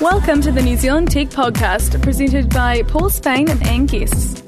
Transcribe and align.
Welcome 0.00 0.42
to 0.42 0.52
the 0.52 0.60
New 0.60 0.76
Zealand 0.76 1.10
Tech 1.10 1.28
Podcast, 1.28 2.02
presented 2.02 2.50
by 2.50 2.82
Paul 2.82 3.08
Spain 3.08 3.48
and 3.48 3.66
Anne 3.66 3.86
Guests. 3.86 4.42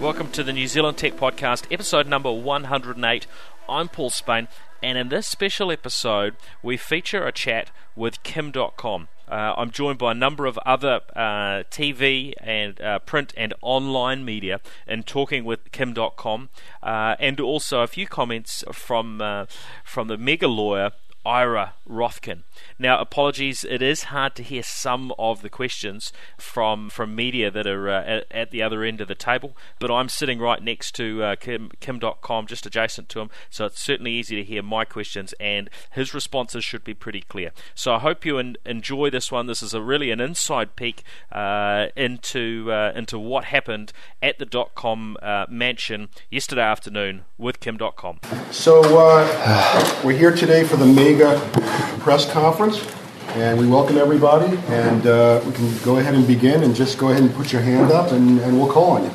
Welcome 0.00 0.32
to 0.32 0.42
the 0.42 0.52
New 0.52 0.66
Zealand 0.66 0.98
Tech 0.98 1.14
Podcast, 1.14 1.70
episode 1.70 2.08
number 2.08 2.32
108. 2.32 3.28
I'm 3.68 3.88
Paul 3.88 4.10
Spain, 4.10 4.48
and 4.82 4.98
in 4.98 5.10
this 5.10 5.28
special 5.28 5.70
episode, 5.70 6.34
we 6.60 6.76
feature 6.76 7.24
a 7.24 7.30
chat 7.30 7.70
with 7.94 8.24
Kim 8.24 8.50
Dotcom. 8.50 9.06
Uh, 9.28 9.54
I'm 9.56 9.70
joined 9.70 9.98
by 9.98 10.10
a 10.10 10.14
number 10.14 10.46
of 10.46 10.58
other 10.66 11.02
uh, 11.14 11.62
TV 11.70 12.32
and 12.40 12.80
uh, 12.80 12.98
print 12.98 13.32
and 13.36 13.54
online 13.62 14.24
media 14.24 14.60
in 14.88 15.04
talking 15.04 15.44
with 15.44 15.70
Kim 15.70 15.94
Dotcom, 15.94 16.48
uh, 16.82 17.14
and 17.20 17.38
also 17.38 17.82
a 17.82 17.86
few 17.86 18.08
comments 18.08 18.64
from 18.72 19.22
uh, 19.22 19.46
from 19.84 20.08
the 20.08 20.18
mega 20.18 20.48
lawyer 20.48 20.90
Ira 21.24 21.74
Rothken. 21.88 22.42
Now, 22.78 22.98
apologies, 22.98 23.64
it 23.64 23.80
is 23.82 24.04
hard 24.04 24.34
to 24.36 24.42
hear 24.42 24.62
some 24.62 25.12
of 25.18 25.42
the 25.42 25.48
questions 25.48 26.12
from 26.36 26.90
from 26.90 27.14
media 27.14 27.50
that 27.50 27.66
are 27.66 27.88
uh, 27.88 28.02
at, 28.04 28.26
at, 28.30 28.50
the 28.50 28.62
other 28.62 28.82
end 28.82 29.00
of 29.00 29.08
the 29.08 29.14
table, 29.14 29.56
but 29.78 29.90
I'm 29.90 30.08
sitting 30.08 30.38
right 30.38 30.62
next 30.62 30.94
to 30.96 31.22
uh, 31.22 31.36
Kim, 31.36 31.70
Kim 31.80 32.00
Dotcom, 32.00 32.46
just 32.46 32.66
adjacent 32.66 33.08
to 33.10 33.20
him, 33.20 33.30
so 33.50 33.66
it's 33.66 33.80
certainly 33.80 34.12
easy 34.12 34.36
to 34.36 34.44
hear 34.44 34.62
my 34.62 34.84
questions, 34.84 35.32
and 35.38 35.70
his 35.92 36.12
responses 36.12 36.64
should 36.64 36.84
be 36.84 36.94
pretty 36.94 37.22
clear. 37.22 37.52
So 37.74 37.94
I 37.94 37.98
hope 37.98 38.24
you 38.24 38.38
en- 38.38 38.56
enjoy 38.64 39.10
this 39.10 39.30
one. 39.30 39.46
This 39.46 39.62
is 39.62 39.74
a 39.74 39.82
really 39.82 40.10
an 40.10 40.20
inside 40.20 40.76
peek 40.76 41.02
uh, 41.30 41.86
into 41.96 42.70
uh, 42.72 42.92
into 42.94 43.18
what 43.18 43.44
happened 43.44 43.92
at 44.20 44.38
the 44.38 44.46
Dotcom 44.46 45.16
uh, 45.22 45.46
mansion 45.48 46.08
yesterday 46.30 46.62
afternoon 46.62 47.22
with 47.38 47.60
Kim 47.60 47.78
Dotcom. 47.78 48.18
So 48.52 48.80
uh, 48.98 50.00
we're 50.04 50.18
here 50.18 50.34
today 50.34 50.64
for 50.64 50.76
the 50.76 50.86
press 51.18 52.30
conference, 52.32 52.86
and 53.34 53.58
we 53.58 53.66
welcome 53.66 53.98
everybody. 53.98 54.56
And 54.68 55.06
uh, 55.06 55.40
we 55.46 55.52
can 55.52 55.78
go 55.84 55.98
ahead 55.98 56.14
and 56.14 56.26
begin, 56.26 56.62
and 56.62 56.74
just 56.74 56.98
go 56.98 57.08
ahead 57.10 57.22
and 57.22 57.34
put 57.34 57.52
your 57.52 57.62
hand 57.62 57.92
up, 57.92 58.12
and, 58.12 58.40
and 58.40 58.58
we'll 58.58 58.70
call 58.70 58.92
on 58.92 59.04
you. 59.04 59.10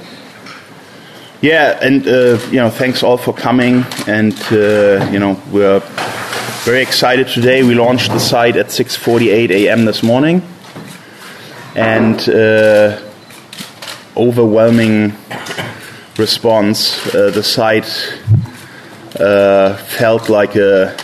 Yeah, 1.42 1.78
and 1.82 2.08
uh, 2.08 2.40
you 2.50 2.58
know, 2.58 2.70
thanks 2.70 3.04
all 3.04 3.18
for 3.18 3.34
coming, 3.34 3.86
and 4.08 4.34
uh, 4.52 5.08
you 5.12 5.20
know, 5.20 5.40
we're 5.52 5.82
very 6.66 6.82
excited 6.82 7.28
today. 7.28 7.64
We 7.64 7.76
launched 7.76 8.12
the 8.12 8.20
site 8.20 8.56
at 8.56 8.68
6:48 8.68 9.52
a.m. 9.52 9.86
this 9.86 10.02
morning, 10.02 10.42
and 11.76 12.20
uh, 12.28 13.00
overwhelming 14.16 15.14
response. 16.18 16.98
Uh, 17.14 17.30
the 17.30 17.44
site 17.44 18.20
uh, 19.20 19.78
felt 19.78 20.30
like 20.30 20.56
a 20.56 20.98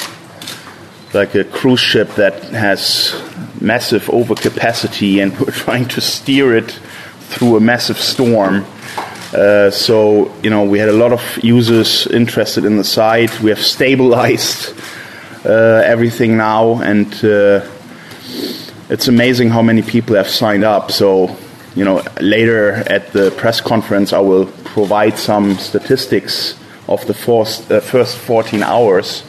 like 1.14 1.36
a 1.36 1.44
cruise 1.44 1.80
ship 1.80 2.09
that 2.16 2.42
has 2.45 3.14
massive 3.61 4.03
overcapacity, 4.06 5.22
and 5.22 5.38
we're 5.39 5.52
trying 5.52 5.88
to 5.89 6.02
steer 6.02 6.55
it 6.55 6.72
through 7.30 7.58
a 7.58 7.59
massive 7.59 7.97
storm. 7.97 8.66
Uh, 9.33 9.72
so 9.72 10.31
you 10.44 10.50
know 10.50 10.64
we 10.64 10.78
had 10.80 10.89
a 10.89 10.94
lot 10.94 11.11
of 11.11 11.22
users 11.44 12.08
interested 12.08 12.66
in 12.66 12.78
the 12.78 12.83
site. 12.83 13.42
We 13.42 13.50
have 13.50 13.61
stabilized 13.61 14.73
uh, 15.45 15.81
everything 15.86 16.38
now, 16.38 16.81
and 16.81 17.08
uh, 17.23 17.67
it's 18.89 19.08
amazing 19.08 19.50
how 19.50 19.61
many 19.61 19.81
people 19.81 20.16
have 20.16 20.30
signed 20.30 20.64
up. 20.64 20.92
So 20.92 21.36
you 21.75 21.86
know 21.86 22.03
later 22.22 22.73
at 22.88 23.11
the 23.14 23.31
press 23.31 23.61
conference, 23.61 24.14
I 24.14 24.20
will 24.20 24.45
provide 24.45 25.17
some 25.17 25.55
statistics 25.55 26.55
of 26.88 27.05
the 27.08 27.14
first, 27.14 27.72
uh, 27.72 27.80
first 27.80 28.17
14 28.17 28.61
hours 28.61 29.23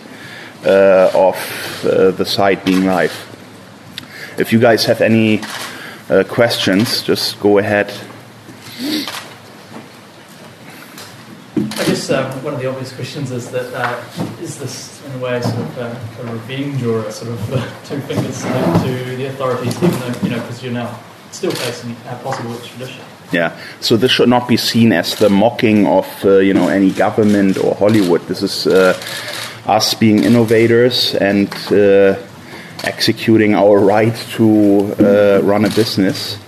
of 0.64 1.36
uh, 1.84 2.10
the 2.12 2.24
site 2.24 2.64
being 2.64 2.84
live. 2.84 3.12
If 4.36 4.52
you 4.52 4.58
guys 4.58 4.84
have 4.86 5.00
any 5.00 5.40
uh, 6.10 6.24
questions, 6.24 7.02
just 7.02 7.38
go 7.40 7.58
ahead. 7.58 7.92
I 11.56 11.84
guess 11.86 12.10
um, 12.10 12.30
one 12.42 12.54
of 12.54 12.60
the 12.60 12.66
obvious 12.66 12.92
questions 12.92 13.30
is 13.30 13.50
that 13.50 13.72
uh, 13.74 14.02
is 14.42 14.58
this 14.58 15.04
in 15.06 15.12
a 15.12 15.18
way 15.18 15.40
sort 15.40 15.56
of 15.56 15.78
uh, 15.78 16.22
a 16.22 16.32
revenge 16.32 16.82
or 16.82 17.06
a 17.06 17.12
sort 17.12 17.30
of 17.30 17.52
uh, 17.52 17.84
two 17.84 18.00
fingers 18.02 18.42
to 18.42 19.16
the 19.16 19.26
authorities, 19.26 19.76
even 19.82 19.98
though 20.00 20.20
you 20.22 20.30
know 20.30 20.40
because 20.40 20.62
you're 20.62 20.72
now 20.72 20.98
still 21.30 21.52
facing 21.52 21.96
a 22.08 22.16
possible 22.22 22.54
extradition. 22.54 23.04
Yeah, 23.32 23.56
so 23.80 23.96
this 23.96 24.10
should 24.10 24.28
not 24.28 24.48
be 24.48 24.56
seen 24.56 24.92
as 24.92 25.16
the 25.16 25.28
mocking 25.28 25.86
of 25.86 26.06
uh, 26.24 26.38
you 26.38 26.54
know 26.54 26.68
any 26.68 26.90
government 26.90 27.56
or 27.58 27.74
Hollywood. 27.76 28.22
This 28.28 28.42
is 28.42 28.66
uh, 28.66 28.94
us 29.66 29.94
being 29.94 30.24
innovators 30.24 31.14
and 31.14 31.48
uh, 31.70 32.16
executing 32.84 33.54
our 33.54 33.78
right 33.78 34.14
to 34.36 34.94
uh, 34.98 35.40
run 35.42 35.64
a 35.64 35.70
business. 35.70 36.38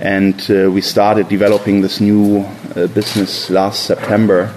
And 0.00 0.34
uh, 0.50 0.70
we 0.70 0.80
started 0.80 1.28
developing 1.28 1.80
this 1.80 2.00
new 2.00 2.40
uh, 2.40 2.86
business 2.88 3.50
last 3.50 3.84
September 3.86 4.54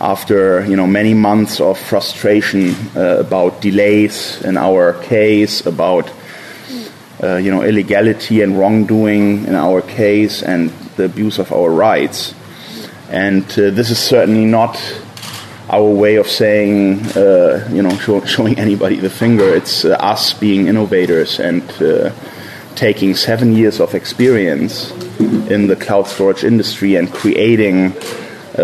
after 0.00 0.64
you 0.66 0.76
know 0.76 0.86
many 0.86 1.12
months 1.14 1.60
of 1.60 1.78
frustration 1.78 2.74
about 2.94 3.60
delays 3.60 4.40
in 4.42 4.56
our 4.56 4.92
case, 5.02 5.66
about 5.66 6.08
uh, 7.20 7.36
you 7.36 7.50
know, 7.50 7.62
illegality 7.62 8.42
and 8.42 8.56
wrongdoing 8.56 9.44
in 9.46 9.54
our 9.54 9.82
case 9.82 10.40
and 10.42 10.70
the 10.96 11.04
abuse 11.04 11.40
of 11.40 11.52
our 11.52 11.68
rights. 11.68 12.32
And 13.10 13.42
uh, 13.52 13.70
this 13.70 13.90
is 13.90 13.98
certainly 13.98 14.44
not 14.44 14.76
our 15.70 15.88
way 15.88 16.16
of 16.16 16.28
saying, 16.28 17.04
uh, 17.16 17.68
you 17.72 17.82
know, 17.82 17.96
show, 18.04 18.24
showing 18.24 18.58
anybody 18.58 18.96
the 18.96 19.10
finger. 19.10 19.54
It's 19.54 19.84
uh, 19.84 19.90
us 19.94 20.34
being 20.34 20.68
innovators 20.68 21.40
and 21.40 21.62
uh, 21.82 22.12
taking 22.74 23.14
seven 23.14 23.54
years 23.54 23.80
of 23.80 23.94
experience 23.94 24.92
in 25.50 25.66
the 25.66 25.76
cloud 25.76 26.06
storage 26.06 26.44
industry 26.44 26.94
and 26.94 27.12
creating 27.12 27.90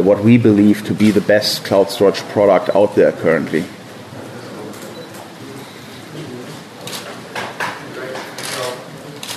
what 0.02 0.24
we 0.24 0.36
believe 0.36 0.84
to 0.84 0.92
be 0.92 1.12
the 1.12 1.20
best 1.20 1.64
cloud 1.64 1.88
storage 1.88 2.20
product 2.32 2.74
out 2.74 2.96
there 2.96 3.12
currently. 3.12 3.64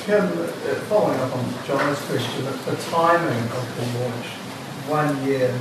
Kim, 0.06 0.24
uh, 0.24 0.48
following 0.88 1.20
up 1.20 1.36
on 1.36 1.46
John's 1.68 2.00
question, 2.06 2.46
the 2.46 2.76
timing 2.90 3.52
of 3.52 3.76
the 3.76 4.00
launch, 4.00 4.26
one 4.88 5.28
year 5.28 5.54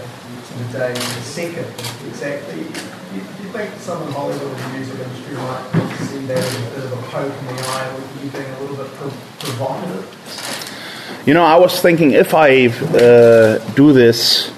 to 0.57 0.65
the 0.65 0.79
day, 0.79 0.95
the 0.95 1.23
second 1.23 1.67
exactly, 2.09 2.65
do 2.65 3.17
you, 3.17 3.51
think 3.53 3.71
some 3.79 4.03
in 4.07 4.13
Hollywood 4.13 4.57
the 4.57 4.69
music 4.71 4.99
industry 4.99 5.37
might 5.37 5.97
see 6.09 6.27
that 6.27 6.39
as 6.39 6.55
a 6.55 6.71
bit 6.75 6.85
of 6.85 6.93
a 6.93 7.03
poke 7.09 7.33
in 7.33 7.47
the 7.47 7.63
eye, 7.63 7.95
with 7.95 8.25
you 8.25 8.31
being 8.31 8.51
a 8.51 8.61
little 8.61 8.77
bit 8.77 8.91
provocative? 9.39 11.23
You 11.27 11.35
know, 11.35 11.45
I 11.45 11.57
was 11.57 11.81
thinking 11.81 12.13
if 12.13 12.35
I 12.35 12.67
uh, 12.69 13.59
do 13.75 13.93
this 13.93 14.53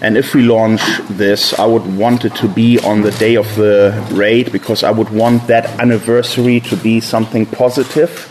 and 0.00 0.16
if 0.16 0.34
we 0.34 0.42
launch 0.42 0.82
this, 1.08 1.58
I 1.58 1.66
would 1.66 1.96
want 1.96 2.24
it 2.24 2.34
to 2.36 2.48
be 2.48 2.78
on 2.80 3.02
the 3.02 3.12
day 3.12 3.36
of 3.36 3.54
the 3.56 3.94
raid 4.10 4.52
because 4.52 4.82
I 4.82 4.90
would 4.90 5.10
want 5.10 5.46
that 5.46 5.66
anniversary 5.80 6.60
to 6.60 6.76
be 6.76 7.00
something 7.00 7.46
positive 7.46 8.28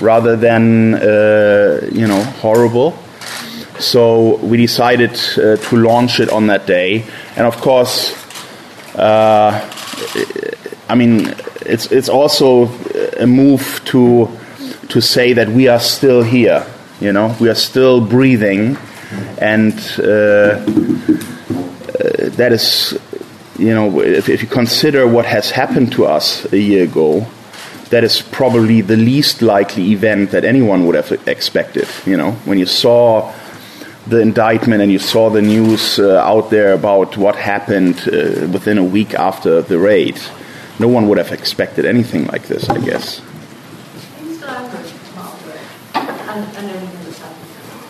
rather 0.00 0.36
than 0.36 0.94
uh, 0.94 1.88
you 1.92 2.06
know 2.06 2.22
horrible. 2.42 2.98
So 3.78 4.36
we 4.36 4.56
decided 4.56 5.10
uh, 5.36 5.56
to 5.56 5.76
launch 5.76 6.20
it 6.20 6.30
on 6.30 6.46
that 6.46 6.66
day, 6.66 7.04
and 7.36 7.46
of 7.46 7.56
course, 7.60 8.14
uh, 8.94 9.70
I 10.88 10.94
mean, 10.94 11.34
it's 11.66 11.90
it's 11.90 12.08
also 12.08 12.68
a 13.18 13.26
move 13.26 13.80
to 13.86 14.28
to 14.88 15.00
say 15.00 15.32
that 15.32 15.48
we 15.48 15.66
are 15.68 15.80
still 15.80 16.22
here. 16.22 16.64
You 17.00 17.12
know, 17.12 17.34
we 17.40 17.48
are 17.48 17.56
still 17.56 18.00
breathing, 18.00 18.76
and 19.38 19.74
uh, 19.98 20.62
that 22.36 22.50
is, 22.52 22.98
you 23.58 23.74
know, 23.74 24.00
if, 24.00 24.28
if 24.28 24.40
you 24.42 24.48
consider 24.48 25.06
what 25.08 25.26
has 25.26 25.50
happened 25.50 25.92
to 25.92 26.06
us 26.06 26.46
a 26.52 26.58
year 26.58 26.84
ago, 26.84 27.26
that 27.90 28.04
is 28.04 28.22
probably 28.22 28.80
the 28.82 28.96
least 28.96 29.42
likely 29.42 29.90
event 29.92 30.30
that 30.30 30.44
anyone 30.44 30.86
would 30.86 30.94
have 30.94 31.10
expected. 31.26 31.88
You 32.06 32.16
know, 32.16 32.32
when 32.44 32.58
you 32.58 32.66
saw 32.66 33.32
the 34.06 34.20
indictment 34.20 34.82
and 34.82 34.92
you 34.92 34.98
saw 34.98 35.30
the 35.30 35.40
news 35.42 35.98
uh, 35.98 36.18
out 36.18 36.50
there 36.50 36.72
about 36.72 37.16
what 37.16 37.36
happened 37.36 37.96
uh, 38.06 38.46
within 38.52 38.78
a 38.78 38.84
week 38.84 39.14
after 39.14 39.62
the 39.62 39.78
raid, 39.78 40.20
no 40.78 40.88
one 40.88 41.08
would 41.08 41.18
have 41.18 41.32
expected 41.32 41.84
anything 41.86 42.26
like 42.26 42.46
this, 42.48 42.68
I 42.68 42.78
guess. 42.78 43.22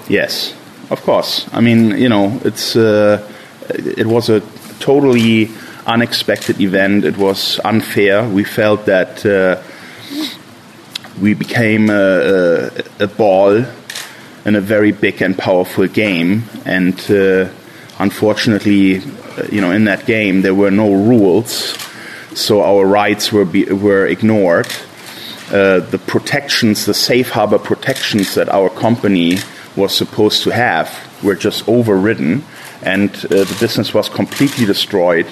Yes, 0.09 0.55
of 0.91 1.03
course. 1.03 1.49
I 1.53 1.61
mean, 1.61 1.97
you 1.99 2.09
know, 2.09 2.39
it's 2.45 2.77
uh, 2.77 3.27
it 3.71 4.07
was 4.07 4.29
a 4.29 4.41
totally 4.79 5.51
unexpected 5.87 6.61
event. 6.61 7.05
It 7.05 7.17
was 7.17 7.59
unfair. 7.65 8.29
We 8.29 8.45
felt 8.45 8.85
that 8.85 9.25
uh, 9.25 9.63
we 11.21 11.35
became 11.35 11.89
a, 11.91 12.71
a, 13.01 13.05
a, 13.05 13.07
ball 13.07 13.65
in 14.45 14.57
a 14.57 14.61
very 14.61 14.93
big 14.93 15.23
and 15.23 15.37
powerful 15.37 15.87
game. 15.87 16.45
And 16.65 16.99
uh, 17.11 17.49
unfortunately, 17.99 19.03
you 19.51 19.61
know, 19.61 19.71
in 19.73 19.85
that 19.85 20.07
game 20.07 20.43
there 20.43 20.55
were 20.55 20.71
no 20.71 20.93
rules. 20.93 21.77
so 22.35 22.63
our 22.63 22.85
rights 22.85 23.33
were 23.33 23.45
be, 23.45 23.65
were 23.65 24.07
ignored. 24.07 24.69
Uh, 25.51 25.81
the 25.81 25.99
protections, 25.99 26.87
the 26.87 26.95
safe 26.95 27.31
harbor 27.31 27.59
protections 27.59 28.35
that 28.35 28.49
our 28.49 28.71
company 28.71 29.39
was 29.77 29.95
supposed 29.95 30.43
to 30.43 30.51
have, 30.51 30.89
were 31.23 31.35
just 31.35 31.69
overridden, 31.69 32.43
and 32.83 33.11
uh, 33.27 33.45
the 33.45 33.57
business 33.61 33.93
was 33.93 34.09
completely 34.09 34.65
destroyed. 34.67 35.27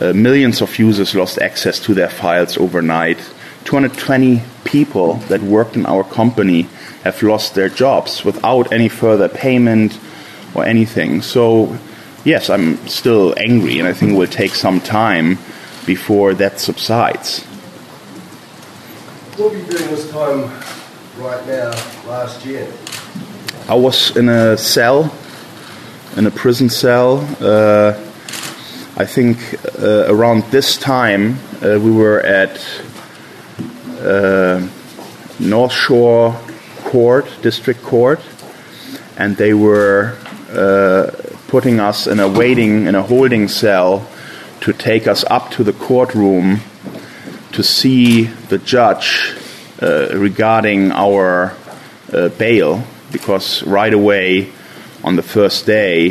Uh, 0.00 0.12
millions 0.12 0.62
of 0.62 0.78
users 0.78 1.14
lost 1.14 1.38
access 1.38 1.80
to 1.80 1.94
their 1.94 2.08
files 2.08 2.56
overnight. 2.58 3.18
220 3.64 4.40
people 4.68 5.14
that 5.28 5.40
worked 5.40 5.76
in 5.76 5.86
our 5.86 6.04
company 6.04 6.68
have 7.02 7.22
lost 7.22 7.54
their 7.54 7.70
jobs 7.70 8.22
without 8.22 8.70
any 8.70 8.88
further 8.88 9.28
payment 9.28 9.98
or 10.54 10.64
anything. 10.64 11.22
So, 11.22 11.78
yes, 12.24 12.50
I'm 12.50 12.76
still 12.86 13.34
angry, 13.38 13.78
and 13.78 13.88
I 13.88 13.94
think 13.94 14.12
it 14.12 14.14
will 14.14 14.26
take 14.26 14.54
some 14.54 14.80
time 14.80 15.38
before 15.86 16.34
that 16.34 16.60
subsides. 16.60 17.42
What 19.36 19.52
were 19.52 19.58
you 19.58 19.64
doing 19.64 19.88
this 19.90 20.10
time 20.10 20.50
right 21.16 21.46
now 21.46 21.70
last 22.06 22.44
year? 22.44 22.70
I 23.68 23.74
was 23.74 24.16
in 24.16 24.28
a 24.28 24.58
cell, 24.58 25.10
in 26.16 26.26
a 26.26 26.30
prison 26.30 26.68
cell. 26.68 27.26
Uh, 27.40 27.92
I 28.98 29.06
think 29.06 29.38
uh, 29.78 30.06
around 30.08 30.42
this 30.50 30.76
time 30.76 31.38
uh, 31.62 31.78
we 31.80 31.90
were 31.92 32.20
at 32.20 32.58
North 35.40 35.72
Shore 35.72 36.36
Court, 36.84 37.26
District 37.42 37.82
Court, 37.82 38.20
and 39.16 39.36
they 39.36 39.54
were 39.54 40.16
uh, 40.50 41.10
putting 41.48 41.80
us 41.80 42.06
in 42.06 42.20
a 42.20 42.28
waiting, 42.28 42.86
in 42.86 42.94
a 42.94 43.02
holding 43.02 43.48
cell 43.48 44.06
to 44.60 44.72
take 44.72 45.06
us 45.06 45.24
up 45.30 45.50
to 45.50 45.64
the 45.64 45.72
courtroom 45.72 46.60
to 47.52 47.62
see 47.62 48.24
the 48.24 48.58
judge 48.58 49.34
uh, 49.82 50.08
regarding 50.12 50.92
our 50.92 51.54
uh, 52.12 52.28
bail, 52.30 52.82
because 53.12 53.62
right 53.64 53.92
away 53.92 54.50
on 55.04 55.16
the 55.16 55.22
first 55.22 55.66
day 55.66 56.10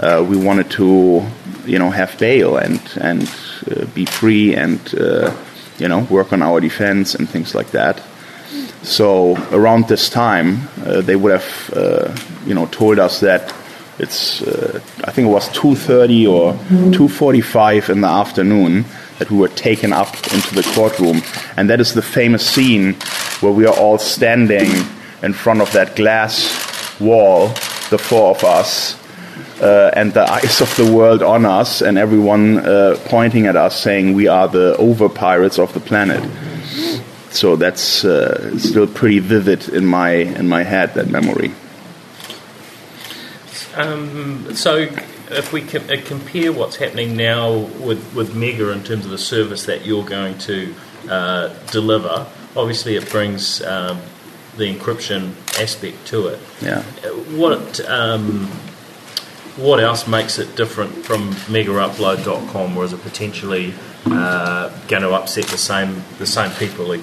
uh, 0.00 0.24
we 0.28 0.36
wanted 0.36 0.70
to, 0.70 1.24
you 1.66 1.78
know, 1.78 1.90
have 1.90 2.18
bail 2.18 2.56
and 2.56 2.80
and 3.00 3.22
uh, 3.70 3.84
be 3.94 4.04
free 4.04 4.54
and 4.54 4.94
uh, 4.94 5.30
you 5.78 5.88
know 5.88 6.00
work 6.10 6.32
on 6.32 6.42
our 6.42 6.60
defense 6.60 7.14
and 7.14 7.28
things 7.28 7.54
like 7.54 7.70
that. 7.70 8.00
So 8.82 9.36
around 9.52 9.88
this 9.88 10.08
time, 10.08 10.68
uh, 10.86 11.00
they 11.00 11.16
would 11.16 11.32
have, 11.32 11.72
uh, 11.74 12.16
you 12.46 12.54
know, 12.54 12.66
told 12.66 12.98
us 12.98 13.20
that 13.20 13.52
it's, 13.98 14.40
uh, 14.42 14.80
I 15.04 15.10
think 15.10 15.28
it 15.28 15.32
was 15.32 15.48
2:30 15.48 16.26
or 16.26 16.54
2:45 16.92 17.90
in 17.90 18.00
the 18.00 18.08
afternoon 18.08 18.84
that 19.18 19.30
we 19.30 19.38
were 19.38 19.48
taken 19.48 19.92
up 19.92 20.14
into 20.32 20.54
the 20.54 20.62
courtroom, 20.74 21.22
and 21.56 21.68
that 21.68 21.80
is 21.80 21.92
the 21.94 22.02
famous 22.02 22.46
scene 22.46 22.96
where 23.40 23.52
we 23.52 23.66
are 23.66 23.74
all 23.74 23.98
standing 23.98 24.70
in 25.22 25.32
front 25.32 25.60
of 25.60 25.72
that 25.72 25.96
glass 25.96 26.48
wall, 27.00 27.48
the 27.90 27.98
four 27.98 28.30
of 28.30 28.44
us, 28.44 28.94
uh, 29.60 29.90
and 29.94 30.12
the 30.12 30.30
eyes 30.30 30.60
of 30.60 30.74
the 30.76 30.90
world 30.92 31.22
on 31.22 31.44
us, 31.44 31.82
and 31.82 31.98
everyone 31.98 32.58
uh, 32.58 32.96
pointing 33.06 33.46
at 33.46 33.56
us, 33.56 33.80
saying 33.80 34.14
we 34.14 34.26
are 34.26 34.48
the 34.48 34.76
over 34.76 35.08
pirates 35.08 35.58
of 35.58 35.72
the 35.72 35.80
planet 35.80 36.22
so 37.30 37.56
that's 37.56 38.04
uh, 38.04 38.58
still 38.58 38.86
pretty 38.86 39.18
vivid 39.18 39.68
in 39.68 39.86
my 39.86 40.10
in 40.10 40.48
my 40.48 40.62
head 40.62 40.94
that 40.94 41.08
memory. 41.08 41.52
Um, 43.76 44.54
so, 44.56 44.88
if 45.30 45.52
we 45.52 45.62
com- 45.62 45.88
uh, 45.88 45.96
compare 46.04 46.52
what's 46.52 46.76
happening 46.76 47.16
now 47.16 47.58
with, 47.58 48.12
with 48.12 48.34
Mega 48.34 48.70
in 48.70 48.82
terms 48.82 49.04
of 49.04 49.12
the 49.12 49.18
service 49.18 49.66
that 49.66 49.86
you're 49.86 50.04
going 50.04 50.36
to 50.38 50.74
uh, 51.08 51.48
deliver, 51.70 52.26
obviously 52.56 52.96
it 52.96 53.08
brings 53.08 53.62
um, 53.62 54.00
the 54.56 54.74
encryption 54.74 55.30
aspect 55.60 56.08
to 56.08 56.26
it. 56.26 56.40
Yeah. 56.60 56.82
What 57.36 57.78
um, 57.88 58.50
what 59.58 59.80
else 59.80 60.06
makes 60.06 60.38
it 60.38 60.54
different 60.54 60.92
from 61.04 61.32
MegaUpload.com, 61.50 62.76
or 62.76 62.84
is 62.84 62.92
it 62.92 63.02
potentially 63.02 63.74
uh, 64.06 64.70
going 64.86 65.02
to 65.02 65.10
upset 65.10 65.46
the 65.46 65.58
same 65.58 66.02
the 66.18 66.26
same 66.26 66.50
people 66.52 66.92
ag- 66.92 67.00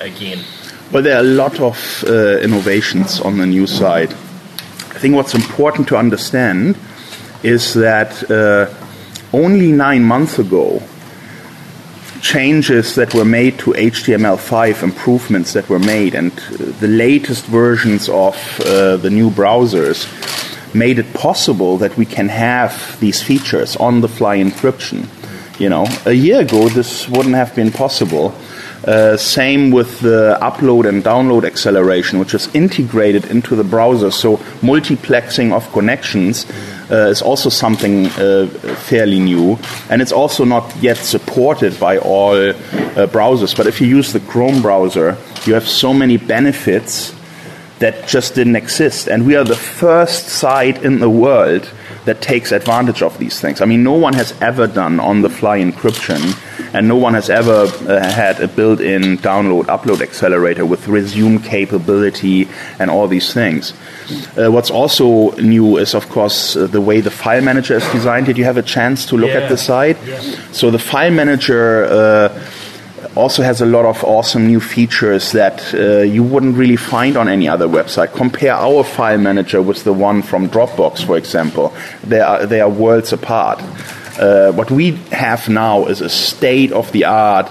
again? 0.00 0.42
Well, 0.90 1.02
there 1.02 1.16
are 1.16 1.20
a 1.20 1.34
lot 1.34 1.60
of 1.60 2.04
uh, 2.06 2.38
innovations 2.38 3.20
on 3.20 3.38
the 3.38 3.46
new 3.46 3.66
side. 3.66 4.10
I 4.10 4.98
think 4.98 5.14
what's 5.14 5.34
important 5.34 5.88
to 5.88 5.96
understand 5.96 6.76
is 7.42 7.74
that 7.74 8.30
uh, 8.30 8.72
only 9.32 9.72
nine 9.72 10.04
months 10.04 10.38
ago, 10.38 10.82
changes 12.22 12.94
that 12.94 13.14
were 13.14 13.24
made 13.24 13.58
to 13.58 13.72
HTML5, 13.72 14.82
improvements 14.82 15.52
that 15.52 15.68
were 15.68 15.80
made, 15.80 16.14
and 16.14 16.32
uh, 16.32 16.72
the 16.80 16.88
latest 16.88 17.44
versions 17.46 18.08
of 18.08 18.36
uh, 18.60 18.96
the 18.96 19.10
new 19.10 19.30
browsers 19.30 20.06
made 20.74 20.98
it 20.98 21.12
possible 21.14 21.78
that 21.78 21.96
we 21.96 22.06
can 22.06 22.28
have 22.28 22.98
these 23.00 23.22
features 23.22 23.76
on 23.76 24.00
the 24.00 24.08
fly 24.08 24.38
encryption. 24.38 25.08
You 25.60 25.68
know, 25.68 25.86
a 26.06 26.12
year 26.12 26.40
ago 26.40 26.68
this 26.68 27.08
wouldn't 27.08 27.34
have 27.34 27.54
been 27.54 27.70
possible. 27.70 28.34
Uh, 28.84 29.16
same 29.16 29.70
with 29.70 30.00
the 30.00 30.36
upload 30.40 30.88
and 30.88 31.04
download 31.04 31.44
acceleration, 31.44 32.18
which 32.18 32.34
is 32.34 32.52
integrated 32.52 33.26
into 33.26 33.54
the 33.54 33.62
browser. 33.62 34.10
So 34.10 34.38
multiplexing 34.60 35.52
of 35.52 35.70
connections 35.72 36.50
uh, 36.90 37.06
is 37.06 37.22
also 37.22 37.48
something 37.48 38.06
uh, 38.06 38.48
fairly 38.88 39.20
new, 39.20 39.56
and 39.88 40.02
it's 40.02 40.10
also 40.10 40.44
not 40.44 40.74
yet 40.82 40.96
supported 40.96 41.78
by 41.78 41.98
all 41.98 42.34
uh, 42.34 42.54
browsers. 43.06 43.56
But 43.56 43.68
if 43.68 43.80
you 43.80 43.86
use 43.86 44.12
the 44.12 44.20
Chrome 44.20 44.62
browser, 44.62 45.16
you 45.46 45.54
have 45.54 45.68
so 45.68 45.94
many 45.94 46.16
benefits 46.16 47.14
that 47.82 48.06
just 48.06 48.36
didn't 48.36 48.54
exist. 48.54 49.08
And 49.08 49.26
we 49.26 49.34
are 49.34 49.42
the 49.44 49.56
first 49.82 50.28
site 50.28 50.78
in 50.84 51.00
the 51.00 51.10
world 51.10 51.68
that 52.04 52.20
takes 52.20 52.52
advantage 52.52 53.02
of 53.02 53.18
these 53.18 53.40
things. 53.40 53.60
I 53.60 53.64
mean, 53.64 53.82
no 53.82 53.92
one 54.06 54.14
has 54.14 54.30
ever 54.40 54.66
done 54.66 55.00
on 55.00 55.22
the 55.22 55.28
fly 55.28 55.58
encryption, 55.60 56.20
and 56.74 56.86
no 56.86 56.96
one 56.96 57.14
has 57.14 57.28
ever 57.28 57.58
uh, 57.66 58.00
had 58.22 58.40
a 58.40 58.46
built 58.48 58.80
in 58.80 59.18
download 59.18 59.64
upload 59.66 60.00
accelerator 60.00 60.64
with 60.64 60.86
resume 60.88 61.38
capability 61.40 62.48
and 62.78 62.88
all 62.90 63.08
these 63.08 63.32
things. 63.34 63.72
Uh, 64.36 64.50
what's 64.50 64.70
also 64.70 65.30
new 65.54 65.76
is, 65.76 65.94
of 65.94 66.08
course, 66.08 66.56
uh, 66.56 66.66
the 66.66 66.80
way 66.80 67.00
the 67.00 67.10
file 67.10 67.42
manager 67.42 67.74
is 67.74 67.86
designed. 67.92 68.26
Did 68.26 68.38
you 68.38 68.44
have 68.44 68.56
a 68.58 68.62
chance 68.76 69.06
to 69.06 69.16
look 69.16 69.30
Yeah. 69.30 69.40
at 69.42 69.48
the 69.48 69.56
site? 69.58 69.98
Yeah. 70.06 70.20
So 70.52 70.70
the 70.70 70.78
file 70.78 71.10
manager. 71.10 71.66
Also 73.14 73.42
has 73.42 73.60
a 73.60 73.66
lot 73.66 73.84
of 73.84 74.02
awesome 74.04 74.46
new 74.46 74.60
features 74.60 75.32
that 75.32 75.74
uh, 75.74 76.00
you 76.00 76.22
wouldn't 76.22 76.56
really 76.56 76.76
find 76.76 77.16
on 77.16 77.28
any 77.28 77.46
other 77.46 77.66
website. 77.66 78.12
Compare 78.14 78.54
our 78.54 78.82
file 78.82 79.18
manager 79.18 79.60
with 79.60 79.84
the 79.84 79.92
one 79.92 80.22
from 80.22 80.48
Dropbox, 80.48 81.04
for 81.04 81.18
example. 81.18 81.74
They 82.02 82.20
are, 82.20 82.46
they 82.46 82.60
are 82.60 82.70
worlds 82.70 83.12
apart. 83.12 83.60
Uh, 84.18 84.52
what 84.52 84.70
we 84.70 84.92
have 85.10 85.48
now 85.48 85.86
is 85.86 86.00
a 86.00 86.08
state 86.08 86.72
of 86.72 86.90
the 86.92 87.04
art 87.04 87.50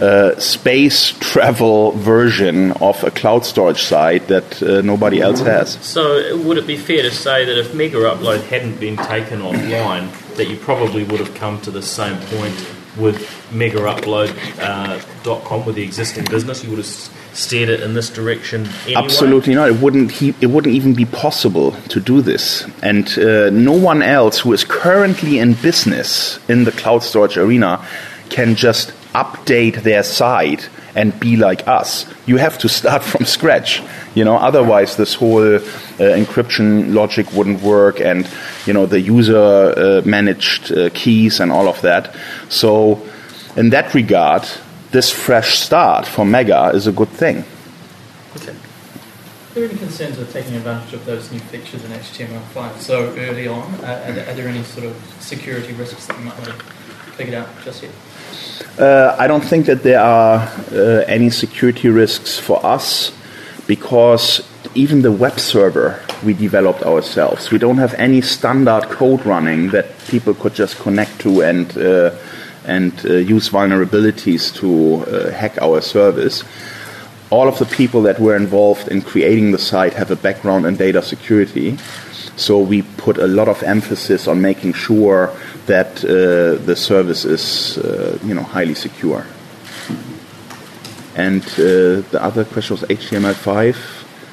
uh, 0.00 0.38
space 0.38 1.12
travel 1.20 1.92
version 1.92 2.72
of 2.72 3.02
a 3.02 3.10
cloud 3.10 3.44
storage 3.44 3.82
site 3.82 4.28
that 4.28 4.62
uh, 4.62 4.82
nobody 4.82 5.20
else 5.20 5.40
has. 5.40 5.72
So, 5.84 6.36
would 6.42 6.58
it 6.58 6.66
be 6.66 6.76
fair 6.76 7.02
to 7.02 7.10
say 7.10 7.44
that 7.46 7.58
if 7.58 7.74
Mega 7.74 7.96
Upload 7.98 8.42
hadn't 8.44 8.78
been 8.78 8.96
taken 8.96 9.40
offline, 9.40 10.10
that 10.36 10.48
you 10.48 10.56
probably 10.56 11.02
would 11.04 11.20
have 11.20 11.34
come 11.34 11.60
to 11.62 11.70
the 11.70 11.82
same 11.82 12.18
point 12.26 12.54
with 12.96 13.18
MegaUpload.com 13.50 15.66
with 15.66 15.76
the 15.76 15.82
existing 15.82 16.24
business? 16.24 16.64
You 16.64 16.70
would 16.70 16.78
have 16.78 16.86
steered 16.86 17.68
it 17.68 17.82
in 17.82 17.94
this 17.94 18.10
direction 18.10 18.66
anyway? 18.84 19.02
Absolutely 19.02 19.54
not. 19.54 19.68
It 19.68 19.80
wouldn't. 19.80 20.10
He, 20.10 20.34
it 20.40 20.46
wouldn't 20.46 20.74
even 20.74 20.94
be 20.94 21.04
possible 21.04 21.72
to 21.72 22.00
do 22.00 22.22
this. 22.22 22.66
And 22.82 23.06
uh, 23.18 23.50
no 23.50 23.72
one 23.72 24.02
else 24.02 24.40
who 24.40 24.52
is 24.52 24.64
currently 24.64 25.38
in 25.38 25.54
business 25.54 26.38
in 26.48 26.64
the 26.64 26.72
cloud 26.72 27.02
storage 27.02 27.36
arena 27.36 27.86
can 28.28 28.54
just 28.54 28.92
update 29.14 29.82
their 29.82 30.02
site 30.02 30.68
and 30.96 31.18
be 31.20 31.36
like 31.36 31.68
us. 31.68 32.06
You 32.26 32.38
have 32.38 32.58
to 32.58 32.68
start 32.68 33.04
from 33.10 33.26
scratch. 33.26 33.82
You 34.14 34.24
know, 34.24 34.36
otherwise 34.36 34.96
this 34.96 35.14
whole 35.14 35.56
uh, 35.56 35.60
encryption 35.98 36.94
logic 36.94 37.32
wouldn't 37.32 37.62
work, 37.62 38.00
and 38.00 38.28
you 38.66 38.72
know 38.72 38.86
the 38.86 39.00
user 39.00 39.36
uh, 39.36 40.02
managed 40.04 40.72
uh, 40.72 40.90
keys 40.90 41.38
and 41.38 41.52
all 41.52 41.68
of 41.68 41.80
that. 41.82 42.14
So, 42.48 43.00
in 43.56 43.70
that 43.70 43.94
regard, 43.94 44.48
this 44.90 45.12
fresh 45.12 45.58
start 45.58 46.06
for 46.06 46.24
Mega 46.24 46.70
is 46.74 46.86
a 46.86 46.92
good 46.92 47.10
thing. 47.10 47.44
Are 49.56 49.60
there 49.60 49.70
any 49.70 49.78
concerns 49.78 50.18
with 50.18 50.30
taking 50.34 50.54
advantage 50.54 50.92
of 50.92 51.06
those 51.06 51.32
new 51.32 51.38
features 51.38 51.82
in 51.82 51.90
HTML5 51.90 52.78
so 52.78 53.14
early 53.16 53.48
on? 53.48 53.62
Uh, 53.76 54.04
are, 54.06 54.12
there, 54.12 54.28
are 54.28 54.34
there 54.34 54.48
any 54.48 54.62
sort 54.62 54.84
of 54.84 55.16
security 55.18 55.72
risks 55.72 56.06
that 56.06 56.18
you 56.18 56.24
might 56.26 56.36
not 56.38 56.58
to 56.58 56.64
figure 57.16 57.38
out 57.38 57.48
just 57.64 57.82
yet? 57.82 57.92
Uh, 58.78 59.16
I 59.18 59.26
don't 59.26 59.44
think 59.44 59.66
that 59.66 59.82
there 59.82 60.00
are 60.00 60.40
uh, 60.72 61.04
any 61.06 61.30
security 61.30 61.88
risks 61.88 62.38
for 62.38 62.64
us 62.64 63.12
because 63.66 64.46
even 64.74 65.02
the 65.02 65.12
web 65.12 65.40
server 65.40 66.00
we 66.22 66.34
developed 66.34 66.82
ourselves. 66.82 67.50
We 67.50 67.58
don't 67.58 67.78
have 67.78 67.94
any 67.94 68.20
standard 68.20 68.84
code 68.84 69.24
running 69.24 69.70
that 69.70 69.86
people 70.08 70.34
could 70.34 70.54
just 70.54 70.78
connect 70.78 71.20
to 71.20 71.42
and 71.42 71.76
uh, 71.78 72.10
and 72.66 72.92
uh, 73.06 73.14
use 73.14 73.48
vulnerabilities 73.48 74.52
to 74.56 75.04
uh, 75.04 75.30
hack 75.30 75.56
our 75.62 75.80
service. 75.80 76.44
All 77.30 77.48
of 77.48 77.58
the 77.58 77.66
people 77.66 78.02
that 78.02 78.18
were 78.20 78.36
involved 78.36 78.88
in 78.88 79.02
creating 79.02 79.52
the 79.52 79.58
site 79.58 79.94
have 79.94 80.10
a 80.10 80.16
background 80.16 80.66
in 80.66 80.76
data 80.76 81.02
security. 81.02 81.76
So 82.36 82.58
we 82.58 82.82
put 82.82 83.18
a 83.18 83.26
lot 83.26 83.48
of 83.48 83.62
emphasis 83.62 84.28
on 84.28 84.42
making 84.42 84.74
sure 84.74 85.32
that 85.66 86.04
uh, 86.04 86.64
the 86.64 86.74
service 86.76 87.24
is, 87.24 87.78
uh, 87.78 88.18
you 88.24 88.34
know, 88.34 88.42
highly 88.42 88.74
secure. 88.74 89.26
And 91.14 91.42
uh, 91.42 92.02
the 92.12 92.18
other 92.20 92.44
question 92.44 92.76
was 92.76 92.82
HTML5 92.88 93.76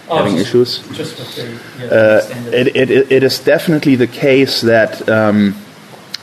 Oh, 0.10 0.18
having 0.18 0.36
just- 0.36 0.48
issues. 0.50 0.80
Just 0.98 1.18
the 1.18 1.58
yeah, 1.80 1.86
Uh, 1.86 2.22
it, 2.52 2.68
it, 2.76 2.92
it- 2.92 3.12
it 3.12 3.24
is 3.24 3.40
definitely 3.40 3.96
the 3.96 4.08
case 4.08 4.62
that 4.62 5.08
um, 5.10 5.54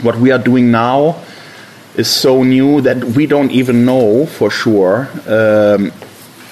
what 0.03 0.17
we 0.17 0.31
are 0.33 0.39
doing 0.43 0.71
now 0.71 1.17
is 1.97 2.07
so 2.09 2.43
new 2.45 2.81
that 2.83 3.03
we 3.17 3.27
don't 3.27 3.51
even 3.51 3.85
know 3.85 4.27
for 4.27 4.51
sure 4.51 5.09
um, 5.27 5.93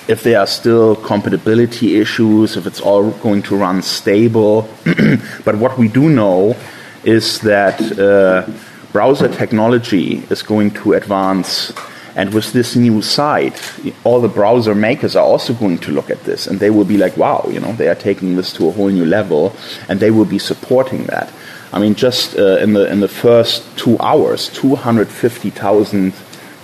if 0.08 0.22
there 0.22 0.40
are 0.40 0.46
still 0.46 0.96
compatibility 0.96 2.00
issues, 2.00 2.56
if 2.56 2.66
it's 2.66 2.80
all 2.80 3.10
going 3.22 3.42
to 3.42 3.54
run 3.56 3.82
stable. 3.82 4.66
but 5.44 5.54
what 5.56 5.76
we 5.78 5.86
do 5.88 6.08
know 6.08 6.56
is 7.04 7.40
that 7.40 7.80
uh, 7.98 8.50
browser 8.92 9.28
technology 9.28 10.18
is 10.30 10.42
going 10.42 10.70
to 10.72 10.94
advance. 10.94 11.72
And 12.16 12.34
with 12.34 12.52
this 12.52 12.74
new 12.74 13.00
site, 13.00 13.60
all 14.02 14.20
the 14.20 14.28
browser 14.28 14.74
makers 14.74 15.14
are 15.14 15.24
also 15.24 15.54
going 15.54 15.78
to 15.78 15.92
look 15.92 16.10
at 16.10 16.24
this 16.24 16.46
and 16.46 16.58
they 16.58 16.70
will 16.70 16.84
be 16.84 16.96
like, 16.96 17.16
wow, 17.16 17.46
you 17.48 17.60
know, 17.60 17.72
they 17.74 17.88
are 17.88 17.94
taking 17.94 18.34
this 18.34 18.52
to 18.54 18.68
a 18.68 18.72
whole 18.72 18.88
new 18.88 19.06
level 19.06 19.54
and 19.88 20.00
they 20.00 20.10
will 20.10 20.24
be 20.24 20.38
supporting 20.38 21.04
that. 21.04 21.32
I 21.72 21.78
mean, 21.78 21.94
just 21.94 22.36
uh, 22.36 22.56
in, 22.56 22.72
the, 22.72 22.90
in 22.90 23.00
the 23.00 23.08
first 23.08 23.62
two 23.76 23.98
hours, 24.00 24.48
250,000 24.48 26.12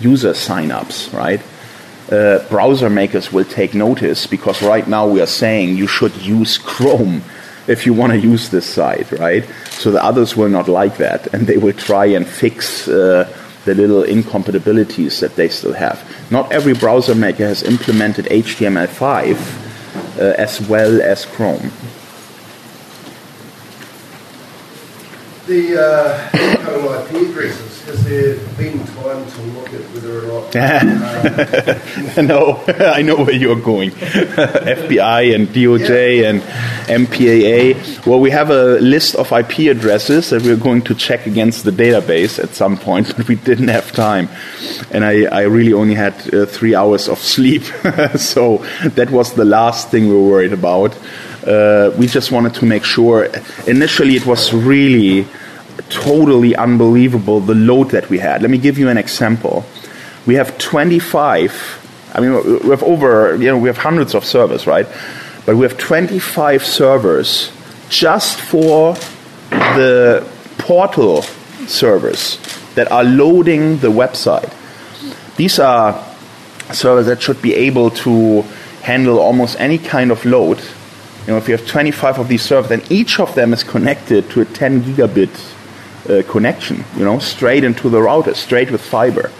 user 0.00 0.30
signups, 0.30 1.12
right? 1.12 1.40
uh, 2.10 2.46
browser 2.48 2.90
makers 2.90 3.32
will 3.32 3.44
take 3.44 3.74
notice 3.74 4.26
because 4.26 4.62
right 4.62 4.86
now 4.86 5.06
we 5.06 5.20
are 5.20 5.26
saying 5.26 5.76
you 5.76 5.86
should 5.86 6.14
use 6.16 6.58
Chrome 6.58 7.22
if 7.66 7.86
you 7.86 7.94
want 7.94 8.12
to 8.12 8.18
use 8.18 8.50
this 8.50 8.66
site, 8.66 9.10
right? 9.12 9.44
So 9.70 9.90
the 9.90 10.02
others 10.02 10.36
will 10.36 10.48
not 10.48 10.68
like 10.68 10.98
that 10.98 11.32
and 11.32 11.46
they 11.46 11.56
will 11.56 11.72
try 11.72 12.06
and 12.06 12.26
fix 12.26 12.88
uh, 12.88 13.28
the 13.64 13.74
little 13.74 14.02
incompatibilities 14.02 15.20
that 15.20 15.36
they 15.36 15.48
still 15.48 15.72
have. 15.72 16.02
Not 16.30 16.52
every 16.52 16.74
browser 16.74 17.14
maker 17.14 17.46
has 17.46 17.62
implemented 17.62 18.26
HTML5 18.26 20.18
uh, 20.18 20.34
as 20.36 20.60
well 20.68 21.00
as 21.00 21.24
Chrome. 21.24 21.70
The 25.46 25.76
uh, 25.78 26.30
IP 26.34 27.28
addresses, 27.28 27.73
has 27.84 28.04
there 28.04 28.36
been 28.56 28.78
time 28.86 29.26
to 29.30 29.40
look 29.52 29.68
at 29.74 29.80
whether 29.92 30.20
or 30.20 30.40
not 30.40 30.56
um, 32.18 32.26
no, 32.26 32.64
I 32.68 33.02
know 33.02 33.16
where 33.16 33.34
you're 33.34 33.60
going. 33.60 33.90
FBI 33.90 35.34
and 35.34 35.48
DOJ 35.48 36.24
and 36.28 36.40
MPAA. 36.88 38.06
Well, 38.06 38.20
we 38.20 38.30
have 38.30 38.50
a 38.50 38.78
list 38.80 39.16
of 39.16 39.32
IP 39.32 39.70
addresses 39.70 40.30
that 40.30 40.42
we're 40.42 40.56
going 40.56 40.82
to 40.82 40.94
check 40.94 41.26
against 41.26 41.64
the 41.64 41.72
database 41.72 42.42
at 42.42 42.54
some 42.54 42.78
point, 42.78 43.14
but 43.16 43.28
we 43.28 43.34
didn't 43.34 43.68
have 43.68 43.92
time. 43.92 44.28
And 44.90 45.04
I, 45.04 45.24
I 45.24 45.42
really 45.42 45.72
only 45.72 45.94
had 45.94 46.14
uh, 46.32 46.46
three 46.46 46.74
hours 46.74 47.08
of 47.08 47.18
sleep. 47.18 47.64
so 48.16 48.64
that 48.94 49.10
was 49.10 49.34
the 49.34 49.44
last 49.44 49.90
thing 49.90 50.08
we 50.08 50.14
were 50.14 50.28
worried 50.28 50.52
about. 50.52 50.96
Uh, 51.46 51.92
we 51.98 52.06
just 52.06 52.32
wanted 52.32 52.54
to 52.54 52.64
make 52.64 52.84
sure. 52.84 53.28
Initially, 53.66 54.16
it 54.16 54.24
was 54.24 54.54
really 54.54 55.26
totally 55.88 56.56
unbelievable 56.56 57.40
the 57.40 57.54
load 57.54 57.90
that 57.90 58.08
we 58.08 58.18
had. 58.18 58.42
Let 58.42 58.50
me 58.50 58.58
give 58.58 58.78
you 58.78 58.88
an 58.88 58.98
example. 58.98 59.64
We 60.26 60.34
have 60.34 60.56
25, 60.58 62.12
I 62.14 62.20
mean, 62.20 62.60
we 62.62 62.70
have 62.70 62.82
over, 62.82 63.36
you 63.36 63.46
know, 63.46 63.58
we 63.58 63.68
have 63.68 63.78
hundreds 63.78 64.14
of 64.14 64.24
servers, 64.24 64.66
right? 64.66 64.86
But 65.46 65.56
we 65.56 65.62
have 65.66 65.76
25 65.76 66.64
servers 66.64 67.52
just 67.88 68.40
for 68.40 68.94
the 69.50 70.26
portal 70.58 71.22
servers 71.66 72.38
that 72.74 72.90
are 72.90 73.04
loading 73.04 73.78
the 73.78 73.90
website. 73.90 74.52
These 75.36 75.58
are 75.58 76.02
servers 76.72 77.06
that 77.06 77.22
should 77.22 77.42
be 77.42 77.54
able 77.54 77.90
to 77.90 78.42
handle 78.82 79.18
almost 79.18 79.58
any 79.60 79.78
kind 79.78 80.10
of 80.10 80.24
load. 80.24 80.58
You 81.26 81.32
know, 81.32 81.36
if 81.38 81.48
you 81.48 81.56
have 81.56 81.66
25 81.66 82.18
of 82.18 82.28
these 82.28 82.42
servers, 82.42 82.68
then 82.68 82.82
each 82.90 83.20
of 83.20 83.34
them 83.34 83.52
is 83.52 83.62
connected 83.62 84.30
to 84.30 84.40
a 84.42 84.44
10 84.44 84.82
gigabit 84.82 85.54
uh, 86.08 86.22
connection, 86.28 86.84
you 86.96 87.04
know, 87.04 87.18
straight 87.18 87.64
into 87.64 87.88
the 87.88 88.00
router, 88.00 88.34
straight 88.34 88.70
with 88.70 88.80
fiber. 88.80 89.30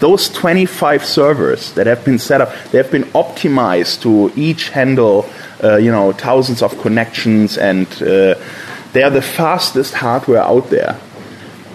Those 0.00 0.28
25 0.30 1.04
servers 1.04 1.72
that 1.74 1.86
have 1.86 2.04
been 2.04 2.18
set 2.18 2.40
up, 2.40 2.52
they 2.70 2.78
have 2.78 2.90
been 2.90 3.04
optimized 3.12 4.02
to 4.02 4.32
each 4.34 4.70
handle, 4.70 5.28
uh, 5.62 5.76
you 5.76 5.92
know, 5.92 6.12
thousands 6.12 6.60
of 6.60 6.76
connections, 6.80 7.56
and 7.56 7.86
uh, 8.02 8.34
they 8.92 9.02
are 9.02 9.10
the 9.10 9.22
fastest 9.22 9.94
hardware 9.94 10.42
out 10.42 10.70
there. 10.70 10.98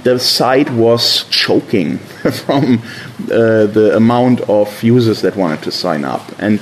The 0.04 0.20
site 0.20 0.70
was 0.70 1.24
choking 1.30 1.98
from 2.46 2.82
uh, 3.32 3.66
the 3.68 3.94
amount 3.96 4.42
of 4.42 4.84
users 4.84 5.22
that 5.22 5.36
wanted 5.36 5.64
to 5.64 5.72
sign 5.72 6.04
up, 6.04 6.30
and 6.40 6.60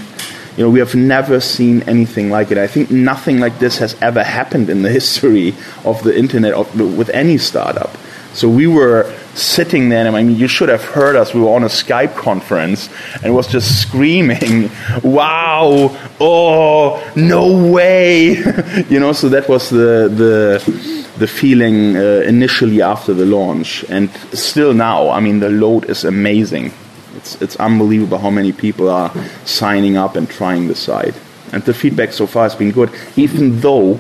you 0.58 0.64
know, 0.64 0.70
we 0.70 0.80
have 0.80 0.96
never 0.96 1.42
seen 1.42 1.84
anything 1.84 2.30
like 2.30 2.52
it. 2.52 2.58
I 2.58 2.68
think 2.68 2.90
nothing 2.90 3.40
like 3.40 3.60
this 3.60 3.78
has 3.80 3.96
ever 4.02 4.24
happened 4.24 4.70
in 4.70 4.84
the 4.84 4.90
history 5.00 5.54
of 5.84 6.02
the 6.04 6.18
internet 6.18 6.58
with 6.76 7.10
any 7.10 7.38
startup. 7.38 7.92
So 8.34 8.50
we 8.50 8.68
were 8.68 9.14
sitting 9.34 9.88
there, 9.88 10.06
and 10.06 10.16
I 10.16 10.24
mean, 10.24 10.36
you 10.36 10.50
should 10.50 10.68
have 10.68 10.84
heard 10.84 11.16
us. 11.16 11.34
We 11.34 11.40
were 11.40 11.56
on 11.56 11.64
a 11.64 11.68
Skype 11.68 12.16
conference 12.16 12.90
and 13.24 13.34
was 13.34 13.48
just 13.48 13.82
screaming, 13.82 14.70
"Wow! 15.04 15.96
Oh, 16.20 17.14
no 17.16 17.72
way!" 17.72 18.36
you 18.90 19.00
know. 19.00 19.14
So 19.14 19.30
that 19.30 19.48
was 19.48 19.70
the 19.70 20.10
the 20.12 21.10
the 21.18 21.28
feeling 21.28 21.96
uh, 21.96 22.24
initially 22.28 22.82
after 22.82 23.14
the 23.14 23.26
launch, 23.26 23.86
and 23.88 24.10
still 24.34 24.74
now. 24.74 25.12
I 25.12 25.22
mean, 25.22 25.40
the 25.40 25.50
load 25.50 25.90
is 25.90 26.04
amazing. 26.04 26.74
It's, 27.16 27.42
it's 27.42 27.56
unbelievable 27.58 28.18
how 28.18 28.30
many 28.30 28.52
people 28.52 28.90
are 28.90 29.12
signing 29.46 29.98
up 29.98 30.16
and 30.16 30.30
trying 30.30 30.68
the 30.68 30.76
site. 30.76 31.16
And 31.52 31.64
the 31.64 31.74
feedback 31.74 32.12
so 32.12 32.28
far 32.28 32.44
has 32.44 32.56
been 32.56 32.72
good, 32.72 32.92
even 33.16 33.60
though 33.62 34.00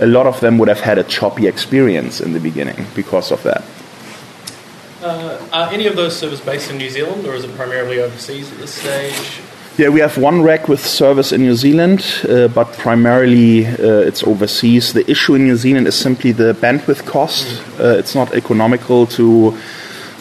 a 0.00 0.06
lot 0.06 0.26
of 0.26 0.40
them 0.40 0.58
would 0.58 0.68
have 0.68 0.80
had 0.80 0.98
a 0.98 1.04
choppy 1.04 1.46
experience 1.46 2.20
in 2.20 2.32
the 2.32 2.40
beginning 2.40 2.86
because 2.94 3.32
of 3.32 3.42
that. 3.42 3.64
Uh, 5.02 5.38
are 5.52 5.72
any 5.72 5.86
of 5.86 5.96
those 5.96 6.16
servers 6.16 6.40
based 6.40 6.70
in 6.70 6.78
New 6.78 6.88
Zealand, 6.88 7.26
or 7.26 7.34
is 7.34 7.44
it 7.44 7.54
primarily 7.56 8.00
overseas 8.00 8.52
at 8.52 8.58
this 8.58 8.74
stage? 8.74 9.40
Yeah, 9.78 9.88
we 9.88 10.00
have 10.00 10.18
one 10.18 10.42
rack 10.42 10.68
with 10.68 10.84
service 10.84 11.32
in 11.32 11.40
New 11.40 11.54
Zealand, 11.54 12.04
uh, 12.28 12.48
but 12.48 12.72
primarily 12.74 13.66
uh, 13.66 14.08
it's 14.08 14.22
overseas. 14.22 14.92
The 14.92 15.10
issue 15.10 15.34
in 15.34 15.44
New 15.44 15.56
Zealand 15.56 15.86
is 15.86 15.94
simply 15.94 16.32
the 16.32 16.52
bandwidth 16.52 17.06
cost. 17.06 17.62
Uh, 17.80 17.96
it's 17.98 18.14
not 18.14 18.34
economical 18.34 19.06
to 19.06 19.56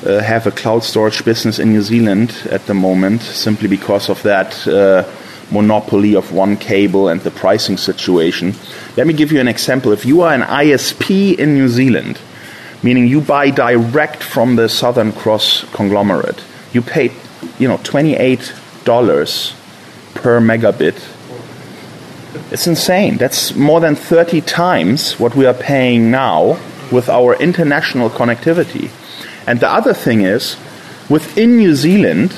uh, 0.06 0.22
have 0.22 0.48
a 0.48 0.52
cloud 0.52 0.84
storage 0.84 1.24
business 1.24 1.60
in 1.60 1.70
New 1.70 1.82
Zealand 1.82 2.48
at 2.50 2.66
the 2.66 2.74
moment, 2.74 3.22
simply 3.22 3.68
because 3.68 4.10
of 4.10 4.22
that 4.24 4.68
uh, 4.68 5.04
monopoly 5.52 6.16
of 6.16 6.32
one 6.32 6.58
cable 6.58 7.10
and 7.10 7.22
the 7.22 7.32
pricing 7.32 7.78
situation. 7.78 8.54
Let 8.98 9.08
me 9.08 9.14
give 9.14 9.32
you 9.32 9.40
an 9.40 9.48
example. 9.48 9.92
If 9.92 10.06
you 10.06 10.22
are 10.22 10.34
an 10.34 10.42
ISP 10.42 11.38
in 11.38 11.54
New 11.54 11.68
Zealand, 11.68 12.20
meaning 12.82 13.08
you 13.08 13.22
buy 13.22 13.52
direct 13.52 14.24
from 14.24 14.56
the 14.56 14.70
Southern 14.70 15.12
Cross 15.12 15.66
conglomerate, 15.74 16.44
you 16.74 16.82
pay, 16.82 17.12
you 17.60 17.68
know, 17.68 17.78
twenty-eight 17.84 18.54
dollars 18.86 19.54
per 20.16 20.40
megabit. 20.40 20.98
It's 22.52 22.68
insane. 22.68 23.18
That's 23.18 23.56
more 23.56 23.80
than 23.80 23.96
30 23.96 24.42
times 24.42 25.20
what 25.20 25.36
we 25.36 25.46
are 25.46 25.54
paying 25.54 26.12
now 26.12 26.60
with 26.92 27.10
our 27.10 27.36
international 27.36 28.10
connectivity. 28.10 28.90
And 29.48 29.60
the 29.60 29.70
other 29.70 29.94
thing 29.94 30.22
is, 30.22 30.56
within 31.10 31.58
New 31.58 31.76
Zealand, 31.76 32.38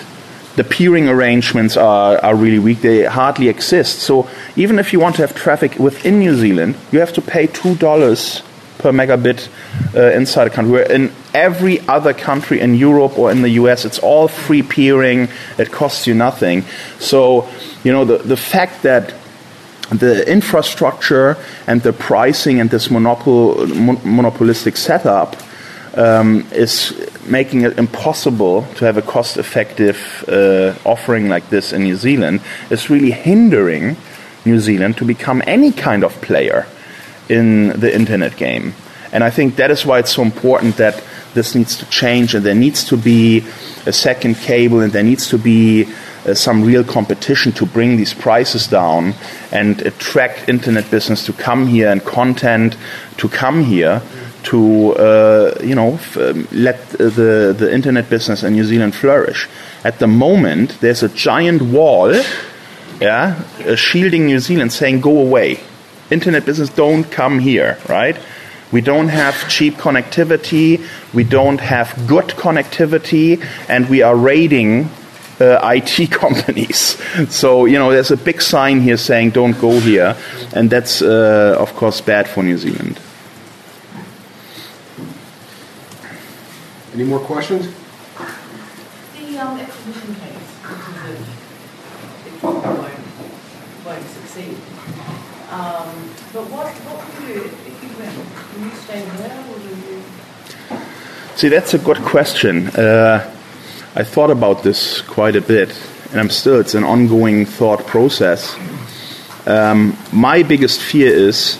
the 0.55 0.63
peering 0.63 1.09
arrangements 1.09 1.75
are, 1.77 2.17
are 2.17 2.35
really 2.35 2.59
weak. 2.59 2.81
They 2.81 3.05
hardly 3.05 3.47
exist. 3.49 3.99
So 3.99 4.29
even 4.55 4.77
if 4.77 4.93
you 4.93 4.99
want 4.99 5.15
to 5.15 5.21
have 5.21 5.35
traffic 5.35 5.79
within 5.79 6.19
New 6.19 6.35
Zealand, 6.35 6.75
you 6.91 6.99
have 6.99 7.13
to 7.13 7.21
pay 7.21 7.47
$2 7.47 8.43
per 8.77 8.91
megabit 8.91 9.49
uh, 9.95 10.15
inside 10.15 10.47
a 10.47 10.49
country. 10.49 10.73
Where 10.73 10.91
in 10.91 11.11
every 11.33 11.79
other 11.87 12.13
country 12.13 12.59
in 12.59 12.75
Europe 12.75 13.17
or 13.17 13.31
in 13.31 13.41
the 13.41 13.49
US, 13.61 13.85
it's 13.85 13.99
all 13.99 14.27
free 14.27 14.61
peering. 14.61 15.27
It 15.57 15.71
costs 15.71 16.05
you 16.05 16.13
nothing. 16.13 16.65
So, 16.99 17.49
you 17.83 17.91
know, 17.91 18.05
the, 18.05 18.17
the 18.17 18.37
fact 18.37 18.83
that 18.83 19.13
the 19.89 20.29
infrastructure 20.29 21.37
and 21.67 21.81
the 21.81 21.93
pricing 21.93 22.59
and 22.59 22.69
this 22.69 22.89
monopol, 22.89 23.73
mon- 23.75 24.01
monopolistic 24.03 24.77
setup 24.77 25.35
um, 25.93 26.47
is 26.51 26.93
making 27.27 27.61
it 27.61 27.77
impossible 27.77 28.65
to 28.75 28.85
have 28.85 28.97
a 28.97 29.01
cost 29.01 29.37
effective 29.37 30.25
uh, 30.27 30.73
offering 30.85 31.29
like 31.29 31.49
this 31.49 31.73
in 31.73 31.83
New 31.83 31.95
Zealand. 31.95 32.41
It's 32.69 32.89
really 32.89 33.11
hindering 33.11 33.95
New 34.45 34.59
Zealand 34.59 34.97
to 34.97 35.05
become 35.05 35.41
any 35.45 35.71
kind 35.71 36.03
of 36.03 36.19
player 36.21 36.65
in 37.29 37.79
the 37.79 37.93
internet 37.93 38.35
game. 38.35 38.73
And 39.11 39.23
I 39.23 39.29
think 39.29 39.55
that 39.57 39.71
is 39.71 39.85
why 39.85 39.99
it's 39.99 40.13
so 40.13 40.23
important 40.23 40.77
that 40.77 41.03
this 41.33 41.55
needs 41.55 41.77
to 41.77 41.85
change, 41.89 42.35
and 42.35 42.45
there 42.45 42.55
needs 42.55 42.83
to 42.85 42.97
be 42.97 43.43
a 43.85 43.93
second 43.93 44.35
cable, 44.35 44.81
and 44.81 44.91
there 44.91 45.03
needs 45.03 45.27
to 45.29 45.37
be 45.37 45.87
uh, 46.25 46.33
some 46.33 46.63
real 46.63 46.83
competition 46.83 47.51
to 47.53 47.65
bring 47.65 47.97
these 47.97 48.13
prices 48.13 48.67
down 48.67 49.13
and 49.51 49.81
attract 49.81 50.47
internet 50.47 50.89
business 50.89 51.25
to 51.25 51.33
come 51.33 51.67
here 51.67 51.89
and 51.89 52.03
content 52.05 52.77
to 53.17 53.27
come 53.29 53.63
here 53.63 54.01
to 54.43 54.93
uh, 54.95 55.57
you 55.63 55.75
know 55.75 55.93
f- 55.93 56.17
um, 56.17 56.47
let 56.51 56.89
the 56.89 57.55
the 57.57 57.71
internet 57.73 58.09
business 58.09 58.43
in 58.43 58.53
New 58.53 58.65
Zealand 58.65 58.95
flourish. 58.95 59.47
At 59.83 59.99
the 59.99 60.07
moment, 60.07 60.79
there's 60.79 61.03
a 61.03 61.09
giant 61.09 61.61
wall, 61.61 62.13
yeah, 63.01 63.41
uh, 63.65 63.75
shielding 63.75 64.25
New 64.25 64.39
Zealand, 64.39 64.71
saying 64.71 65.01
go 65.01 65.17
away. 65.19 65.59
Internet 66.09 66.45
business 66.45 66.69
don't 66.69 67.05
come 67.05 67.39
here, 67.39 67.77
right? 67.89 68.17
We 68.71 68.81
don't 68.81 69.09
have 69.09 69.47
cheap 69.49 69.75
connectivity, 69.75 70.83
we 71.13 71.23
don't 71.23 71.59
have 71.59 72.07
good 72.07 72.29
connectivity, 72.29 73.39
and 73.69 73.87
we 73.87 74.01
are 74.01 74.15
raiding 74.15 74.89
uh, 75.39 75.59
IT 75.75 76.11
companies. 76.11 76.97
So, 77.29 77.65
you 77.65 77.77
know, 77.77 77.91
there's 77.91 78.11
a 78.11 78.17
big 78.17 78.41
sign 78.41 78.81
here 78.81 78.97
saying 78.97 79.31
don't 79.31 79.59
go 79.59 79.79
here, 79.79 80.17
and 80.55 80.71
that's, 80.71 81.03
uh, 81.03 81.55
of 81.59 81.75
course, 81.75 82.01
bad 82.01 82.27
for 82.27 82.41
New 82.41 82.57
Zealand. 82.57 82.99
Any 86.93 87.05
more 87.05 87.19
questions? 87.19 87.65
The 89.17 89.39
um, 89.39 89.59
extradition 89.59 90.13
case, 90.13 90.37
which 90.61 90.85
is 90.89 90.97
a, 91.01 91.13
it 92.27 92.43
won't, 92.43 92.63
won't 93.83 94.07
succeed. 94.07 94.55
Um, 95.49 95.89
but 96.33 96.49
what, 96.51 96.67
what 96.67 97.19
will 97.19 97.29
you, 97.29 97.41
if, 97.45 97.67
if 97.67 97.83
you 97.83 97.89
win, 97.97 98.13
will 98.53 98.69
you 98.69 98.75
stay 98.77 99.01
there 99.17 99.39
or 99.39 99.57
will 99.57 99.77
you? 99.89 100.03
See, 101.35 101.49
that's 101.49 101.73
a 101.73 101.79
good 101.79 101.97
question. 101.97 102.67
Uh, 102.67 103.27
I 103.95 104.03
thought 104.03 104.29
about 104.29 104.61
this 104.61 105.01
quite 105.01 105.35
a 105.35 105.41
bit, 105.41 105.75
and 106.11 106.19
I'm 106.19 106.29
still, 106.29 106.59
it's 106.59 106.75
an 106.75 106.83
ongoing 106.83 107.47
thought 107.47 107.87
process. 107.87 108.55
Um, 109.47 109.97
my 110.11 110.43
biggest 110.43 110.79
fear 110.79 111.11
is 111.11 111.57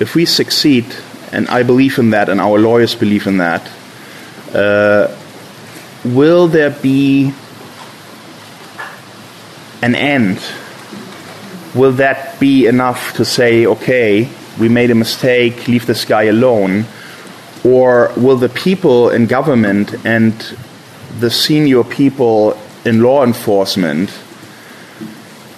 if 0.00 0.16
we 0.16 0.24
succeed, 0.24 0.84
and 1.30 1.46
I 1.48 1.62
believe 1.62 1.98
in 2.00 2.10
that, 2.10 2.28
and 2.28 2.40
our 2.40 2.58
lawyers 2.58 2.96
believe 2.96 3.28
in 3.28 3.38
that, 3.38 3.70
uh, 4.54 5.16
will 6.04 6.48
there 6.48 6.70
be 6.70 7.32
an 9.82 9.94
end? 9.94 10.40
Will 11.74 11.92
that 11.92 12.40
be 12.40 12.66
enough 12.66 13.14
to 13.14 13.24
say, 13.24 13.66
okay, 13.66 14.28
we 14.58 14.68
made 14.68 14.90
a 14.90 14.94
mistake, 14.94 15.68
leave 15.68 15.86
this 15.86 16.04
guy 16.04 16.24
alone? 16.24 16.86
Or 17.64 18.12
will 18.16 18.36
the 18.36 18.48
people 18.48 19.10
in 19.10 19.26
government 19.26 19.94
and 20.04 20.32
the 21.18 21.30
senior 21.30 21.84
people 21.84 22.58
in 22.84 23.02
law 23.02 23.24
enforcement 23.24 24.10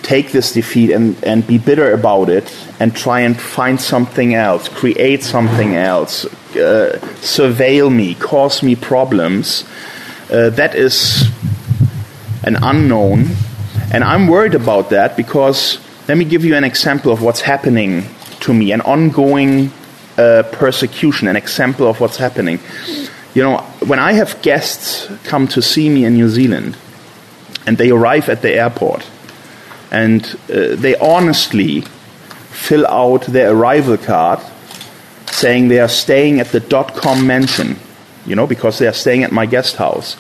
take 0.03 0.33
this 0.33 0.53
defeat 0.53 0.91
and, 0.91 1.23
and 1.23 1.47
be 1.47 1.59
bitter 1.59 1.93
about 1.93 2.31
it 2.31 2.51
and 2.81 2.97
try 2.97 3.21
and 3.21 3.39
find 3.39 3.79
something 3.79 4.35
else, 4.35 4.69
create 4.69 5.23
something 5.23 5.75
else, 5.75 6.25
uh, 6.59 6.99
surveil 7.21 7.95
me, 7.95 8.15
cause 8.15 8.63
me 8.63 8.77
problems? 8.77 9.65
Uh, 10.31 10.51
that 10.51 10.75
is 10.75 11.31
an 12.45 12.57
unknown. 12.63 13.27
And 13.93 14.05
I'm 14.05 14.27
worried 14.27 14.55
about 14.55 14.91
that 14.91 15.17
because 15.17 15.79
let 16.09 16.19
me 16.19 16.25
give 16.25 16.45
you 16.45 16.55
an 16.57 16.65
example 16.65 17.13
of 17.13 17.23
what's 17.23 17.41
happening 17.41 18.05
to 18.41 18.53
me, 18.53 18.73
an 18.73 18.81
ongoing 18.83 19.73
uh, 20.17 20.43
persecution, 20.53 21.29
an 21.29 21.37
example 21.37 21.87
of 21.87 22.01
what's 22.01 22.17
happening. 22.17 22.61
You 23.35 23.43
know, 23.43 23.59
when 23.87 23.99
I 23.99 24.13
have 24.13 24.41
guests 24.43 25.09
come 25.25 25.49
to 25.49 25.63
see 25.63 25.89
me 25.89 26.05
in 26.05 26.15
New 26.15 26.29
Zealand 26.29 26.77
and 27.67 27.79
they 27.79 27.91
arrive 27.91 28.29
at 28.29 28.43
the 28.43 28.53
airport 28.53 29.07
and 29.91 30.25
uh, 30.51 30.77
they 30.77 30.97
honestly 30.97 31.83
fill 32.51 32.87
out 32.87 33.23
their 33.27 33.53
arrival 33.53 33.97
card 33.97 34.41
saying 35.33 35.69
they 35.69 35.81
are 35.81 35.89
staying 35.89 36.41
at 36.41 36.49
the 36.49 36.61
Dotcom 36.61 37.25
mansion, 37.25 37.77
you 38.27 38.37
know, 38.37 38.47
because 38.47 38.79
they 38.79 38.87
are 38.87 38.93
staying 38.93 39.25
at 39.25 39.33
my 39.33 39.47
guest 39.47 39.77
house. 39.77 40.17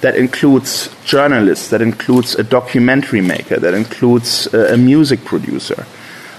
That 0.00 0.16
includes 0.16 0.90
journalists, 1.04 1.68
that 1.70 1.80
includes 1.80 2.34
a 2.34 2.42
documentary 2.42 3.20
maker, 3.20 3.58
that 3.60 3.74
includes 3.74 4.52
uh, 4.52 4.70
a 4.72 4.76
music 4.76 5.24
producer, 5.24 5.86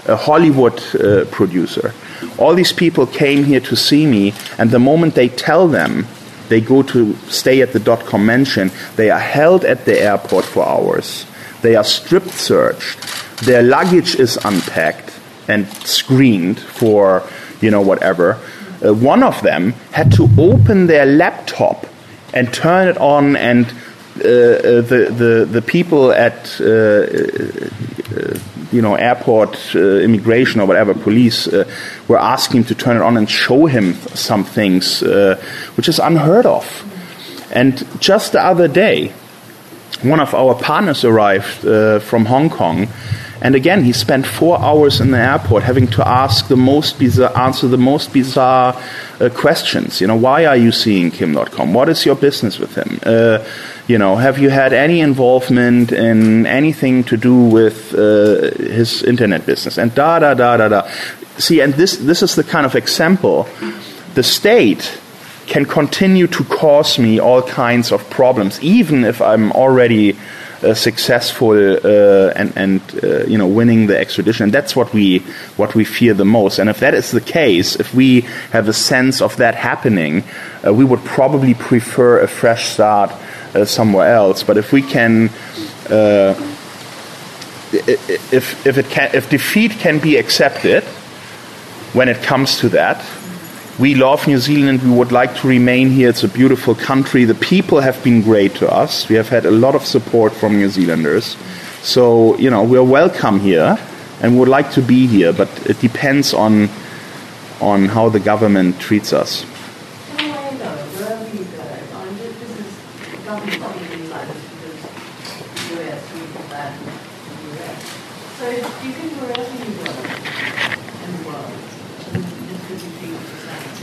a 0.06 0.16
Hollywood 0.16 0.82
uh, 0.94 1.24
producer. 1.30 1.94
All 2.36 2.54
these 2.54 2.72
people 2.72 3.06
came 3.06 3.44
here 3.44 3.60
to 3.60 3.76
see 3.76 4.06
me, 4.06 4.34
and 4.58 4.70
the 4.70 4.78
moment 4.78 5.14
they 5.14 5.28
tell 5.28 5.66
them 5.66 6.06
they 6.48 6.60
go 6.60 6.82
to 6.82 7.16
stay 7.28 7.62
at 7.62 7.72
the 7.72 7.80
Dotcom 7.80 8.24
mansion, 8.24 8.70
they 8.96 9.10
are 9.10 9.18
held 9.18 9.64
at 9.64 9.86
the 9.86 9.98
airport 9.98 10.44
for 10.44 10.66
hours. 10.66 11.26
They 11.62 11.74
are 11.74 11.84
strip 11.84 12.24
searched. 12.24 13.00
Their 13.46 13.62
luggage 13.62 14.14
is 14.16 14.36
unpacked 14.44 15.18
and 15.48 15.66
screened 15.86 16.60
for, 16.60 17.20
you 17.64 17.70
know, 17.70 17.80
whatever. 17.80 18.38
Uh, 18.84 18.92
one 18.92 19.22
of 19.22 19.40
them 19.42 19.72
had 19.92 20.12
to 20.12 20.28
open 20.38 20.86
their 20.86 21.06
laptop 21.06 21.86
and 22.34 22.52
turn 22.52 22.88
it 22.88 22.98
on 22.98 23.36
and 23.36 23.66
uh, 24.16 24.28
uh, 24.28 24.80
the, 24.80 25.10
the, 25.10 25.44
the 25.50 25.62
people 25.62 26.12
at 26.12 26.60
uh, 26.60 26.64
uh, 26.64 28.38
you 28.70 28.80
know 28.80 28.94
airport 28.94 29.58
uh, 29.74 29.80
immigration 29.80 30.60
or 30.60 30.66
whatever 30.66 30.94
police 30.94 31.48
were 32.06 32.18
asking 32.18 32.60
him 32.60 32.64
to 32.64 32.76
turn 32.76 32.96
it 32.96 33.02
on 33.02 33.16
and 33.16 33.28
show 33.28 33.66
him 33.66 33.94
some 34.14 34.44
things 34.44 35.00
which 35.74 35.88
is 35.88 35.98
unheard 35.98 36.46
of 36.46 36.64
and 37.50 37.84
just 38.00 38.30
the 38.32 38.40
other 38.40 38.68
day 38.68 39.12
one 40.02 40.20
of 40.20 40.32
our 40.32 40.54
partners 40.54 41.04
arrived 41.04 41.66
from 42.02 42.26
Hong 42.26 42.50
Kong 42.50 42.86
and 43.40 43.54
again, 43.54 43.84
he 43.84 43.92
spent 43.92 44.26
four 44.26 44.60
hours 44.60 45.00
in 45.00 45.10
the 45.10 45.18
airport 45.18 45.64
having 45.64 45.86
to 45.88 46.06
ask 46.06 46.48
the 46.48 46.56
most 46.56 46.98
bizarre, 46.98 47.36
answer 47.36 47.68
the 47.68 47.78
most 47.78 48.12
bizarre 48.12 48.80
uh, 49.20 49.28
questions. 49.30 50.00
You 50.00 50.06
know, 50.06 50.16
why 50.16 50.46
are 50.46 50.56
you 50.56 50.72
seeing 50.72 51.10
Kim 51.10 51.34
Dotcom? 51.34 51.72
What 51.72 51.88
is 51.88 52.06
your 52.06 52.14
business 52.14 52.58
with 52.58 52.74
him? 52.74 53.00
Uh, 53.04 53.44
you 53.86 53.98
know, 53.98 54.16
have 54.16 54.38
you 54.38 54.50
had 54.50 54.72
any 54.72 55.00
involvement 55.00 55.92
in 55.92 56.46
anything 56.46 57.04
to 57.04 57.16
do 57.16 57.44
with 57.44 57.94
uh, 57.94 58.50
his 58.56 59.02
internet 59.02 59.44
business? 59.44 59.78
And 59.78 59.94
da 59.94 60.20
da 60.20 60.34
da 60.34 60.56
da 60.56 60.68
da. 60.68 60.88
See, 61.36 61.60
and 61.60 61.74
this 61.74 61.96
this 61.96 62.22
is 62.22 62.36
the 62.36 62.44
kind 62.44 62.64
of 62.64 62.74
example. 62.76 63.48
The 64.14 64.22
state 64.22 64.98
can 65.46 65.66
continue 65.66 66.26
to 66.28 66.44
cause 66.44 66.98
me 66.98 67.18
all 67.18 67.42
kinds 67.42 67.92
of 67.92 68.08
problems, 68.08 68.62
even 68.62 69.04
if 69.04 69.20
I'm 69.20 69.52
already 69.52 70.16
successful 70.74 71.52
uh, 71.52 72.32
and, 72.36 72.52
and 72.56 72.80
uh, 73.02 73.24
you 73.26 73.38
know 73.38 73.46
winning 73.46 73.86
the 73.86 73.98
extradition. 73.98 74.44
And 74.44 74.52
that's 74.52 74.74
what 74.76 74.92
we 74.92 75.18
what 75.56 75.74
we 75.74 75.84
fear 75.84 76.14
the 76.14 76.24
most. 76.24 76.58
And 76.58 76.70
if 76.70 76.80
that 76.80 76.94
is 76.94 77.10
the 77.10 77.20
case, 77.20 77.76
if 77.76 77.94
we 77.94 78.22
have 78.52 78.68
a 78.68 78.72
sense 78.72 79.20
of 79.20 79.36
that 79.36 79.54
happening, 79.54 80.24
uh, 80.66 80.72
we 80.72 80.84
would 80.84 81.04
probably 81.04 81.54
prefer 81.54 82.20
a 82.20 82.28
fresh 82.28 82.68
start 82.68 83.10
uh, 83.54 83.64
somewhere 83.64 84.14
else. 84.14 84.42
But 84.42 84.56
if 84.56 84.72
we 84.72 84.82
can. 84.82 85.30
if, 87.76 88.66
if, 88.66 88.78
it 88.78 88.88
can, 88.88 89.10
if 89.14 89.28
defeat 89.28 89.72
can 89.72 89.98
be 89.98 90.16
accepted 90.16 90.84
when 91.92 92.08
it 92.08 92.22
comes 92.22 92.58
to 92.58 92.68
that, 92.68 93.04
we 93.78 93.94
love 93.94 94.26
New 94.26 94.38
Zealand. 94.38 94.82
We 94.82 94.90
would 94.90 95.10
like 95.10 95.34
to 95.36 95.48
remain 95.48 95.90
here. 95.90 96.08
It's 96.08 96.22
a 96.22 96.28
beautiful 96.28 96.74
country. 96.74 97.24
The 97.24 97.34
people 97.34 97.80
have 97.80 98.02
been 98.04 98.22
great 98.22 98.54
to 98.56 98.72
us. 98.72 99.08
We 99.08 99.16
have 99.16 99.28
had 99.28 99.44
a 99.46 99.50
lot 99.50 99.74
of 99.74 99.84
support 99.84 100.32
from 100.32 100.56
New 100.56 100.68
Zealanders. 100.68 101.36
So, 101.82 102.36
you 102.38 102.50
know, 102.50 102.62
we're 102.62 102.84
welcome 102.84 103.40
here 103.40 103.76
and 104.22 104.38
would 104.38 104.48
like 104.48 104.70
to 104.72 104.82
be 104.82 105.06
here, 105.06 105.32
but 105.32 105.48
it 105.68 105.80
depends 105.80 106.32
on, 106.32 106.68
on 107.60 107.86
how 107.86 108.08
the 108.08 108.20
government 108.20 108.78
treats 108.80 109.12
us. 109.12 109.44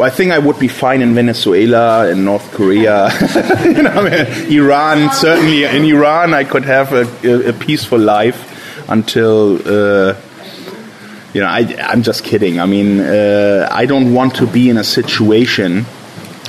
Well, 0.01 0.11
I 0.11 0.15
think 0.15 0.31
I 0.31 0.39
would 0.39 0.57
be 0.57 0.67
fine 0.67 1.03
in 1.03 1.13
Venezuela, 1.13 2.09
in 2.09 2.25
North 2.25 2.51
Korea, 2.53 3.11
you 3.63 3.83
know, 3.83 3.91
I 3.91 4.09
mean, 4.09 4.51
Iran. 4.51 5.13
Certainly, 5.13 5.65
in 5.65 5.85
Iran, 5.85 6.33
I 6.33 6.43
could 6.43 6.65
have 6.65 6.91
a, 6.91 7.49
a 7.49 7.53
peaceful 7.53 7.99
life 7.99 8.89
until. 8.89 9.57
Uh, 9.57 10.15
you 11.35 11.41
know, 11.41 11.47
I, 11.47 11.59
am 11.93 12.01
just 12.01 12.23
kidding. 12.23 12.59
I 12.59 12.65
mean, 12.65 12.99
uh, 12.99 13.69
I 13.71 13.85
don't 13.85 14.15
want 14.15 14.33
to 14.37 14.47
be 14.47 14.71
in 14.71 14.77
a 14.77 14.83
situation 14.83 15.83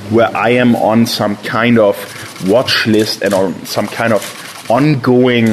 where 0.08 0.34
I 0.34 0.52
am 0.52 0.74
on 0.74 1.04
some 1.04 1.36
kind 1.36 1.78
of 1.78 1.94
watch 2.48 2.86
list 2.86 3.20
and 3.20 3.34
on 3.34 3.66
some 3.66 3.86
kind 3.86 4.14
of 4.14 4.24
ongoing 4.70 5.50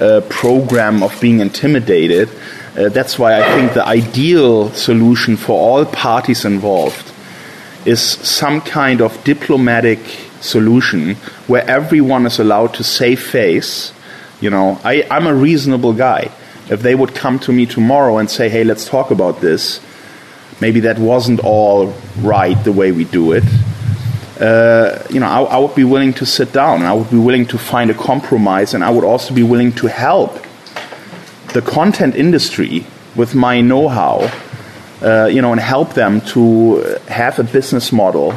uh, 0.00 0.22
program 0.30 1.02
of 1.02 1.20
being 1.20 1.40
intimidated. 1.40 2.30
Uh, 2.74 2.88
that's 2.88 3.18
why 3.18 3.38
I 3.38 3.42
think 3.54 3.74
the 3.74 3.84
ideal 3.86 4.70
solution 4.70 5.36
for 5.36 5.60
all 5.60 5.84
parties 5.84 6.46
involved 6.46 7.07
is 7.88 8.02
some 8.02 8.60
kind 8.60 9.00
of 9.00 9.24
diplomatic 9.24 9.98
solution 10.40 11.14
where 11.46 11.68
everyone 11.68 12.26
is 12.26 12.38
allowed 12.38 12.74
to 12.74 12.84
save 12.84 13.20
face. 13.20 13.94
You 14.40 14.50
know, 14.50 14.78
I, 14.84 15.06
I'm 15.10 15.26
a 15.26 15.34
reasonable 15.34 15.94
guy. 15.94 16.30
If 16.70 16.82
they 16.82 16.94
would 16.94 17.14
come 17.14 17.38
to 17.40 17.52
me 17.52 17.64
tomorrow 17.64 18.18
and 18.18 18.30
say, 18.30 18.50
hey, 18.50 18.62
let's 18.62 18.86
talk 18.86 19.10
about 19.10 19.40
this, 19.40 19.80
maybe 20.60 20.80
that 20.80 20.98
wasn't 20.98 21.40
all 21.40 21.94
right 22.18 22.62
the 22.62 22.72
way 22.72 22.92
we 22.92 23.04
do 23.04 23.32
it. 23.32 23.44
Uh, 24.38 25.02
you 25.08 25.18
know, 25.18 25.26
I, 25.26 25.42
I, 25.42 25.58
would 25.58 25.74
be 25.74 25.82
willing 25.82 26.12
to 26.14 26.26
sit 26.26 26.52
down. 26.52 26.82
I 26.82 26.92
would 26.92 27.10
be 27.10 27.16
willing 27.16 27.46
to 27.46 27.58
find 27.58 27.90
a 27.90 27.94
compromise, 27.94 28.74
and 28.74 28.84
I 28.84 28.90
would 28.90 29.02
also 29.02 29.34
be 29.34 29.42
willing 29.42 29.72
to 29.72 29.88
help 29.88 30.38
the 31.54 31.62
content 31.62 32.14
industry 32.14 32.86
with 33.16 33.34
my 33.34 33.60
know-how. 33.60 34.30
Uh, 35.00 35.26
you 35.30 35.40
know, 35.40 35.52
and 35.52 35.60
help 35.60 35.94
them 35.94 36.20
to 36.20 36.76
have 37.06 37.38
a 37.38 37.44
business 37.44 37.92
model 37.92 38.34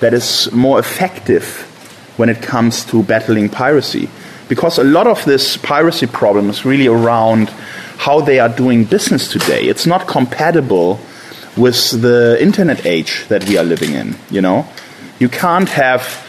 that 0.00 0.12
is 0.12 0.50
more 0.50 0.80
effective 0.80 1.62
when 2.16 2.28
it 2.28 2.42
comes 2.42 2.84
to 2.84 3.02
battling 3.04 3.48
piracy. 3.48 4.08
Because 4.48 4.78
a 4.78 4.84
lot 4.84 5.06
of 5.06 5.24
this 5.24 5.56
piracy 5.56 6.06
problem 6.06 6.50
is 6.50 6.64
really 6.64 6.88
around 6.88 7.48
how 7.96 8.20
they 8.20 8.40
are 8.40 8.48
doing 8.48 8.84
business 8.84 9.28
today. 9.28 9.62
It's 9.68 9.86
not 9.86 10.08
compatible 10.08 10.98
with 11.56 12.02
the 12.02 12.36
internet 12.40 12.84
age 12.86 13.26
that 13.28 13.44
we 13.48 13.56
are 13.56 13.64
living 13.64 13.92
in. 13.92 14.16
You 14.30 14.40
know, 14.40 14.66
you 15.20 15.28
can't 15.28 15.68
have 15.68 16.26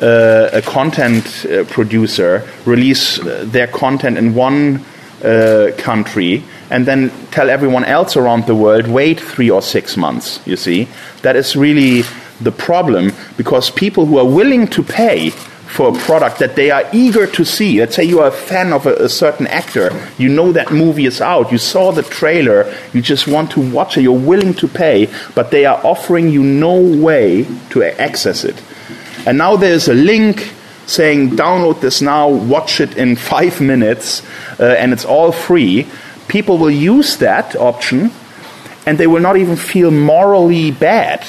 uh, 0.00 0.50
a 0.52 0.62
content 0.62 1.46
uh, 1.46 1.64
producer 1.64 2.46
release 2.66 3.18
uh, 3.18 3.44
their 3.46 3.66
content 3.66 4.18
in 4.18 4.34
one 4.34 4.84
uh, 5.24 5.72
country 5.78 6.42
and 6.70 6.86
then 6.86 7.10
tell 7.30 7.50
everyone 7.50 7.84
else 7.84 8.16
around 8.16 8.46
the 8.46 8.54
world 8.54 8.86
wait 8.86 9.20
three 9.20 9.50
or 9.50 9.62
six 9.62 9.96
months. 9.96 10.40
You 10.46 10.56
see, 10.56 10.88
that 11.22 11.36
is 11.36 11.56
really 11.56 12.02
the 12.40 12.52
problem 12.52 13.12
because 13.36 13.70
people 13.70 14.06
who 14.06 14.18
are 14.18 14.26
willing 14.26 14.66
to 14.68 14.82
pay 14.82 15.30
for 15.30 15.88
a 15.88 15.98
product 16.00 16.38
that 16.38 16.54
they 16.54 16.70
are 16.70 16.84
eager 16.92 17.26
to 17.26 17.44
see. 17.44 17.80
Let's 17.80 17.96
say 17.96 18.04
you 18.04 18.20
are 18.20 18.28
a 18.28 18.32
fan 18.32 18.74
of 18.74 18.86
a, 18.86 18.94
a, 18.94 19.08
certain 19.08 19.46
actor, 19.46 19.90
you 20.18 20.28
know 20.28 20.52
that 20.52 20.70
movie 20.70 21.06
is 21.06 21.22
out, 21.22 21.50
you 21.50 21.56
saw 21.56 21.92
the 21.92 22.02
trailer, 22.02 22.72
you 22.92 23.00
just 23.00 23.26
want 23.26 23.52
to 23.52 23.72
watch 23.72 23.96
it, 23.96 24.02
you're 24.02 24.12
willing 24.12 24.52
to 24.54 24.68
pay, 24.68 25.08
but 25.34 25.50
they 25.50 25.64
are 25.64 25.80
offering 25.82 26.28
you 26.28 26.42
no 26.42 26.78
way 26.78 27.46
to 27.70 27.82
access 27.98 28.44
it. 28.44 28.62
And 29.24 29.38
now 29.38 29.56
there's 29.56 29.88
a 29.88 29.94
link 29.94 30.52
saying 30.86 31.30
download 31.30 31.80
this 31.80 32.02
now, 32.02 32.28
watch 32.28 32.80
it 32.80 32.96
in 32.96 33.16
five 33.16 33.60
minutes, 33.60 34.22
uh, 34.58 34.64
and 34.64 34.92
it's 34.92 35.04
all 35.04 35.32
free. 35.32 35.86
People 36.28 36.58
will 36.58 36.70
use 36.70 37.16
that 37.18 37.56
option 37.56 38.10
and 38.86 38.98
they 38.98 39.06
will 39.06 39.20
not 39.20 39.36
even 39.36 39.56
feel 39.56 39.90
morally 39.90 40.70
bad 40.70 41.24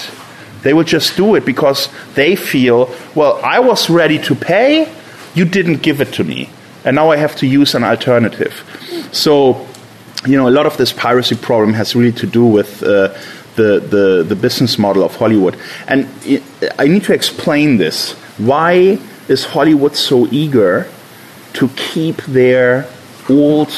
they 0.64 0.74
will 0.74 0.86
just 0.86 1.16
do 1.16 1.36
it 1.36 1.46
because 1.46 1.90
they 2.16 2.36
feel, 2.36 2.94
well, 3.16 3.40
I 3.44 3.60
was 3.60 3.90
ready 3.90 4.18
to 4.20 4.34
pay, 4.34 4.92
you 5.36 5.46
didn't 5.46 5.84
give 5.84 6.02
it 6.02 6.14
to 6.14 6.24
me, 6.24 6.50
and 6.86 6.96
now 6.96 7.12
I 7.12 7.18
have 7.18 7.36
to 7.38 7.48
use 7.48 7.76
an 7.76 7.84
alternative. 7.84 8.54
So, 9.12 9.68
you 10.26 10.38
know, 10.38 10.48
a 10.48 10.52
lot 10.52 10.66
of 10.66 10.78
this 10.78 10.94
piracy 10.94 11.36
problem 11.36 11.74
has 11.74 11.96
really 11.96 12.14
to 12.14 12.26
do 12.26 12.46
with 12.46 12.82
uh, 12.82 13.10
the, 13.56 13.80
the, 13.80 14.26
the 14.28 14.36
business 14.36 14.80
model 14.80 15.04
of 15.04 15.16
Hollywood. 15.16 15.60
And 15.88 16.08
I 16.80 16.88
need 16.88 17.04
to 17.04 17.14
explain 17.14 17.78
this. 17.78 18.14
Why 18.38 19.00
is 19.28 19.46
Hollywood 19.46 19.96
so 19.96 20.28
eager 20.32 20.88
to 21.54 21.70
keep 21.70 22.18
their 22.24 22.88
old, 23.30 23.72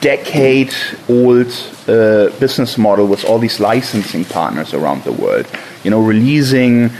decade 0.00 0.72
old 1.08 1.48
uh, 1.86 2.30
business 2.38 2.78
model 2.78 3.06
with 3.06 3.24
all 3.24 3.38
these 3.38 3.60
licensing 3.60 4.24
partners 4.24 4.74
around 4.74 5.04
the 5.04 5.12
world? 5.12 5.46
you 5.82 5.90
know, 5.90 6.00
releasing 6.00 6.90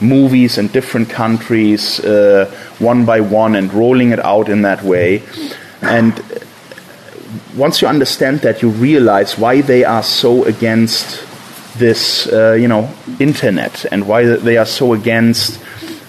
movies 0.00 0.56
in 0.58 0.68
different 0.68 1.10
countries 1.10 2.00
uh, 2.00 2.46
one 2.78 3.04
by 3.04 3.20
one 3.20 3.54
and 3.56 3.72
rolling 3.72 4.10
it 4.10 4.18
out 4.20 4.48
in 4.48 4.62
that 4.62 4.82
way. 4.82 5.22
And 5.82 6.22
once 7.56 7.82
you 7.82 7.88
understand 7.88 8.40
that, 8.40 8.62
you 8.62 8.70
realize 8.70 9.36
why 9.36 9.60
they 9.60 9.84
are 9.84 10.02
so 10.02 10.44
against 10.44 11.24
this, 11.78 12.26
uh, 12.32 12.52
you 12.52 12.68
know, 12.68 12.92
internet 13.18 13.84
and 13.92 14.06
why 14.06 14.24
they 14.24 14.56
are 14.56 14.66
so 14.66 14.92
against 14.92 15.60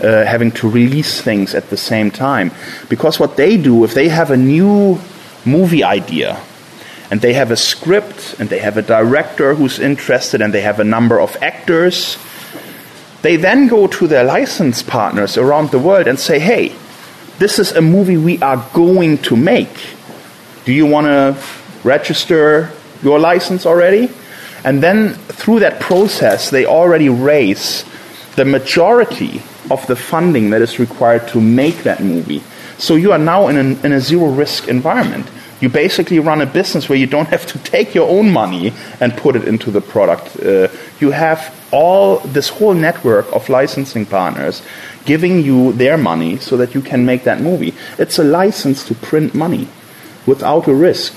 uh, 0.02 0.26
having 0.26 0.52
to 0.52 0.70
release 0.70 1.22
things 1.22 1.56
at 1.56 1.70
the 1.70 1.78
same 1.78 2.12
time. 2.12 2.52
Because 2.90 3.20
what 3.20 3.38
they 3.38 3.58
do, 3.58 3.84
if 3.84 3.94
they 3.94 4.10
have 4.10 4.32
a 4.32 4.38
new 4.38 5.00
movie 5.46 5.84
idea, 5.84 6.42
and 7.12 7.20
they 7.20 7.34
have 7.34 7.52
a 7.52 7.58
script 7.58 8.36
and 8.40 8.50
they 8.50 8.60
have 8.60 8.78
a 8.78 8.82
director 8.82 9.54
who's 9.54 9.80
interested 9.80 10.42
and 10.42 10.54
they 10.54 10.62
have 10.62 10.80
a 10.80 10.84
number 10.86 11.20
of 11.20 11.36
actors. 11.42 12.18
They 13.22 13.36
then 13.36 13.68
go 13.68 13.86
to 13.88 14.08
their 14.08 14.24
license 14.24 14.82
partners 14.82 15.38
around 15.38 15.72
the 15.72 15.78
world 15.78 16.08
and 16.08 16.18
say, 16.18 16.40
hey, 16.40 16.74
this 17.38 17.60
is 17.60 17.74
a 17.74 17.82
movie 17.82 18.16
we 18.16 18.42
are 18.42 18.66
going 18.74 19.18
to 19.24 19.36
make. 19.36 19.76
Do 20.64 20.72
you 20.72 20.86
want 20.86 21.08
to 21.08 21.38
register 21.84 22.72
your 23.04 23.20
license 23.20 23.66
already? 23.66 24.10
And 24.64 24.82
then 24.82 25.16
through 25.16 25.60
that 25.60 25.82
process, 25.82 26.50
they 26.50 26.66
already 26.66 27.10
raise 27.10 27.84
the 28.38 28.46
majority 28.46 29.42
of 29.70 29.86
the 29.88 29.96
funding 29.96 30.50
that 30.50 30.62
is 30.62 30.80
required 30.80 31.28
to 31.30 31.42
make 31.42 31.84
that 31.84 32.02
movie. 32.02 32.42
So 32.78 32.96
you 32.96 33.12
are 33.12 33.20
now 33.20 33.48
in, 33.48 33.58
an, 33.58 33.86
in 33.86 33.92
a 33.92 34.00
zero 34.00 34.28
risk 34.28 34.68
environment. 34.68 35.30
You 35.60 35.70
basically 35.70 36.20
run 36.20 36.42
a 36.42 36.48
business 36.48 36.90
where 36.90 36.98
you 36.98 37.06
don't 37.06 37.28
have 37.28 37.46
to 37.46 37.60
take 37.60 37.94
your 37.94 38.10
own 38.10 38.32
money 38.32 38.74
and 39.00 39.16
put 39.16 39.36
it 39.36 39.48
into 39.48 39.70
the 39.70 39.82
product. 39.82 40.40
Uh, 40.40 40.70
you 41.00 41.12
have 41.12 41.54
all 41.72 42.18
this 42.20 42.50
whole 42.50 42.74
network 42.74 43.32
of 43.32 43.48
licensing 43.48 44.08
partners 44.08 44.64
giving 45.06 45.44
you 45.44 45.74
their 45.74 45.98
money 45.98 46.38
so 46.38 46.58
that 46.58 46.74
you 46.74 46.82
can 46.82 47.06
make 47.06 47.24
that 47.24 47.42
movie. 47.42 47.74
It's 48.00 48.18
a 48.18 48.24
license 48.24 48.84
to 48.88 48.96
print 48.96 49.36
money 49.36 49.68
without 50.26 50.68
a 50.68 50.74
risk. 50.74 51.14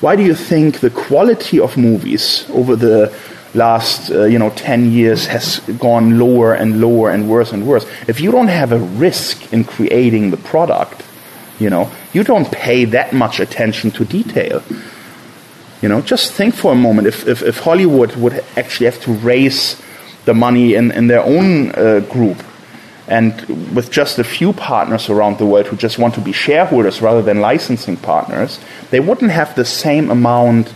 Why 0.00 0.16
do 0.16 0.24
you 0.24 0.34
think 0.34 0.80
the 0.80 0.90
quality 0.90 1.60
of 1.60 1.76
movies 1.76 2.44
over 2.50 2.74
the 2.74 3.16
last 3.54 4.10
uh, 4.10 4.24
you 4.24 4.38
know 4.38 4.50
10 4.50 4.92
years 4.92 5.26
has 5.26 5.60
gone 5.78 6.18
lower 6.18 6.54
and 6.54 6.80
lower 6.80 7.10
and 7.10 7.28
worse 7.28 7.52
and 7.52 7.66
worse? 7.66 7.86
If 8.08 8.20
you 8.20 8.30
don't 8.30 8.48
have 8.48 8.72
a 8.72 8.78
risk 8.78 9.52
in 9.52 9.64
creating 9.64 10.30
the 10.30 10.36
product, 10.36 11.02
you 11.58 11.70
know, 11.70 11.90
you 12.12 12.24
don't 12.24 12.50
pay 12.50 12.84
that 12.86 13.12
much 13.12 13.40
attention 13.40 13.90
to 13.92 14.04
detail. 14.04 14.62
You 15.80 15.88
know, 15.88 16.00
just 16.00 16.32
think 16.32 16.54
for 16.54 16.72
a 16.72 16.76
moment 16.76 17.08
if, 17.08 17.26
if, 17.26 17.42
if 17.42 17.58
Hollywood 17.58 18.14
would 18.16 18.44
actually 18.56 18.86
have 18.86 19.00
to 19.02 19.12
raise 19.12 19.80
the 20.24 20.34
money 20.34 20.74
in, 20.74 20.92
in 20.92 21.08
their 21.08 21.22
own 21.22 21.72
uh, 21.72 22.00
group 22.08 22.38
and 23.08 23.74
with 23.74 23.90
just 23.90 24.18
a 24.18 24.24
few 24.24 24.52
partners 24.52 25.10
around 25.10 25.38
the 25.38 25.46
world 25.46 25.66
who 25.66 25.76
just 25.76 25.98
want 25.98 26.14
to 26.14 26.20
be 26.20 26.32
shareholders 26.32 27.02
rather 27.02 27.20
than 27.20 27.40
licensing 27.40 27.96
partners, 27.96 28.60
they 28.90 29.00
wouldn't 29.00 29.32
have 29.32 29.54
the 29.54 29.64
same 29.64 30.10
amount 30.10 30.72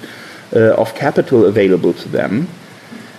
uh, 0.54 0.74
of 0.74 0.94
capital 0.94 1.46
available 1.46 1.92
to 1.94 2.08
them. 2.08 2.48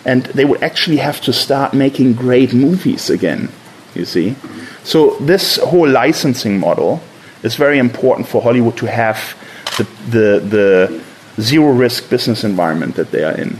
And 0.06 0.24
they 0.28 0.46
would 0.46 0.64
actually 0.64 0.98
have 0.98 1.22
to 1.22 1.34
start 1.34 1.74
making 1.74 2.14
great 2.14 2.54
movies 2.54 3.10
again, 3.10 3.50
you 3.96 4.06
see. 4.06 4.36
So, 4.84 5.18
this 5.20 5.58
whole 5.58 5.88
licensing 5.88 6.60
model 6.60 7.02
is 7.44 7.56
very 7.56 7.78
important 7.78 8.28
for 8.28 8.42
Hollywood 8.42 8.78
to 8.78 8.86
have 8.86 9.36
the, 9.78 9.84
the, 10.10 10.40
the 10.40 11.04
zero 11.42 11.72
risk 11.72 12.10
business 12.10 12.44
environment 12.44 12.96
that 12.96 13.12
they 13.12 13.24
are 13.24 13.38
in. 13.38 13.60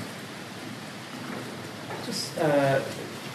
Just, 2.06 2.38
uh, 2.40 2.82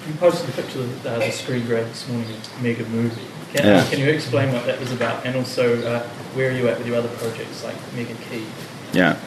you 0.06 0.14
posted 0.14 0.48
a 0.50 0.52
picture 0.52 0.80
of 0.80 1.06
uh, 1.06 1.18
the 1.18 1.30
screen 1.30 1.64
grab 1.66 1.86
this 1.86 2.08
morning 2.08 2.30
of 2.30 2.62
Mega 2.62 2.84
Movie. 2.86 3.22
Can, 3.54 3.66
yeah. 3.66 3.90
can 3.90 4.00
you 4.00 4.08
explain 4.08 4.52
what 4.52 4.64
that 4.64 4.80
was 4.80 4.92
about 4.92 5.26
and 5.26 5.36
also 5.36 5.80
uh, 5.82 6.02
where 6.34 6.48
are 6.50 6.54
you 6.54 6.68
at 6.68 6.78
with 6.78 6.86
your 6.86 6.96
other 6.96 7.14
projects 7.16 7.62
like 7.62 7.76
Mega 7.94 8.14
Key? 8.14 8.46
Yeah. 8.92 9.18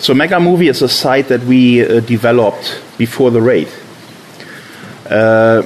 So 0.00 0.14
Mega 0.14 0.40
Movie 0.40 0.68
is 0.68 0.80
a 0.80 0.88
site 0.88 1.28
that 1.28 1.44
we 1.44 1.84
uh, 1.84 2.00
developed 2.00 2.80
before 2.96 3.30
the 3.30 3.42
raid. 3.42 3.68
Uh, 5.04 5.62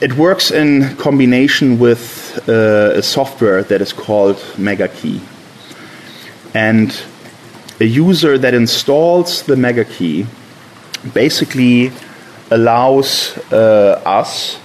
it 0.00 0.12
works 0.12 0.52
in 0.52 0.94
combination 0.94 1.80
with 1.80 2.40
uh, 2.48 2.92
a 2.94 3.02
software 3.02 3.64
that 3.64 3.80
is 3.82 3.92
called 3.92 4.36
MegaKey. 4.54 5.20
And 6.54 7.02
a 7.80 7.84
user 7.84 8.38
that 8.38 8.54
installs 8.54 9.42
the 9.42 9.56
MegaKey 9.56 10.24
basically 11.12 11.90
allows 12.52 13.36
uh, 13.50 14.00
us 14.06 14.60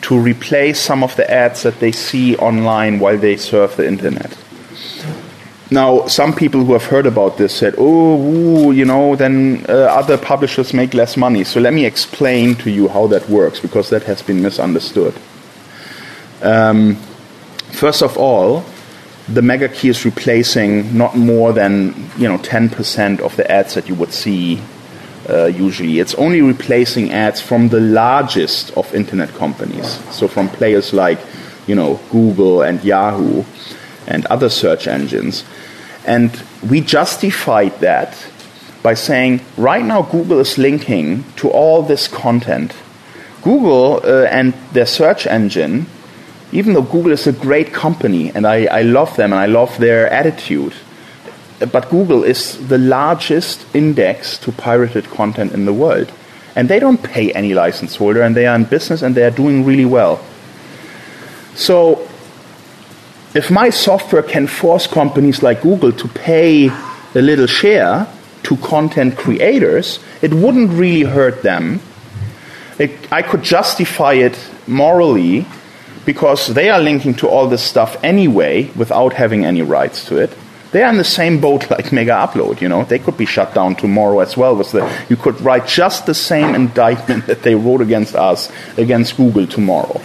to 0.00 0.18
replace 0.18 0.80
some 0.80 1.04
of 1.04 1.14
the 1.16 1.30
ads 1.30 1.64
that 1.64 1.80
they 1.80 1.92
see 1.92 2.34
online 2.36 2.98
while 2.98 3.18
they 3.18 3.36
surf 3.36 3.76
the 3.76 3.86
internet. 3.86 4.34
Now, 5.70 6.06
some 6.06 6.32
people 6.32 6.64
who 6.64 6.72
have 6.72 6.84
heard 6.84 7.04
about 7.04 7.36
this 7.36 7.54
said, 7.54 7.74
oh, 7.76 8.70
you 8.70 8.86
know, 8.86 9.16
then 9.16 9.66
uh, 9.68 9.72
other 9.72 10.16
publishers 10.16 10.72
make 10.72 10.94
less 10.94 11.16
money. 11.16 11.44
So 11.44 11.60
let 11.60 11.74
me 11.74 11.84
explain 11.84 12.54
to 12.56 12.70
you 12.70 12.88
how 12.88 13.06
that 13.08 13.28
works, 13.28 13.60
because 13.60 13.90
that 13.90 14.04
has 14.04 14.22
been 14.22 14.40
misunderstood. 14.40 15.14
Um, 16.40 16.96
first 17.72 18.02
of 18.02 18.16
all, 18.16 18.64
the 19.28 19.42
mega 19.42 19.68
key 19.68 19.90
is 19.90 20.06
replacing 20.06 20.96
not 20.96 21.14
more 21.14 21.52
than 21.52 21.94
you 22.16 22.26
know 22.26 22.38
10% 22.38 23.20
of 23.20 23.36
the 23.36 23.50
ads 23.50 23.74
that 23.74 23.86
you 23.86 23.94
would 23.94 24.12
see 24.12 24.62
uh, 25.28 25.46
usually. 25.46 25.98
It's 25.98 26.14
only 26.14 26.40
replacing 26.40 27.12
ads 27.12 27.42
from 27.42 27.68
the 27.68 27.80
largest 27.80 28.70
of 28.76 28.94
internet 28.94 29.28
companies. 29.34 30.02
So 30.14 30.28
from 30.28 30.48
players 30.48 30.94
like, 30.94 31.18
you 31.66 31.74
know, 31.74 32.00
Google 32.10 32.62
and 32.62 32.82
Yahoo 32.82 33.44
and 34.08 34.26
other 34.26 34.48
search 34.48 34.88
engines. 34.88 35.44
And 36.04 36.42
we 36.68 36.80
justified 36.80 37.78
that 37.80 38.16
by 38.82 38.94
saying 38.94 39.40
right 39.56 39.84
now 39.84 40.02
Google 40.02 40.40
is 40.40 40.58
linking 40.58 41.24
to 41.36 41.50
all 41.50 41.82
this 41.82 42.08
content. 42.08 42.74
Google 43.42 44.00
uh, 44.02 44.24
and 44.24 44.54
their 44.72 44.86
search 44.86 45.26
engine, 45.26 45.86
even 46.50 46.72
though 46.72 46.82
Google 46.82 47.12
is 47.12 47.26
a 47.26 47.32
great 47.32 47.72
company 47.72 48.32
and 48.34 48.46
I, 48.46 48.66
I 48.66 48.82
love 48.82 49.16
them 49.16 49.32
and 49.32 49.40
I 49.40 49.46
love 49.46 49.78
their 49.78 50.10
attitude, 50.10 50.74
but 51.58 51.90
Google 51.90 52.24
is 52.24 52.68
the 52.68 52.78
largest 52.78 53.66
index 53.74 54.38
to 54.38 54.52
pirated 54.52 55.10
content 55.10 55.52
in 55.52 55.64
the 55.64 55.72
world. 55.72 56.12
And 56.54 56.68
they 56.68 56.78
don't 56.78 57.02
pay 57.02 57.32
any 57.32 57.54
license 57.54 57.96
holder, 57.96 58.22
and 58.22 58.36
they 58.36 58.46
are 58.46 58.56
in 58.56 58.64
business 58.64 59.02
and 59.02 59.14
they 59.14 59.22
are 59.22 59.30
doing 59.30 59.64
really 59.64 59.84
well. 59.84 60.20
So, 61.54 62.07
if 63.38 63.52
my 63.52 63.70
software 63.70 64.24
can 64.24 64.48
force 64.48 64.88
companies 64.88 65.44
like 65.44 65.62
Google 65.62 65.92
to 65.92 66.08
pay 66.08 66.66
a 67.14 67.22
little 67.22 67.46
share 67.46 68.08
to 68.42 68.56
content 68.56 69.16
creators, 69.16 70.00
it 70.22 70.34
wouldn't 70.34 70.72
really 70.72 71.04
hurt 71.04 71.42
them. 71.44 71.80
It, 72.80 72.90
I 73.12 73.22
could 73.22 73.44
justify 73.44 74.14
it 74.14 74.36
morally 74.66 75.46
because 76.04 76.48
they 76.48 76.68
are 76.68 76.80
linking 76.80 77.14
to 77.14 77.28
all 77.28 77.46
this 77.46 77.62
stuff 77.62 77.96
anyway 78.02 78.72
without 78.74 79.12
having 79.12 79.44
any 79.44 79.62
rights 79.62 80.04
to 80.06 80.16
it. 80.16 80.36
They 80.72 80.82
are 80.82 80.90
in 80.90 80.96
the 80.96 81.04
same 81.04 81.40
boat 81.40 81.70
like 81.76 81.92
Mega 81.92 82.14
Upload, 82.26 82.60
you 82.60 82.68
know. 82.68 82.82
They 82.82 82.98
could 82.98 83.16
be 83.16 83.24
shut 83.24 83.54
down 83.54 83.76
tomorrow 83.76 84.18
as 84.18 84.36
well. 84.36 84.56
With 84.56 84.72
the, 84.72 84.82
you 85.08 85.14
could 85.14 85.40
write 85.42 85.68
just 85.68 86.06
the 86.06 86.14
same 86.14 86.56
indictment 86.56 87.26
that 87.30 87.44
they 87.44 87.54
wrote 87.54 87.82
against 87.82 88.16
us 88.16 88.50
against 88.76 89.16
Google 89.16 89.46
tomorrow. 89.46 90.00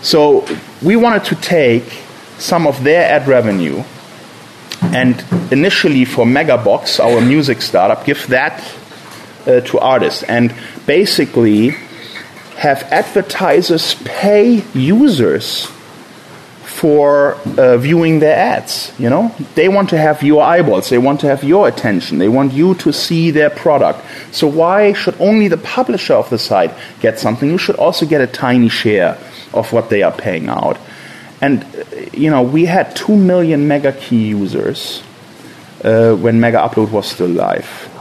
So 0.00 0.46
we 0.82 0.96
wanted 0.96 1.24
to 1.26 1.34
take 1.34 2.05
some 2.38 2.66
of 2.66 2.82
their 2.84 3.10
ad 3.10 3.26
revenue 3.26 3.82
and 4.82 5.24
initially 5.50 6.04
for 6.04 6.24
Megabox, 6.24 7.00
our 7.00 7.20
music 7.20 7.62
startup, 7.62 8.04
give 8.04 8.26
that 8.28 8.62
uh, 9.46 9.60
to 9.60 9.78
artists 9.78 10.22
and 10.24 10.54
basically 10.86 11.70
have 12.56 12.82
advertisers 12.84 13.94
pay 14.04 14.62
users 14.74 15.70
for 16.64 17.34
uh, 17.58 17.78
viewing 17.78 18.18
their 18.18 18.36
ads. 18.36 18.92
You 18.98 19.08
know, 19.08 19.34
they 19.54 19.68
want 19.68 19.88
to 19.90 19.98
have 19.98 20.22
your 20.22 20.42
eyeballs, 20.42 20.90
they 20.90 20.98
want 20.98 21.20
to 21.20 21.26
have 21.26 21.42
your 21.42 21.68
attention, 21.68 22.18
they 22.18 22.28
want 22.28 22.52
you 22.52 22.74
to 22.74 22.92
see 22.92 23.30
their 23.30 23.48
product. 23.48 24.04
So 24.32 24.46
why 24.46 24.92
should 24.92 25.18
only 25.18 25.48
the 25.48 25.56
publisher 25.56 26.14
of 26.14 26.28
the 26.28 26.38
site 26.38 26.72
get 27.00 27.18
something? 27.18 27.48
You 27.48 27.56
should 27.56 27.76
also 27.76 28.04
get 28.04 28.20
a 28.20 28.26
tiny 28.26 28.68
share 28.68 29.16
of 29.54 29.72
what 29.72 29.88
they 29.88 30.02
are 30.02 30.12
paying 30.12 30.48
out. 30.48 30.78
And 31.40 31.64
uh, 31.64 31.84
you 32.12 32.30
know, 32.30 32.42
we 32.42 32.64
had 32.64 32.94
two 32.96 33.16
million 33.16 33.68
Mega 33.68 33.92
Key 33.92 34.28
users 34.28 35.02
uh, 35.84 36.14
when 36.14 36.40
Mega 36.40 36.58
Upload 36.58 36.90
was 36.90 37.06
still 37.08 37.28
live. 37.28 37.92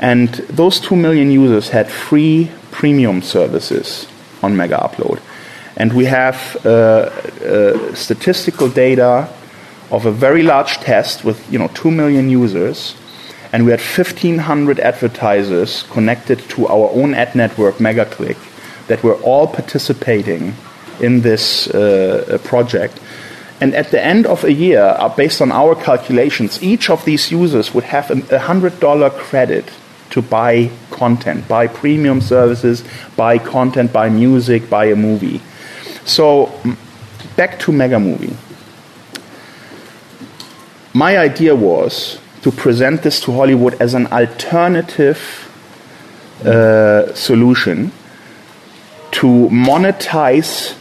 And 0.00 0.28
those 0.50 0.78
2 0.80 0.94
million 0.94 1.30
users 1.30 1.70
had 1.70 1.90
free 1.90 2.50
premium 2.70 3.22
services 3.22 4.06
on 4.42 4.56
Mega 4.56 4.76
Upload. 4.76 5.20
And 5.76 5.92
we 5.92 6.04
have 6.06 6.56
uh, 6.64 6.68
uh, 6.68 7.94
statistical 7.94 8.68
data 8.68 9.28
of 9.90 10.04
a 10.04 10.12
very 10.12 10.42
large 10.42 10.78
test 10.78 11.24
with 11.24 11.50
you 11.50 11.58
know 11.58 11.68
2 11.74 11.90
million 11.90 12.28
users. 12.28 12.94
And 13.52 13.64
we 13.64 13.70
had 13.70 13.80
1,500 13.80 14.80
advertisers 14.80 15.84
connected 15.84 16.40
to 16.50 16.66
our 16.66 16.90
own 16.90 17.14
ad 17.14 17.34
network, 17.34 17.76
MegaClick, 17.76 18.36
that 18.88 19.02
were 19.02 19.14
all 19.22 19.46
participating 19.46 20.54
in 21.00 21.22
this 21.22 21.68
uh, 21.68 22.38
project. 22.44 22.98
And 23.60 23.74
at 23.74 23.90
the 23.90 24.04
end 24.04 24.26
of 24.26 24.44
a 24.44 24.52
year, 24.52 24.82
uh, 24.82 25.08
based 25.08 25.40
on 25.40 25.50
our 25.50 25.74
calculations, 25.74 26.62
each 26.62 26.90
of 26.90 27.04
these 27.04 27.30
users 27.30 27.72
would 27.72 27.84
have 27.84 28.10
a 28.10 28.16
$100 28.16 29.10
credit 29.12 29.70
to 30.10 30.22
buy 30.22 30.70
content, 30.90 31.48
buy 31.48 31.66
premium 31.66 32.20
services, 32.20 32.84
buy 33.16 33.38
content, 33.38 33.92
buy 33.92 34.08
music, 34.08 34.68
buy 34.68 34.86
a 34.86 34.96
movie. 34.96 35.40
So 36.04 36.52
back 37.36 37.58
to 37.60 37.72
Mega 37.72 37.98
Movie. 37.98 38.36
My 40.92 41.18
idea 41.18 41.54
was 41.54 42.18
to 42.42 42.50
present 42.50 43.02
this 43.02 43.20
to 43.22 43.32
Hollywood 43.32 43.74
as 43.80 43.94
an 43.94 44.06
alternative 44.06 45.18
uh, 46.44 47.12
solution 47.14 47.90
to 49.12 49.26
monetize 49.50 50.76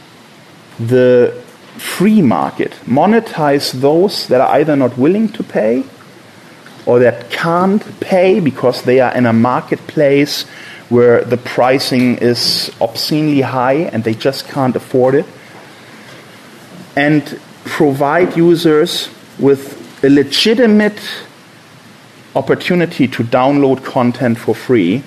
the 0.79 1.33
free 1.77 2.21
market, 2.21 2.71
monetize 2.85 3.71
those 3.73 4.27
that 4.27 4.41
are 4.41 4.55
either 4.55 4.75
not 4.75 4.97
willing 4.97 5.29
to 5.29 5.43
pay 5.43 5.83
or 6.85 6.99
that 6.99 7.29
can't 7.31 7.99
pay 7.99 8.39
because 8.39 8.83
they 8.83 8.99
are 8.99 9.13
in 9.15 9.25
a 9.25 9.33
marketplace 9.33 10.43
where 10.89 11.23
the 11.23 11.37
pricing 11.37 12.17
is 12.17 12.71
obscenely 12.79 13.41
high 13.41 13.89
and 13.91 14.03
they 14.03 14.13
just 14.13 14.47
can't 14.47 14.75
afford 14.75 15.15
it, 15.15 15.25
and 16.95 17.39
provide 17.63 18.37
users 18.37 19.09
with 19.39 20.03
a 20.03 20.09
legitimate 20.09 20.99
opportunity 22.35 23.07
to 23.07 23.23
download 23.23 23.83
content 23.83 24.37
for 24.37 24.53
free 24.53 25.01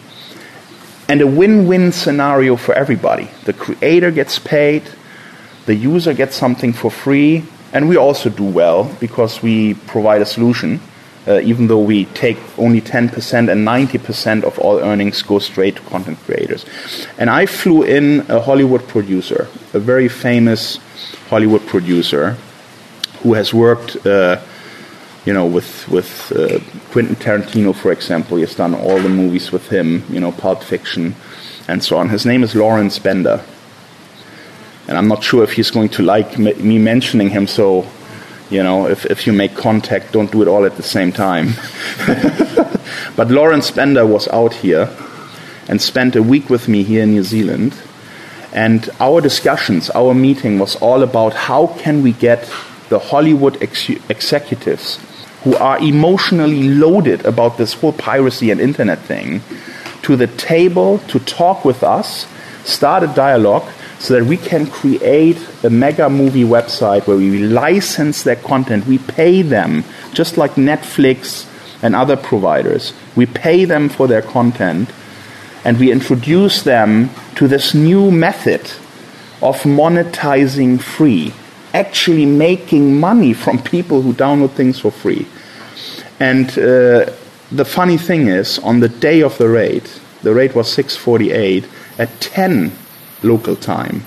and 1.09 1.21
a 1.21 1.27
win 1.27 1.67
win 1.69 1.93
scenario 1.93 2.57
for 2.57 2.75
everybody. 2.75 3.31
The 3.45 3.53
creator 3.53 4.11
gets 4.11 4.39
paid, 4.39 4.83
the 5.69 5.75
user 5.75 6.13
gets 6.15 6.35
something 6.35 6.73
for 6.73 6.91
free, 6.91 7.45
and 7.73 7.89
we 7.89 7.97
also 7.97 8.29
do 8.29 8.45
well 8.45 8.91
because 8.99 9.43
we 9.43 9.75
provide 9.87 10.21
a 10.21 10.27
solution 10.27 10.81
uh, 11.29 11.41
even 11.41 11.67
though 11.67 11.81
we 11.81 12.07
take 12.07 12.39
only 12.59 12.81
10% 12.81 13.53
and 13.53 13.67
90% 13.67 14.45
of 14.45 14.59
all 14.59 14.79
earnings 14.79 15.21
go 15.21 15.39
straight 15.39 15.77
to 15.77 15.83
content 15.83 16.19
creators. 16.25 16.65
And 17.19 17.29
I 17.29 17.45
flew 17.45 17.83
in 17.83 18.25
a 18.31 18.41
Hollywood 18.41 18.89
producer, 18.89 19.47
a 19.75 19.79
very 19.79 20.09
famous 20.09 20.79
Hollywood 21.29 21.67
producer 21.67 22.39
who 23.23 23.35
has 23.35 23.53
worked, 23.53 24.07
uh, 24.07 24.41
you 25.27 25.35
know, 25.35 25.45
with, 25.45 25.87
with 25.89 26.33
uh, 26.33 26.61
Quentin 26.93 27.17
Tarantino, 27.17 27.75
for 27.75 27.93
example. 27.93 28.39
He 28.39 28.45
has 28.45 28.55
done 28.55 28.75
all 28.75 28.99
the 28.99 29.11
movies 29.11 29.53
with 29.53 29.69
him, 29.69 30.05
you 30.09 30.21
know, 30.21 30.33
Pulp 30.33 30.63
Fiction 30.63 31.15
and 31.69 31.85
so 31.85 31.99
on. 31.99 32.09
His 32.09 32.25
name 32.25 32.43
is 32.43 32.55
Lawrence 32.55 32.99
Bender. 32.99 33.45
And 34.89 34.97
I'm 34.97 35.07
not 35.07 35.23
sure 35.23 35.45
if 35.45 35.53
he's 35.53 35.71
going 35.71 35.91
to 35.91 36.03
like 36.03 36.39
me 36.39 36.79
mentioning 36.79 37.29
him, 37.29 37.47
so 37.47 37.87
you 38.51 38.63
know, 38.63 38.87
if, 38.89 39.05
if 39.07 39.27
you 39.27 39.33
make 39.33 39.55
contact, 39.55 40.13
don't 40.13 40.33
do 40.33 40.41
it 40.41 40.49
all 40.49 40.65
at 40.65 40.77
the 40.77 40.83
same 40.83 41.13
time. 41.13 41.51
but 43.17 43.31
Lawrence 43.31 43.71
Bender 43.71 44.07
was 44.07 44.27
out 44.29 44.55
here 44.55 44.89
and 45.69 45.83
spent 45.83 46.17
a 46.17 46.23
week 46.23 46.49
with 46.49 46.67
me 46.67 46.83
here 46.83 47.03
in 47.03 47.11
New 47.11 47.23
Zealand. 47.23 47.75
And 48.55 48.89
our 48.99 49.21
discussions, 49.21 49.91
our 49.91 50.15
meeting 50.15 50.59
was 50.59 50.77
all 50.77 51.03
about 51.03 51.35
how 51.35 51.67
can 51.79 52.03
we 52.03 52.13
get 52.13 52.51
the 52.89 52.99
Hollywood 52.99 53.63
ex- 53.63 53.91
executives 54.09 54.99
who 55.45 55.55
are 55.57 55.79
emotionally 55.79 56.71
loaded 56.71 57.27
about 57.27 57.59
this 57.59 57.75
whole 57.75 57.93
piracy 57.93 58.51
and 58.51 58.61
internet 58.61 58.99
thing 59.01 59.43
to 60.03 60.17
the 60.17 60.27
table 60.27 60.99
to 61.09 61.19
talk 61.21 61.67
with 61.67 61.83
us, 61.83 62.27
start 62.65 63.03
a 63.03 63.07
dialogue, 63.09 63.71
so 63.99 64.15
that 64.15 64.25
we 64.25 64.37
can 64.37 64.67
create 64.67 65.39
a 65.65 65.71
mega 65.71 66.09
movie 66.09 66.45
website 66.45 67.07
where 67.07 67.17
we 67.17 67.39
license 67.39 68.23
their 68.23 68.37
content. 68.37 68.87
We 68.87 68.99
pay 68.99 69.43
them, 69.43 69.85
just 70.13 70.37
like 70.37 70.53
Netflix 70.53 71.47
and 71.83 71.95
other 71.95 72.17
providers. 72.17 72.93
We 73.17 73.27
pay 73.27 73.65
them 73.65 73.89
for 73.89 74.07
their 74.07 74.23
content 74.23 74.91
and 75.65 75.79
we 75.79 75.91
introduce 75.91 76.63
them 76.63 77.11
to 77.35 77.49
this 77.49 77.75
new 77.75 78.11
method 78.11 78.63
of 79.43 79.63
monetizing 79.63 80.81
free, 80.81 81.35
actually 81.75 82.27
making 82.27 82.99
money 82.99 83.33
from 83.33 83.63
people 83.63 84.03
who 84.03 84.13
download 84.13 84.53
things 84.53 84.79
for 84.79 84.91
free. 84.91 85.27
And 86.21 86.49
uh, 86.51 87.13
the 87.51 87.65
funny 87.65 87.97
thing 87.97 88.29
is, 88.29 88.59
on 88.61 88.81
the 88.81 88.89
day 88.89 89.23
of 89.23 89.39
the 89.39 89.49
raid, 89.49 89.89
the 90.23 90.35
raid 90.35 90.55
was 90.55 90.73
648, 90.73 91.67
at 91.99 92.21
10 92.21 92.73
local 93.23 93.57
time. 93.57 94.05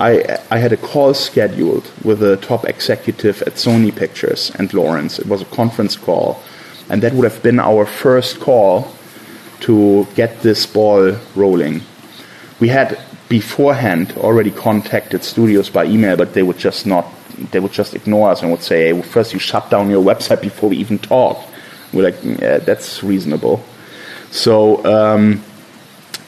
I, 0.00 0.38
I 0.50 0.58
had 0.58 0.72
a 0.72 0.76
call 0.76 1.14
scheduled 1.14 1.90
with 2.02 2.22
a 2.22 2.36
top 2.38 2.64
executive 2.64 3.42
at 3.42 3.54
Sony 3.54 3.94
Pictures 3.94 4.50
and 4.58 4.72
Lawrence. 4.72 5.18
It 5.18 5.26
was 5.26 5.42
a 5.42 5.46
conference 5.46 5.96
call, 5.96 6.42
and 6.88 7.02
that 7.02 7.12
would 7.12 7.30
have 7.30 7.42
been 7.42 7.60
our 7.60 7.86
first 7.86 8.40
call 8.40 8.92
to 9.60 10.06
get 10.14 10.40
this 10.40 10.66
ball 10.66 11.16
rolling. 11.36 11.82
We 12.58 12.68
had 12.68 12.98
beforehand 13.28 14.14
already 14.16 14.50
contacted 14.50 15.24
studios 15.24 15.70
by 15.70 15.84
email, 15.84 16.16
but 16.16 16.34
they 16.34 16.42
would 16.42 16.58
just 16.58 16.86
not, 16.86 17.06
they 17.50 17.60
would 17.60 17.72
just 17.72 17.94
ignore 17.94 18.30
us 18.30 18.42
and 18.42 18.50
would 18.50 18.62
say, 18.62 18.86
hey, 18.86 18.92
well, 18.92 19.02
first 19.02 19.32
you 19.32 19.38
shut 19.38 19.70
down 19.70 19.90
your 19.90 20.02
website 20.02 20.40
before 20.40 20.70
we 20.70 20.76
even 20.78 20.98
talk. 20.98 21.38
We're 21.92 22.04
like, 22.04 22.22
yeah, 22.24 22.58
that's 22.58 23.02
reasonable. 23.02 23.62
So 24.30 24.84
um, 24.84 25.42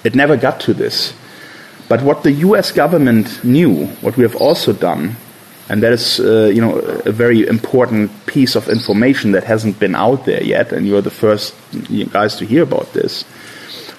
it 0.05 0.14
never 0.14 0.37
got 0.37 0.61
to 0.61 0.75
this. 0.75 1.14
But 1.88 2.03
what 2.03 2.23
the 2.23 2.33
U.S. 2.33 2.73
government 2.73 3.44
knew, 3.44 3.87
what 4.01 4.16
we 4.16 4.23
have 4.23 4.37
also 4.37 4.73
done, 4.73 5.16
and 5.68 5.83
that 5.83 5.92
is, 5.92 6.20
uh, 6.20 6.51
you 6.55 6.61
know, 6.61 6.77
a 6.79 7.12
very 7.12 7.47
important 7.47 8.27
piece 8.27 8.55
of 8.55 8.68
information 8.68 9.33
that 9.33 9.44
hasn't 9.44 9.79
been 9.79 9.94
out 9.94 10.25
there 10.25 10.42
yet, 10.42 10.73
and 10.73 10.87
you're 10.87 11.03
the 11.03 11.11
first 11.11 11.55
guys 12.11 12.37
to 12.37 12.47
hear 12.47 12.62
about 12.62 12.92
this. 12.92 13.25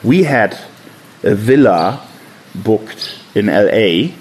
We 0.04 0.24
had 0.24 0.58
a 1.24 1.34
villa 1.34 2.08
booked 2.54 3.19
in 3.34 3.48
LA 3.48 4.15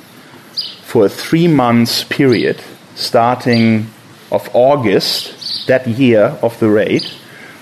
for 0.83 1.07
a 1.07 1.09
three 1.09 1.49
months 1.49 2.05
period, 2.05 2.61
starting 2.95 3.89
of 4.31 4.49
August 4.55 5.67
that 5.67 5.87
year 5.87 6.39
of 6.43 6.59
the 6.61 6.69
raid, 6.69 7.05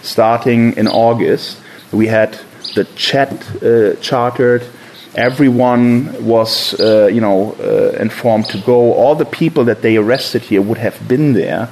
starting 0.03 0.77
in 0.77 0.87
August. 0.87 1.59
We 1.93 2.07
had 2.07 2.39
the 2.75 2.85
chat 2.97 3.33
uh, 3.63 3.95
chartered 4.01 4.65
everyone 5.15 6.25
was, 6.25 6.79
uh, 6.81 7.07
you 7.07 7.21
know, 7.21 7.55
uh, 7.61 7.97
informed 8.01 8.47
to 8.47 8.59
go. 8.59 8.95
All 8.95 9.15
the 9.15 9.25
people 9.25 9.65
that 9.65 9.83
they 9.83 9.97
arrested 9.97 10.43
here 10.43 10.63
would 10.63 10.79
have 10.79 11.07
been 11.07 11.35
there. 11.35 11.69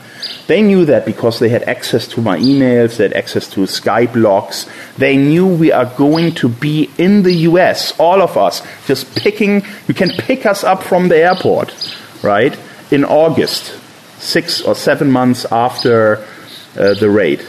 They 0.47 0.63
knew 0.63 0.85
that 0.87 1.07
because 1.07 1.39
they 1.39 1.49
had 1.49 1.63
access 1.63 2.09
to 2.09 2.21
my 2.21 2.39
emails, 2.39 2.97
they 2.97 3.05
had 3.05 3.13
access 3.13 3.49
to 3.51 3.61
Skype 3.61 4.15
logs. 4.15 4.69
They 4.99 5.17
knew 5.17 5.47
we 5.47 5.73
are 5.73 5.87
going 5.87 6.35
to 6.37 6.49
be 6.49 6.91
in 6.99 7.23
the 7.23 7.33
US, 7.49 7.99
all 7.99 8.21
of 8.21 8.37
us, 8.37 8.63
just 8.87 9.15
picking, 9.17 9.65
you 9.87 9.95
can 9.95 10.11
pick 10.11 10.45
us 10.47 10.65
up 10.65 10.83
from 10.83 11.09
the 11.09 11.17
airport, 11.17 11.73
right, 12.23 12.59
in 12.91 13.05
August, 13.05 13.79
six 14.19 14.61
or 14.61 14.75
seven 14.75 15.11
months 15.11 15.47
after 15.51 16.17
uh, 16.77 16.95
the 16.95 17.09
raid. 17.09 17.45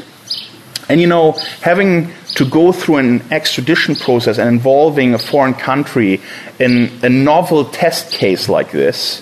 And 0.88 1.02
you 1.02 1.08
know, 1.08 1.34
having 1.62 2.12
to 2.36 2.46
go 2.46 2.72
through 2.72 2.98
an 2.98 3.32
extradition 3.32 3.96
process 3.96 4.38
and 4.38 4.48
involving 4.50 5.14
a 5.14 5.20
foreign 5.20 5.54
country 5.54 6.22
in 6.60 6.92
a 7.04 7.10
novel 7.10 7.66
test 7.66 8.12
case 8.12 8.48
like 8.48 8.72
this, 8.72 9.22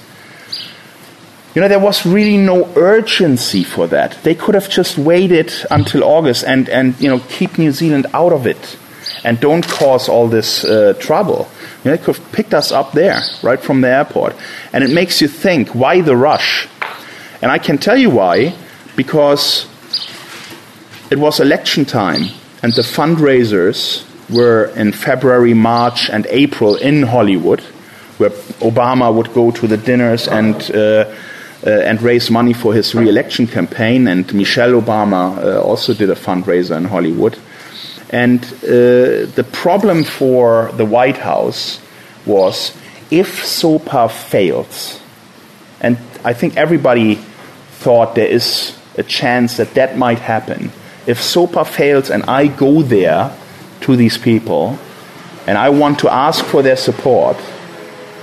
you 1.55 1.61
know, 1.61 1.67
there 1.67 1.79
was 1.79 2.05
really 2.05 2.37
no 2.37 2.71
urgency 2.75 3.63
for 3.63 3.87
that. 3.87 4.17
They 4.23 4.35
could 4.35 4.53
have 4.53 4.69
just 4.69 4.97
waited 4.97 5.51
until 5.71 6.03
August 6.03 6.43
and, 6.43 6.69
and 6.69 6.99
you 7.01 7.09
know, 7.09 7.19
keep 7.27 7.57
New 7.57 7.71
Zealand 7.71 8.05
out 8.13 8.31
of 8.31 8.45
it 8.45 8.77
and 9.23 9.39
don't 9.39 9.67
cause 9.67 10.07
all 10.07 10.27
this 10.27 10.63
uh, 10.63 10.93
trouble. 10.99 11.49
You 11.83 11.91
know, 11.91 11.97
they 11.97 12.03
could 12.03 12.17
have 12.17 12.31
picked 12.31 12.53
us 12.53 12.71
up 12.71 12.91
there, 12.91 13.21
right 13.41 13.59
from 13.59 13.81
the 13.81 13.87
airport. 13.87 14.35
And 14.71 14.83
it 14.83 14.91
makes 14.91 15.21
you 15.21 15.27
think, 15.27 15.73
why 15.73 16.01
the 16.01 16.15
rush? 16.15 16.67
And 17.41 17.51
I 17.51 17.57
can 17.57 17.77
tell 17.77 17.97
you 17.97 18.11
why, 18.11 18.55
because 18.95 19.65
it 21.09 21.17
was 21.17 21.39
election 21.39 21.85
time, 21.85 22.27
and 22.61 22.73
the 22.73 22.81
fundraisers 22.81 24.05
were 24.29 24.65
in 24.75 24.91
February, 24.91 25.53
March, 25.53 26.09
and 26.09 26.27
April 26.29 26.75
in 26.75 27.03
Hollywood, 27.03 27.61
where 28.17 28.29
Obama 28.61 29.13
would 29.13 29.33
go 29.33 29.51
to 29.51 29.67
the 29.67 29.77
dinners 29.77 30.27
and 30.27 30.55
uh, 30.71 31.05
uh, 31.65 31.69
and 31.69 32.01
raise 32.01 32.31
money 32.31 32.53
for 32.53 32.73
his 32.73 32.95
re-election 32.95 33.47
campaign. 33.47 34.07
And 34.07 34.33
Michelle 34.33 34.81
Obama 34.81 35.37
uh, 35.37 35.61
also 35.61 35.93
did 35.93 36.09
a 36.09 36.15
fundraiser 36.15 36.77
in 36.77 36.85
Hollywood. 36.85 37.37
And 38.11 38.43
uh, 38.63 39.27
the 39.35 39.47
problem 39.51 40.03
for 40.03 40.71
the 40.73 40.85
White 40.85 41.17
House 41.17 41.79
was 42.25 42.75
if 43.11 43.45
SOPA 43.45 44.09
fails, 44.09 45.01
and 45.81 45.97
I 46.23 46.33
think 46.33 46.57
everybody 46.57 47.15
thought 47.15 48.15
there 48.15 48.27
is 48.27 48.77
a 48.97 49.03
chance 49.03 49.57
that 49.57 49.73
that 49.75 49.97
might 49.97 50.19
happen 50.19 50.71
if 51.09 51.19
SOPA 51.19 51.65
fails 51.65 52.11
and 52.11 52.21
I 52.25 52.45
go 52.45 52.83
there 52.83 53.35
to 53.81 53.95
these 53.95 54.19
people 54.19 54.77
and 55.47 55.57
I 55.57 55.69
want 55.69 55.97
to 55.99 56.13
ask 56.13 56.45
for 56.45 56.61
their 56.61 56.77
support, 56.77 57.35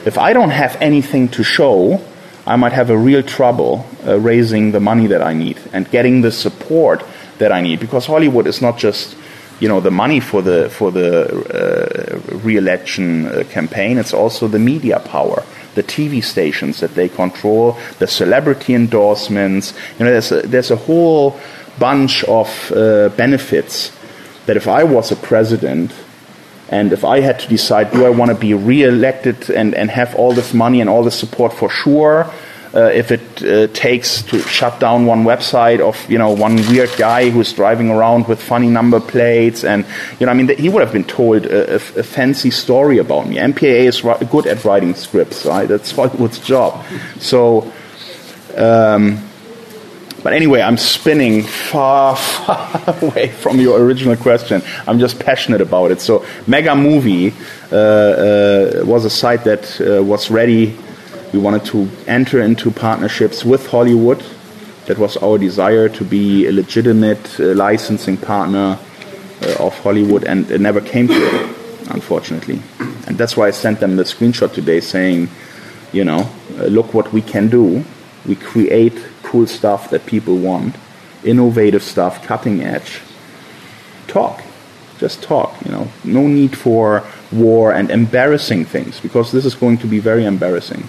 if 0.05 0.17
I 0.17 0.33
don't 0.33 0.51
have 0.51 0.77
anything 0.81 1.27
to 1.31 1.43
show, 1.43 2.01
I 2.47 2.55
might 2.55 2.73
have 2.73 2.91
a 2.91 2.97
real 2.97 3.25
trouble 3.25 3.85
uh, 4.07 4.21
raising 4.21 4.71
the 4.71 4.79
money 4.79 5.09
that 5.09 5.21
I 5.21 5.33
need 5.33 5.59
and 5.73 5.91
getting 5.91 6.21
the 6.21 6.31
support 6.31 7.03
that 7.39 7.51
I 7.51 7.61
need. 7.61 7.81
Because 7.81 8.07
Hollywood 8.07 8.47
is 8.47 8.63
not 8.63 8.79
just 8.79 9.17
you 9.59 9.69
know 9.69 9.81
the 9.81 9.91
money 9.91 10.21
for 10.21 10.41
the 10.43 10.69
for 10.71 10.93
the 10.93 11.11
uh, 11.51 12.37
re-election 12.37 13.27
uh, 13.27 13.43
campaign. 13.51 13.99
It's 13.99 14.15
also 14.15 14.47
the 14.47 14.61
media 14.61 15.01
power 15.01 15.43
the 15.75 15.83
TV 15.83 16.25
stations 16.25 16.81
that 16.81 16.95
they 16.95 17.07
control 17.07 17.77
the 17.99 18.07
celebrity 18.07 18.75
endorsements. 18.75 19.75
You 19.99 20.07
know 20.07 20.13
there's 20.13 20.33
a, 20.33 20.41
there's 20.43 20.71
a 20.71 20.77
whole 20.77 21.39
bunch 21.79 22.25
of 22.25 22.73
uh, 22.73 23.09
benefits 23.11 23.93
that 24.47 24.57
if 24.57 24.69
I 24.69 24.85
was 24.85 25.13
a 25.13 25.17
president 25.17 25.93
and 26.69 26.93
if 26.93 27.05
I 27.05 27.21
had 27.21 27.39
to 27.41 27.49
decide, 27.49 27.93
do 27.93 28.05
I 28.05 28.11
want 28.11 28.31
to 28.31 28.37
be 28.37 28.55
re-elected 28.55 29.51
and, 29.51 29.75
and 29.75 29.91
have 29.91 30.17
all 30.17 30.33
this 30.33 30.53
money 30.53 30.81
and 30.81 30.91
all 30.91 31.05
this 31.05 31.19
support 31.19 31.53
for 31.53 31.71
sure, 31.71 32.33
uh, 32.75 32.91
if 32.93 33.13
it 33.13 33.43
uh, 33.43 33.69
takes 33.73 34.23
to 34.23 34.41
shut 34.41 34.79
down 34.81 35.07
one 35.07 35.25
website 35.25 35.81
of 35.81 36.11
you 36.11 36.19
know 36.19 36.31
one 36.33 36.57
weird 36.69 36.91
guy 36.99 37.31
who's 37.31 37.53
driving 37.53 37.91
around 37.91 38.27
with 38.29 38.43
funny 38.43 38.69
number 38.69 39.01
plates 39.01 39.65
and 39.65 39.87
you 40.19 40.27
know 40.27 40.33
I 40.33 40.35
mean 40.35 40.49
he 40.59 40.69
would 40.69 40.83
have 40.83 40.93
been 40.93 41.05
told 41.05 41.47
a, 41.47 41.73
a, 41.73 41.77
a 41.77 42.03
fancy 42.03 42.51
story 42.51 42.99
about 42.99 43.29
me. 43.29 43.37
MPAA 43.37 43.87
is 43.87 44.03
good 44.31 44.47
at 44.47 44.63
writing 44.65 44.95
scripts, 44.95 45.47
right? 45.47 45.67
That's 45.67 45.91
Hollywood's 45.97 46.39
job. 46.39 46.85
So. 47.19 47.73
Um, 48.57 49.26
but 50.27 50.33
anyway, 50.33 50.61
I'm 50.61 50.77
spinning 50.77 51.45
far, 51.45 52.17
far 52.47 52.97
away 53.01 53.29
from 53.29 53.61
your 53.61 53.79
original 53.79 54.17
question. 54.17 54.61
I'm 54.89 54.99
just 54.99 55.21
passionate 55.21 55.61
about 55.61 55.93
it. 55.93 56.01
So, 56.01 56.27
Mega 56.49 56.75
Movie 56.75 57.33
uh, 57.71 57.77
uh, 57.77 58.83
was 58.85 59.05
a 59.05 59.09
site 59.11 59.45
that 59.45 59.81
uh, 59.81 60.03
was 60.03 60.29
ready. 60.29 60.77
We 61.33 61.39
wanted 61.39 61.65
to 61.67 61.89
enter 62.09 62.43
into 62.43 62.73
partnerships 62.73 63.45
with 63.45 63.71
Hollywood. 63.71 64.21
That 64.87 64.99
was 64.99 65.17
our 65.19 65.39
desire 65.39 65.89
to 65.91 66.05
be 66.05 66.49
a 66.49 66.51
legitimate 66.51 67.39
uh, 67.39 67.55
licensing 67.55 68.17
partner 68.17 68.81
uh, 69.43 69.65
of 69.65 69.79
Hollywood, 69.79 70.25
and 70.25 70.51
it 70.51 70.61
never 70.61 70.81
came 70.81 71.07
to 71.07 71.15
it, 71.15 71.57
unfortunately. 71.91 72.61
And 73.07 73.17
that's 73.17 73.37
why 73.37 73.47
I 73.47 73.53
sent 73.53 73.79
them 73.79 73.95
the 73.95 74.03
screenshot 74.03 74.53
today 74.53 74.81
saying, 74.81 75.29
you 75.93 76.05
know, 76.05 76.29
uh, 76.59 76.65
look 76.65 76.95
what 76.95 77.13
we 77.13 77.23
can 77.23 77.49
do. 77.49 77.85
We 78.27 78.35
create 78.35 78.99
cool 79.37 79.47
stuff 79.47 79.91
that 79.91 80.07
people 80.07 80.39
want, 80.39 80.75
innovative 81.23 81.83
stuff, 81.83 82.25
cutting 82.27 82.63
edge, 82.63 83.01
talk. 84.07 84.43
Just 84.99 85.23
talk, 85.23 85.55
you 85.65 85.71
know. 85.71 85.89
No 86.05 86.27
need 86.27 86.57
for 86.57 87.05
war 87.31 87.75
and 87.75 87.91
embarrassing 87.91 88.65
things 88.65 88.99
because 88.99 89.33
this 89.33 89.45
is 89.45 89.55
going 89.55 89.77
to 89.79 89.87
be 89.87 89.99
very 89.99 90.25
embarrassing 90.25 90.89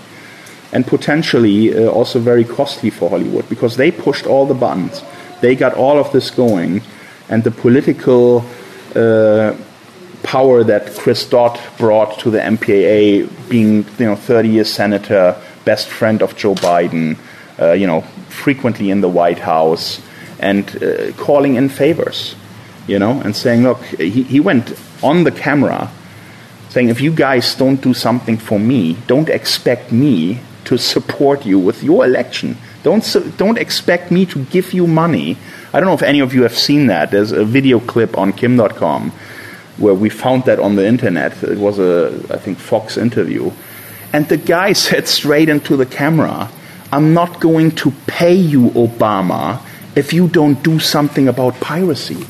and 0.71 0.88
potentially 0.88 1.75
uh, 1.75 1.89
also 1.89 2.19
very 2.19 2.45
costly 2.45 2.89
for 2.89 3.10
Hollywood 3.10 3.49
because 3.49 3.75
they 3.75 3.91
pushed 3.91 4.25
all 4.25 4.45
the 4.45 4.53
buttons. 4.53 5.03
They 5.41 5.55
got 5.55 5.73
all 5.73 5.99
of 5.99 6.12
this 6.13 6.31
going, 6.31 6.81
and 7.27 7.43
the 7.43 7.51
political 7.51 8.45
uh, 8.95 9.55
power 10.23 10.63
that 10.63 10.95
Chris 10.95 11.29
Dodd 11.29 11.60
brought 11.77 12.19
to 12.19 12.31
the 12.31 12.39
MPAA, 12.39 13.27
being 13.49 13.86
you 13.99 14.05
know 14.05 14.15
30 14.15 14.49
years 14.49 14.71
senator, 14.71 15.36
best 15.65 15.88
friend 15.89 16.21
of 16.21 16.36
Joe 16.38 16.55
Biden, 16.55 17.17
uh, 17.60 17.73
you 17.73 17.88
know 17.88 18.05
frequently 18.29 18.89
in 18.89 19.01
the 19.01 19.09
White 19.09 19.39
House 19.39 20.01
and 20.39 20.83
uh, 20.83 21.11
calling 21.13 21.55
in 21.55 21.69
favors, 21.69 22.35
you 22.87 22.99
know, 22.99 23.21
and 23.21 23.35
saying, 23.35 23.63
look, 23.63 23.83
he, 23.83 24.23
he 24.23 24.39
went 24.39 24.77
on 25.03 25.23
the 25.23 25.31
camera 25.31 25.91
saying, 26.69 26.89
if 26.89 27.01
you 27.01 27.11
guys 27.11 27.55
don't 27.55 27.81
do 27.81 27.93
something 27.93 28.37
for 28.37 28.59
me, 28.59 28.97
don't 29.07 29.29
expect 29.29 29.91
me 29.91 30.39
to 30.65 30.77
support 30.77 31.45
you 31.45 31.57
with 31.57 31.81
your 31.81 32.05
election. 32.05 32.57
Don't, 32.83 33.03
don't 33.37 33.57
expect 33.57 34.11
me 34.11 34.25
to 34.27 34.43
give 34.45 34.73
you 34.73 34.85
money. 34.85 35.37
I 35.73 35.79
don't 35.79 35.87
know 35.87 35.93
if 35.93 36.04
any 36.04 36.19
of 36.19 36.33
you 36.33 36.43
have 36.43 36.58
seen 36.58 36.87
that. 36.87 37.12
There's 37.12 37.31
a 37.31 37.45
video 37.45 37.79
clip 37.79 38.17
on 38.17 38.33
Kim.com 38.33 39.12
where 39.77 39.93
we 39.93 40.10
found 40.10 40.45
that 40.45 40.60
on 40.60 40.75
the 40.75 40.85
internet. 40.85 41.41
It 41.43 41.58
was 41.58 41.79
a, 41.79 42.21
I 42.29 42.37
think, 42.37 42.58
Fox 42.58 42.97
interview. 42.97 43.52
And 44.13 44.27
the 44.27 44.37
guy 44.37 44.73
said 44.87 45.08
straight 45.08 45.49
into 45.49 45.77
the 45.77 45.85
camera, 45.85 46.49
I'm 46.92 47.13
not 47.13 47.40
going 47.40 47.71
to 47.71 47.92
pay 48.08 48.35
you, 48.35 48.69
Obama, 48.71 49.62
if 49.96 50.13
you 50.13 50.27
don't 50.27 50.62
do 50.63 50.79
something 50.79 51.27
about 51.27 51.60
piracy. 51.60 52.25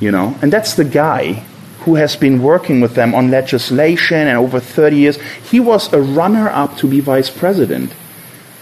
You 0.00 0.10
know? 0.10 0.36
And 0.42 0.52
that's 0.52 0.74
the 0.74 0.84
guy 0.84 1.44
who 1.80 1.94
has 1.94 2.16
been 2.16 2.42
working 2.42 2.80
with 2.80 2.94
them 2.94 3.14
on 3.14 3.30
legislation 3.30 4.26
and 4.28 4.36
over 4.36 4.60
30 4.60 4.96
years. 4.96 5.18
He 5.50 5.60
was 5.60 5.92
a 5.92 6.00
runner 6.00 6.48
up 6.48 6.76
to 6.78 6.88
be 6.88 7.00
vice 7.00 7.30
president. 7.30 7.92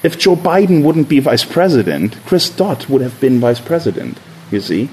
If 0.03 0.19
Joe 0.19 0.37
Biden 0.37 0.85
wouldn't 0.85 1.09
be 1.09 1.21
vice 1.21 1.45
president, 1.45 2.17
Chris 2.27 2.51
Dodd 2.51 2.87
would 2.87 3.01
have 3.01 3.19
been 3.21 3.41
vice 3.41 3.61
president, 3.61 4.19
you 4.51 4.61
see? 4.61 4.91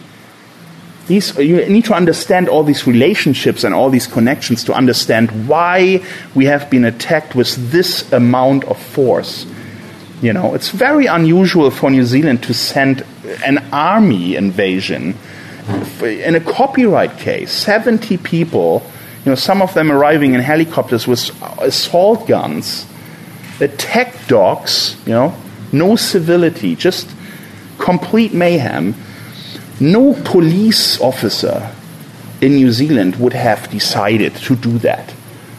These, 1.08 1.38
you 1.38 1.68
need 1.68 1.84
to 1.86 1.94
understand 1.94 2.48
all 2.48 2.64
these 2.64 2.88
relationships 2.88 3.66
and 3.66 3.76
all 3.76 3.90
these 3.90 4.08
connections 4.08 4.64
to 4.64 4.74
understand 4.74 5.50
why 5.50 6.02
we 6.34 6.46
have 6.46 6.70
been 6.70 6.86
attacked 6.86 7.36
with 7.36 7.72
this 7.72 8.10
amount 8.14 8.64
of 8.64 8.82
force. 8.82 9.46
You 10.22 10.34
know, 10.34 10.54
it's 10.54 10.70
very 10.70 11.08
unusual 11.08 11.72
for 11.72 11.90
New 11.90 12.06
Zealand 12.06 12.44
to 12.44 12.54
send 12.54 13.04
an 13.44 13.58
army 13.74 14.36
invasion 14.36 15.18
in 16.02 16.36
a 16.36 16.40
copyright 16.40 17.18
case, 17.18 17.52
70 17.52 18.18
people, 18.18 18.84
you 19.26 19.32
know, 19.32 19.36
some 19.36 19.62
of 19.62 19.74
them 19.74 19.92
arriving 19.92 20.34
in 20.34 20.42
helicopters 20.42 21.08
with 21.08 21.32
assault 21.60 22.28
guns, 22.28 22.86
attack 23.60 24.28
dogs, 24.28 24.96
you 25.06 25.14
know, 25.14 25.36
no 25.72 25.96
civility, 25.96 26.76
just 26.76 27.10
complete 27.78 28.34
mayhem. 28.34 28.96
No 29.80 30.14
police 30.24 31.02
officer 31.02 31.72
in 32.42 32.56
New 32.56 32.72
Zealand 32.72 33.16
would 33.16 33.34
have 33.34 33.70
decided 33.72 34.36
to 34.36 34.56
do 34.56 34.78
that. 34.80 35.14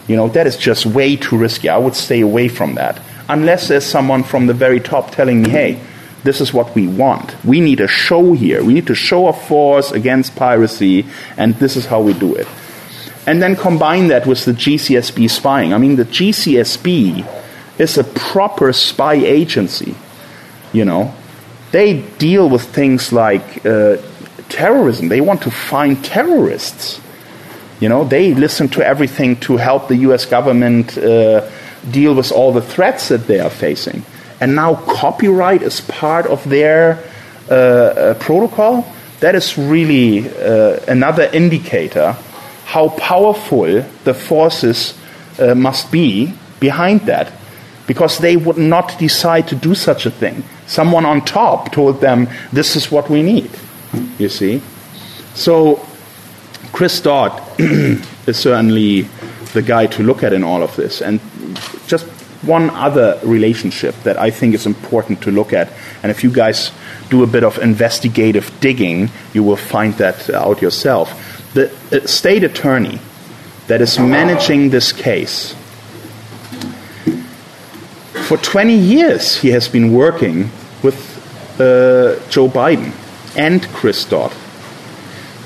You 0.07 0.17
know, 0.17 0.29
that 0.29 0.47
is 0.47 0.57
just 0.57 0.87
way 0.87 1.17
too 1.17 1.37
risky. 1.37 1.69
I 1.69 1.79
would 1.79 1.97
stay 1.97 2.21
away 2.21 2.49
from 2.49 2.75
that. 2.75 3.01
Unless 3.33 3.69
there's 3.69 3.87
someone 3.87 4.25
from 4.25 4.47
the 4.47 4.53
very 4.53 4.79
top 4.79 5.11
telling 5.11 5.41
me, 5.41 5.49
hey, 5.49 5.81
this 6.23 6.43
is 6.43 6.53
what 6.53 6.75
we 6.75 6.87
want. 6.87 7.35
We 7.47 7.63
need 7.63 7.81
a 7.81 7.89
show 7.89 8.35
here. 8.35 8.63
We 8.63 8.75
need 8.75 8.89
to 8.89 8.95
show 8.95 9.27
a 9.27 9.33
force 9.33 9.91
against 9.91 10.37
piracy, 10.37 11.07
and 11.39 11.55
this 11.55 11.75
is 11.75 11.87
how 11.87 12.03
we 12.03 12.13
do 12.13 12.35
it. 12.35 12.47
And 13.27 13.43
then 13.43 13.57
combine 13.57 14.09
that 14.09 14.27
with 14.27 14.45
the 14.45 14.53
GCSB 14.53 15.31
spying. 15.31 15.73
I 15.73 15.79
mean, 15.79 15.97
the 15.97 16.05
GCSB 16.05 17.27
is 17.79 17.97
a 17.97 18.05
proper 18.05 18.71
spy 18.75 19.15
agency. 19.15 19.95
You 20.75 20.85
know, 20.85 21.15
they 21.71 22.03
deal 22.19 22.51
with 22.51 22.65
things 22.65 23.15
like 23.15 23.65
uh, 23.65 23.97
terrorism. 24.51 25.09
They 25.09 25.23
want 25.23 25.41
to 25.45 25.51
find 25.51 26.05
terrorists. 26.05 27.01
You 27.81 27.89
know, 27.89 28.05
they 28.05 28.35
listen 28.35 28.69
to 28.77 28.87
everything 28.87 29.37
to 29.47 29.57
help 29.57 29.89
the 29.89 29.97
U.S. 30.09 30.27
government 30.27 30.99
uh, 30.99 31.49
deal 31.91 32.15
with 32.15 32.31
all 32.33 32.53
the 32.53 32.63
threats 32.63 33.09
that 33.09 33.27
they 33.27 33.41
are 33.41 33.51
facing 33.51 34.05
and 34.43 34.57
now 34.57 34.75
copyright 34.75 35.63
is 35.63 35.81
part 35.83 36.27
of 36.27 36.43
their 36.49 36.99
uh, 37.49 37.55
uh, 37.55 38.15
protocol, 38.15 38.85
that 39.21 39.37
is 39.37 39.57
really 39.57 40.29
uh, 40.29 40.81
another 40.89 41.31
indicator 41.33 42.17
how 42.65 42.89
powerful 42.89 43.85
the 44.03 44.13
forces 44.13 44.99
uh, 45.39 45.55
must 45.55 45.93
be 45.93 46.35
behind 46.59 47.03
that. 47.03 47.33
Because 47.87 48.19
they 48.19 48.37
would 48.37 48.59
not 48.59 48.99
decide 48.99 49.47
to 49.47 49.55
do 49.55 49.77
such 49.77 50.07
a 50.07 50.11
thing. 50.11 50.43
Someone 50.67 51.05
on 51.05 51.25
top 51.25 51.71
told 51.71 52.01
them, 52.01 52.29
this 52.53 52.75
is 52.75 52.91
what 52.91 53.09
we 53.09 53.23
need. 53.23 53.51
You 54.19 54.29
see? 54.29 54.61
So, 55.35 55.87
Chris 56.73 57.01
Dodd 57.01 57.41
is 57.61 58.39
certainly 58.39 59.07
the 59.53 59.63
guy 59.63 59.87
to 59.87 60.03
look 60.03 60.23
at 60.23 60.33
in 60.33 60.43
all 60.43 60.63
of 60.63 60.77
this. 60.77 61.01
And 61.03 61.21
just 61.87 62.07
one 62.43 62.71
other 62.71 63.21
relationship 63.23 63.95
that 64.03 64.19
I 64.19 64.31
think 64.31 64.55
is 64.55 64.67
important 64.67 65.23
to 65.23 65.31
look 65.31 65.53
at. 65.53 65.71
And 66.03 66.11
if 66.11 66.25
you 66.25 66.31
guys 66.31 66.73
do 67.09 67.23
a 67.23 67.27
bit 67.27 67.45
of 67.45 67.59
investigative 67.59 68.53
digging, 68.61 69.11
you 69.33 69.43
will 69.43 69.57
find 69.57 69.95
that 69.95 70.29
out 70.31 70.61
yourself. 70.61 71.53
The 71.55 71.71
state 72.07 72.43
attorney 72.43 72.99
that 73.69 73.81
is 73.81 73.99
managing 73.99 74.71
this 74.71 74.93
case, 74.93 75.55
for 78.27 78.37
20 78.39 78.75
years 78.75 79.37
he 79.37 79.51
has 79.51 79.69
been 79.69 79.93
working 79.93 80.51
with 80.83 80.97
uh, 81.61 82.19
Joe 82.29 82.49
Biden 82.49 82.93
and 83.37 83.63
Chris 83.69 84.05
Dodd. 84.05 84.33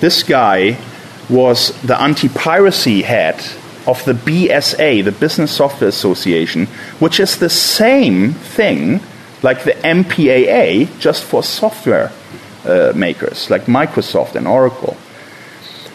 This 0.00 0.22
guy 0.22 0.78
was 1.28 1.70
the 1.82 2.00
anti 2.00 2.28
piracy 2.28 3.02
head 3.02 3.42
of 3.86 4.04
the 4.04 4.12
BSA, 4.12 5.04
the 5.04 5.12
Business 5.12 5.52
Software 5.52 5.88
Association, 5.88 6.66
which 6.98 7.20
is 7.20 7.38
the 7.38 7.50
same 7.50 8.32
thing 8.32 9.00
like 9.42 9.64
the 9.64 9.72
MPAA, 9.72 10.98
just 10.98 11.22
for 11.22 11.42
software 11.42 12.12
uh, 12.64 12.92
makers 12.96 13.48
like 13.50 13.66
Microsoft 13.66 14.34
and 14.34 14.48
Oracle. 14.48 14.96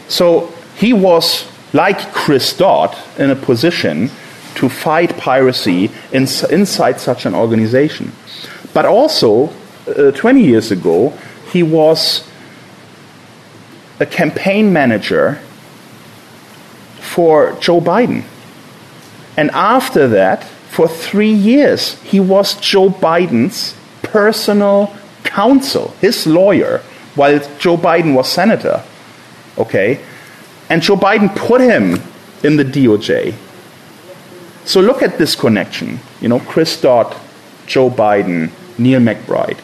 So 0.07 0.53
he 0.75 0.93
was, 0.93 1.47
like 1.73 2.13
Chris 2.13 2.55
Dodd, 2.55 2.97
in 3.17 3.29
a 3.29 3.35
position 3.35 4.09
to 4.55 4.69
fight 4.69 5.17
piracy 5.17 5.91
in, 6.11 6.27
inside 6.49 6.99
such 6.99 7.25
an 7.25 7.33
organization. 7.33 8.11
But 8.73 8.85
also, 8.85 9.51
uh, 9.87 10.11
20 10.11 10.43
years 10.43 10.71
ago, 10.71 11.13
he 11.51 11.63
was 11.63 12.27
a 13.99 14.05
campaign 14.05 14.73
manager 14.73 15.39
for 17.13 17.51
Joe 17.59 17.81
Biden. 17.81 18.23
And 19.35 19.51
after 19.51 20.07
that, 20.07 20.45
for 20.69 20.87
three 20.87 21.33
years, 21.33 22.01
he 22.03 22.21
was 22.21 22.55
Joe 22.55 22.89
Biden's 22.89 23.75
personal 24.01 24.93
counsel, 25.25 25.89
his 25.99 26.25
lawyer, 26.25 26.81
while 27.15 27.39
Joe 27.59 27.75
Biden 27.75 28.15
was 28.15 28.31
senator. 28.31 28.81
Okay? 29.57 29.99
And 30.69 30.81
Joe 30.81 30.95
Biden 30.95 31.35
put 31.35 31.59
him 31.59 31.99
in 32.43 32.55
the 32.55 32.63
DOJ. 32.63 33.33
So 34.63 34.79
look 34.79 35.01
at 35.01 35.17
this 35.17 35.35
connection. 35.35 35.99
You 36.21 36.29
know, 36.29 36.39
Chris 36.39 36.79
Dodd, 36.79 37.13
Joe 37.65 37.89
Biden, 37.89 38.51
Neil 38.77 39.01
MacBride. 39.01 39.59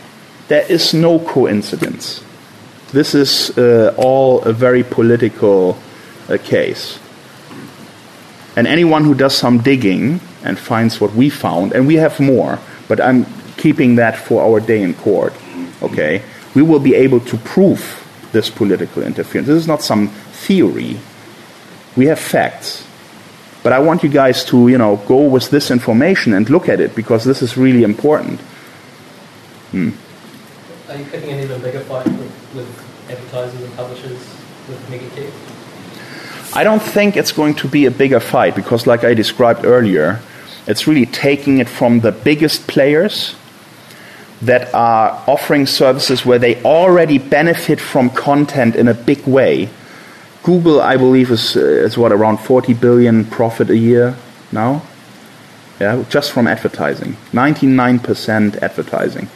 There 0.50 0.70
is 0.70 0.94
no 0.94 1.20
coincidence. 1.20 2.24
This 2.92 3.16
is 3.16 3.58
uh, 3.58 3.94
all 3.98 4.42
a 4.42 4.52
very 4.52 4.84
political 4.84 5.78
uh, 6.28 6.38
case. 6.44 7.00
And 8.58 8.66
anyone 8.66 9.04
who 9.04 9.14
does 9.14 9.38
some 9.38 9.60
digging 9.60 10.20
and 10.44 10.58
finds 10.58 11.00
what 11.00 11.14
we 11.14 11.30
found, 11.30 11.74
and 11.74 11.86
we 11.86 11.94
have 11.96 12.20
more, 12.20 12.58
but 12.88 13.00
I'm 13.00 13.28
keeping 13.56 13.98
that 13.98 14.18
for 14.18 14.42
our 14.42 14.60
day 14.60 14.82
in 14.82 14.96
court, 14.96 15.36
okay? 15.84 16.24
We 16.56 16.64
will 16.64 16.80
be 16.80 16.96
able 16.96 17.20
to 17.20 17.38
prove 17.38 18.04
this 18.32 18.50
political 18.50 19.04
interference. 19.04 19.48
This 19.48 19.58
is 19.62 19.68
not 19.68 19.84
some 19.84 20.08
theory. 20.34 20.98
We 21.96 22.08
have 22.08 22.18
facts. 22.18 22.84
But 23.62 23.74
I 23.74 23.80
want 23.80 24.02
you 24.02 24.10
guys 24.10 24.44
to, 24.46 24.70
you 24.70 24.80
know, 24.80 24.98
go 25.08 25.28
with 25.28 25.52
this 25.52 25.70
information 25.70 26.34
and 26.34 26.50
look 26.50 26.68
at 26.68 26.80
it 26.80 26.96
because 26.96 27.26
this 27.26 27.44
is 27.44 27.58
really 27.58 27.84
important. 27.84 28.40
Hmm. 29.70 29.92
Are 30.90 30.96
you 30.96 31.06
picking 31.06 31.30
an 31.30 31.44
even 31.44 31.62
bigger 31.62 31.82
fight 31.82 32.08
with, 32.08 32.56
with 32.56 33.12
advertisers 33.12 33.62
and 33.62 33.76
publishers 33.76 34.18
with 34.68 34.82
MegaKey? 34.90 35.47
I 36.58 36.64
don't 36.64 36.82
think 36.82 37.16
it's 37.16 37.34
going 37.34 37.54
to 37.62 37.68
be 37.68 37.86
a 37.86 37.92
bigger 37.92 38.20
fight 38.20 38.56
because, 38.56 38.88
like 38.88 39.04
I 39.04 39.14
described 39.14 39.64
earlier, 39.64 40.20
it's 40.66 40.88
really 40.88 41.06
taking 41.06 41.60
it 41.60 41.70
from 41.70 42.00
the 42.00 42.12
biggest 42.12 42.66
players 42.66 43.36
that 44.42 44.74
are 44.74 45.24
offering 45.28 45.68
services 45.68 46.26
where 46.26 46.40
they 46.40 46.60
already 46.64 47.20
benefit 47.20 47.80
from 47.80 48.10
content 48.10 48.76
in 48.76 48.88
a 48.88 48.96
big 48.96 49.28
way. 49.28 49.70
Google, 50.42 50.82
I 50.82 50.98
believe, 50.98 51.30
is, 51.30 51.56
uh, 51.56 51.60
is 51.60 51.96
what, 51.96 52.12
around 52.12 52.38
40 52.38 52.74
billion 52.74 53.26
profit 53.26 53.70
a 53.70 53.78
year 53.78 54.16
now? 54.52 54.82
Yeah, 55.80 56.06
just 56.10 56.32
from 56.32 56.48
advertising. 56.48 57.18
99% 57.34 58.64
advertising. 58.64 59.30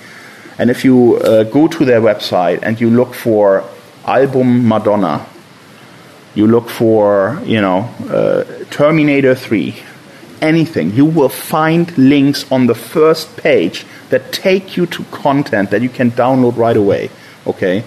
And 0.58 0.72
if 0.72 0.84
you 0.84 1.18
uh, 1.18 1.44
go 1.44 1.68
to 1.68 1.86
their 1.86 2.02
website 2.02 2.64
and 2.64 2.82
you 2.82 2.90
look 2.90 3.14
for 3.14 3.64
album 4.08 4.68
Madonna, 4.68 5.28
you 6.36 6.48
look 6.48 6.70
for, 6.70 7.42
you 7.46 7.62
know, 7.62 7.80
uh, 8.10 8.44
Terminator 8.70 9.36
3, 9.36 9.76
anything, 10.42 10.94
you 10.94 11.06
will 11.06 11.30
find 11.30 11.96
links 11.98 12.50
on 12.52 12.68
the 12.68 12.76
first 12.76 13.38
page 13.38 13.86
that 14.10 14.32
take 14.32 14.76
you 14.78 14.86
to 14.88 15.04
content 15.06 15.72
that 15.72 15.82
you 15.82 15.90
can 15.90 16.12
download 16.12 16.58
right 16.58 16.78
away. 16.78 17.10
Okay? 17.46 17.84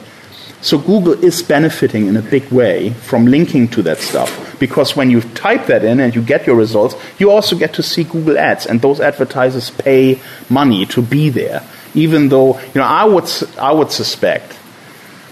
So 0.61 0.79
Google 0.79 1.13
is 1.23 1.43
benefiting 1.43 2.07
in 2.07 2.17
a 2.17 2.23
big 2.23 2.51
way 2.51 2.91
from 2.91 3.27
linking 3.27 3.69
to 3.69 3.83
that 3.83 3.99
stuff 3.99 4.59
because 4.59 4.97
when 4.97 5.11
you 5.11 5.21
type 5.21 5.67
that 5.67 5.85
in 5.85 6.01
and 6.01 6.15
you 6.15 6.23
get 6.23 6.47
your 6.47 6.57
results, 6.57 6.95
you 7.19 7.31
also 7.31 7.55
get 7.55 7.75
to 7.75 7.83
see 7.83 8.05
Google 8.05 8.39
ads 8.39 8.65
and 8.65 8.81
those 8.81 8.99
advertisers 8.99 9.71
pay 9.71 10.19
money 10.49 10.87
to 10.87 11.03
be 11.03 11.29
there. 11.29 11.63
Even 11.93 12.31
though, 12.31 12.59
you 12.59 12.77
know, 12.77 12.85
I 12.85 13.05
would 13.05 13.31
I 13.59 13.73
would 13.73 13.93
suspect 13.93 14.59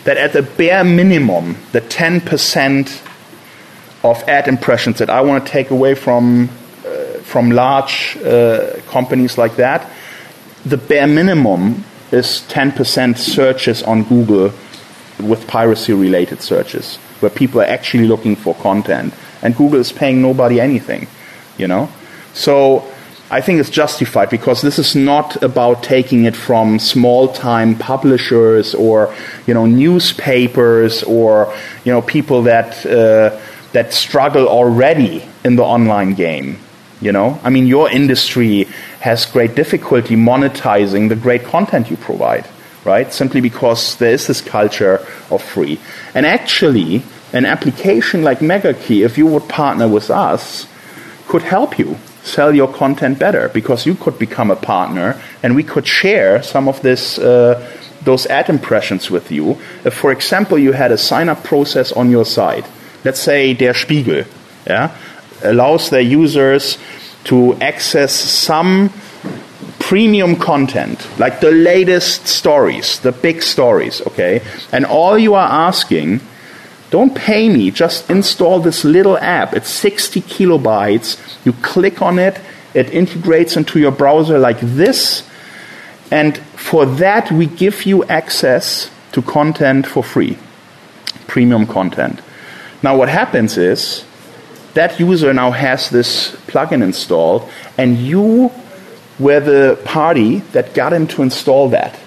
that 0.04 0.16
at 0.16 0.32
the 0.32 0.42
bare 0.42 0.84
minimum, 0.84 1.56
the 1.72 1.80
10% 1.80 3.02
of 4.04 4.22
ad 4.28 4.48
impressions 4.48 4.98
that 4.98 5.10
I 5.10 5.20
want 5.20 5.46
to 5.46 5.50
take 5.50 5.70
away 5.70 5.94
from, 5.94 6.48
uh, 6.84 7.20
from 7.22 7.50
large 7.50 8.16
uh, 8.18 8.80
companies 8.88 9.38
like 9.38 9.56
that, 9.56 9.88
the 10.64 10.76
bare 10.76 11.06
minimum 11.06 11.84
is 12.10 12.44
10% 12.48 13.16
searches 13.16 13.82
on 13.82 14.04
Google 14.04 14.52
with 15.20 15.46
piracy 15.46 15.92
related 15.92 16.42
searches, 16.42 16.96
where 17.20 17.30
people 17.30 17.60
are 17.60 17.66
actually 17.66 18.06
looking 18.06 18.36
for 18.36 18.54
content. 18.56 19.14
And 19.40 19.56
Google 19.56 19.80
is 19.80 19.92
paying 19.92 20.20
nobody 20.20 20.60
anything, 20.60 21.06
you 21.58 21.68
know? 21.68 21.88
So 22.34 22.91
I 23.32 23.40
think 23.40 23.60
it's 23.60 23.70
justified 23.70 24.28
because 24.28 24.60
this 24.60 24.78
is 24.78 24.94
not 24.94 25.42
about 25.42 25.82
taking 25.82 26.26
it 26.26 26.36
from 26.36 26.78
small-time 26.78 27.76
publishers 27.76 28.74
or 28.74 29.14
you 29.46 29.54
know 29.54 29.64
newspapers 29.64 31.02
or 31.04 31.54
you 31.82 31.92
know 31.92 32.02
people 32.02 32.42
that 32.42 32.84
uh, 32.84 33.40
that 33.72 33.94
struggle 33.94 34.46
already 34.46 35.24
in 35.44 35.56
the 35.56 35.64
online 35.64 36.12
game. 36.12 36.58
You 37.00 37.10
know, 37.10 37.40
I 37.42 37.48
mean, 37.48 37.66
your 37.66 37.90
industry 37.90 38.68
has 39.00 39.24
great 39.24 39.54
difficulty 39.56 40.14
monetizing 40.14 41.08
the 41.08 41.16
great 41.16 41.42
content 41.42 41.90
you 41.90 41.96
provide. 41.96 42.46
right? 42.84 43.12
Simply 43.12 43.40
because 43.40 43.96
there 43.96 44.12
is 44.12 44.26
this 44.26 44.40
culture 44.40 45.06
of 45.30 45.42
free. 45.42 45.80
And 46.14 46.26
actually, 46.26 47.02
an 47.32 47.46
application 47.46 48.22
like 48.22 48.40
MegaKey, 48.40 49.04
if 49.04 49.16
you 49.16 49.26
would 49.26 49.48
partner 49.48 49.88
with 49.88 50.10
us, 50.10 50.66
could 51.28 51.42
help 51.42 51.78
you 51.78 51.96
sell 52.22 52.54
your 52.54 52.72
content 52.72 53.18
better 53.18 53.48
because 53.48 53.86
you 53.86 53.94
could 53.94 54.18
become 54.18 54.50
a 54.50 54.56
partner 54.56 55.20
and 55.42 55.54
we 55.54 55.62
could 55.62 55.86
share 55.86 56.42
some 56.42 56.68
of 56.68 56.80
this. 56.82 57.18
Uh, 57.18 57.60
those 58.04 58.26
ad 58.26 58.48
impressions 58.48 59.10
with 59.10 59.30
you. 59.30 59.58
If, 59.84 59.94
for 59.94 60.12
example, 60.12 60.58
you 60.58 60.72
had 60.72 60.92
a 60.92 60.98
sign 60.98 61.28
up 61.28 61.44
process 61.44 61.92
on 61.92 62.10
your 62.10 62.24
site, 62.24 62.66
let's 63.04 63.20
say 63.20 63.54
Der 63.54 63.74
Spiegel, 63.74 64.24
yeah, 64.66 64.96
allows 65.42 65.90
their 65.90 66.00
users 66.00 66.78
to 67.24 67.54
access 67.60 68.12
some 68.12 68.90
premium 69.78 70.36
content, 70.36 71.06
like 71.18 71.40
the 71.40 71.50
latest 71.50 72.26
stories, 72.26 72.98
the 73.00 73.12
big 73.12 73.42
stories, 73.42 74.00
okay? 74.06 74.40
And 74.72 74.84
all 74.84 75.18
you 75.18 75.34
are 75.34 75.68
asking, 75.68 76.20
don't 76.92 77.14
pay 77.14 77.48
me, 77.48 77.70
just 77.70 78.10
install 78.10 78.60
this 78.60 78.84
little 78.84 79.16
app. 79.16 79.54
It's 79.54 79.70
60 79.70 80.20
kilobytes. 80.20 81.18
You 81.42 81.54
click 81.54 82.02
on 82.02 82.18
it, 82.18 82.38
it 82.74 82.90
integrates 82.90 83.56
into 83.56 83.80
your 83.80 83.90
browser 83.90 84.38
like 84.38 84.60
this. 84.60 85.26
And 86.10 86.36
for 86.36 86.84
that, 86.84 87.32
we 87.32 87.46
give 87.46 87.86
you 87.86 88.04
access 88.04 88.90
to 89.12 89.22
content 89.22 89.86
for 89.86 90.04
free, 90.04 90.36
premium 91.28 91.66
content. 91.66 92.20
Now, 92.82 92.98
what 92.98 93.08
happens 93.08 93.56
is 93.56 94.04
that 94.74 95.00
user 95.00 95.32
now 95.32 95.50
has 95.50 95.88
this 95.88 96.32
plugin 96.46 96.82
installed, 96.82 97.50
and 97.78 97.96
you 97.96 98.52
were 99.18 99.40
the 99.40 99.80
party 99.86 100.40
that 100.52 100.74
got 100.74 100.92
him 100.92 101.06
to 101.06 101.22
install 101.22 101.70
that. 101.70 101.98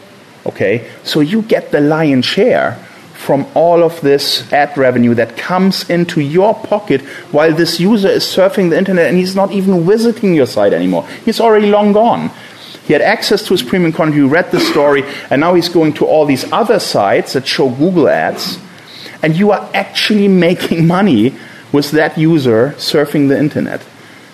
Okay? 0.46 0.92
So 1.04 1.22
you 1.22 1.42
get 1.42 1.72
the 1.72 1.82
lion's 1.82 2.26
share 2.26 2.85
from 3.26 3.48
all 3.56 3.84
of 3.84 4.00
this 4.02 4.54
ad 4.54 4.78
revenue 4.78 5.16
that 5.16 5.36
comes 5.36 5.90
into 5.90 6.22
your 6.22 6.54
pocket 6.54 7.02
while 7.32 7.52
this 7.52 7.80
user 7.80 8.08
is 8.08 8.24
surfing 8.24 8.70
the 8.70 8.78
internet 8.78 9.08
and 9.08 9.18
he's 9.18 9.36
not 9.36 9.52
even 9.52 9.84
visiting 9.84 10.36
your 10.36 10.46
site 10.46 10.74
anymore. 10.74 11.08
He's 11.26 11.40
already 11.40 11.66
long 11.66 11.92
gone. 11.92 12.30
He 12.86 12.94
had 12.94 13.02
access 13.02 13.42
to 13.48 13.56
his 13.56 13.64
premium 13.64 13.92
content, 13.92 14.18
you 14.18 14.28
read 14.28 14.52
the 14.52 14.60
story, 14.60 15.04
and 15.32 15.42
now 15.42 15.56
he's 15.56 15.70
going 15.70 15.94
to 15.94 16.06
all 16.06 16.28
these 16.28 16.46
other 16.52 16.80
sites 16.80 17.34
that 17.34 17.48
show 17.48 17.68
Google 17.68 18.08
ads, 18.08 18.60
and 19.24 19.36
you 19.36 19.52
are 19.52 19.68
actually 19.74 20.28
making 20.48 20.86
money 20.86 21.34
with 21.72 21.90
that 21.92 22.20
user 22.20 22.76
surfing 22.78 23.28
the 23.28 23.40
internet. 23.40 23.82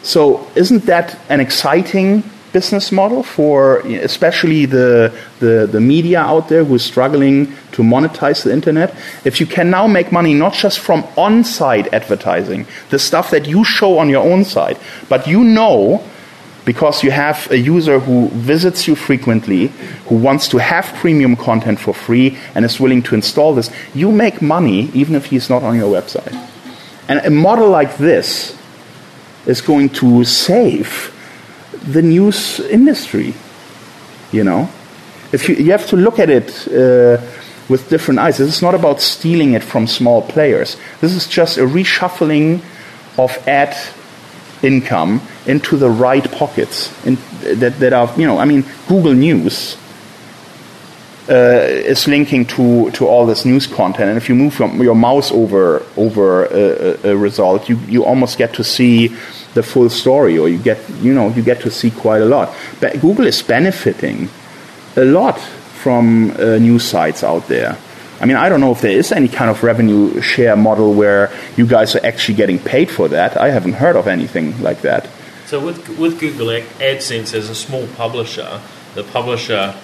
So, 0.03 0.49
isn't 0.55 0.85
that 0.87 1.17
an 1.29 1.39
exciting 1.39 2.23
business 2.54 2.91
model 2.91 3.24
for 3.24 3.80
especially 3.80 4.66
the, 4.66 5.14
the, 5.39 5.68
the, 5.72 5.80
media 5.80 6.20
out 6.20 6.49
there 6.49 6.64
who 6.64 6.76
is 6.76 6.84
struggling 6.84 7.47
to 7.72 7.82
monetize 7.82 8.43
the 8.43 8.52
internet. 8.52 8.95
If 9.24 9.39
you 9.39 9.45
can 9.45 9.70
now 9.70 9.88
make 9.88 10.12
money 10.12 10.34
not 10.34 10.54
just 10.54 10.80
from 10.80 11.06
on 11.18 11.43
site 11.43 11.93
advertising, 11.93 12.68
the 12.89 12.99
stuff 12.99 13.32
that 13.32 13.47
you 13.47 13.64
show 13.64 13.99
on 13.99 14.10
your 14.10 14.24
own 14.24 14.43
site, 14.43 14.78
but 15.10 15.28
you 15.28 15.43
know 15.43 16.04
because 16.66 17.04
you 17.04 17.12
have 17.12 17.49
a 17.49 17.58
user 17.58 17.99
who 17.99 18.30
visits 18.30 18.88
you 18.88 18.95
frequently, 18.95 19.68
who 20.08 20.16
wants 20.16 20.47
to 20.49 20.58
have 20.58 20.86
premium 20.95 21.36
content 21.36 21.80
for 21.80 21.93
free 21.93 22.38
and 22.54 22.64
is 22.64 22.80
willing 22.80 23.02
to 23.02 23.16
install 23.16 23.56
this, 23.56 23.72
you 23.95 24.12
make 24.12 24.41
money 24.41 24.91
even 24.93 25.16
if 25.16 25.26
he's 25.26 25.49
not 25.49 25.64
on 25.64 25.76
your 25.76 25.91
website. 25.91 26.34
And 27.08 27.20
a 27.26 27.30
model 27.30 27.70
like 27.70 27.97
this 27.97 28.58
is 29.45 29.60
going 29.60 29.89
to 29.89 30.24
save 30.24 31.18
the 31.84 32.01
news 32.01 32.59
industry. 32.59 33.34
You 34.32 34.43
know, 34.43 34.69
if 35.32 35.49
you, 35.49 35.55
you 35.55 35.71
have 35.71 35.88
to 35.88 35.97
look 35.97 36.19
at 36.19 36.29
it 36.29 36.67
uh, 36.67 37.21
with 37.71 37.89
different 37.89 38.19
eyes. 38.19 38.38
This 38.38 38.55
is 38.55 38.61
not 38.61 38.75
about 38.75 39.01
stealing 39.01 39.53
it 39.53 39.63
from 39.63 39.88
small 39.88 40.21
players. 40.21 40.77
This 40.99 41.13
is 41.13 41.27
just 41.27 41.57
a 41.57 41.61
reshuffling 41.61 42.61
of 43.17 43.47
ad 43.47 43.75
income 44.61 45.21
into 45.47 45.77
the 45.77 45.89
right 45.89 46.29
pockets 46.32 46.91
in, 47.05 47.17
that, 47.59 47.79
that 47.79 47.93
are, 47.93 48.13
you 48.17 48.27
know, 48.27 48.38
I 48.38 48.45
mean, 48.45 48.63
Google 48.88 49.13
News 49.13 49.77
uh, 51.29 51.34
is 51.34 52.07
linking 52.07 52.45
to, 52.45 52.91
to 52.91 53.07
all 53.07 53.25
this 53.25 53.45
news 53.45 53.67
content. 53.67 54.09
And 54.09 54.17
if 54.17 54.27
you 54.27 54.36
move 54.36 54.59
your, 54.59 54.69
your 54.84 54.95
mouse 54.95 55.32
over 55.32 55.84
over 55.95 56.45
a, 56.45 57.11
a, 57.11 57.17
result, 57.17 57.69
you, 57.69 57.77
you 57.88 58.03
almost 58.03 58.38
get 58.38 58.53
to 58.55 58.63
see 58.63 59.15
the 59.54 59.64
full 59.64 59.89
story, 59.89 60.38
or 60.38 60.47
you 60.49 60.58
get 60.58 60.78
you 61.02 61.14
know 61.14 61.30
you 61.30 61.41
get 61.41 61.62
to 61.62 61.72
see 61.72 61.91
quite 61.91 62.22
a 62.22 62.26
lot. 62.26 62.54
But 62.80 62.99
Google 63.02 63.26
is 63.26 63.41
benefiting 63.41 64.30
a 64.95 65.06
lot 65.06 65.39
from 65.39 66.32
uh, 66.32 66.58
news 66.58 66.84
sites 66.84 67.24
out 67.24 67.47
there. 67.47 67.78
I 68.20 68.26
mean, 68.26 68.38
I 68.38 68.49
don't 68.49 68.62
know 68.62 68.72
if 68.72 68.82
there 68.82 68.91
is 68.91 69.12
any 69.12 69.28
kind 69.28 69.49
of 69.49 69.64
revenue 69.64 70.22
share 70.22 70.56
model 70.56 70.93
where 70.93 71.32
you 71.58 71.66
guys 71.66 71.95
are 71.95 72.06
actually 72.06 72.36
getting 72.36 72.60
paid 72.60 72.91
for 72.91 73.08
that. 73.08 73.36
I 73.36 73.49
haven't 73.49 73.74
heard 73.74 73.95
of 73.95 74.08
anything 74.08 74.62
like 74.62 74.82
that. 74.82 75.10
So 75.47 75.60
with 75.60 75.89
with 75.97 76.20
Google 76.20 76.47
AdSense 76.47 77.34
as 77.34 77.49
a 77.49 77.56
small 77.56 77.88
publisher, 77.97 78.62
the 78.93 79.04
publisher 79.04 79.76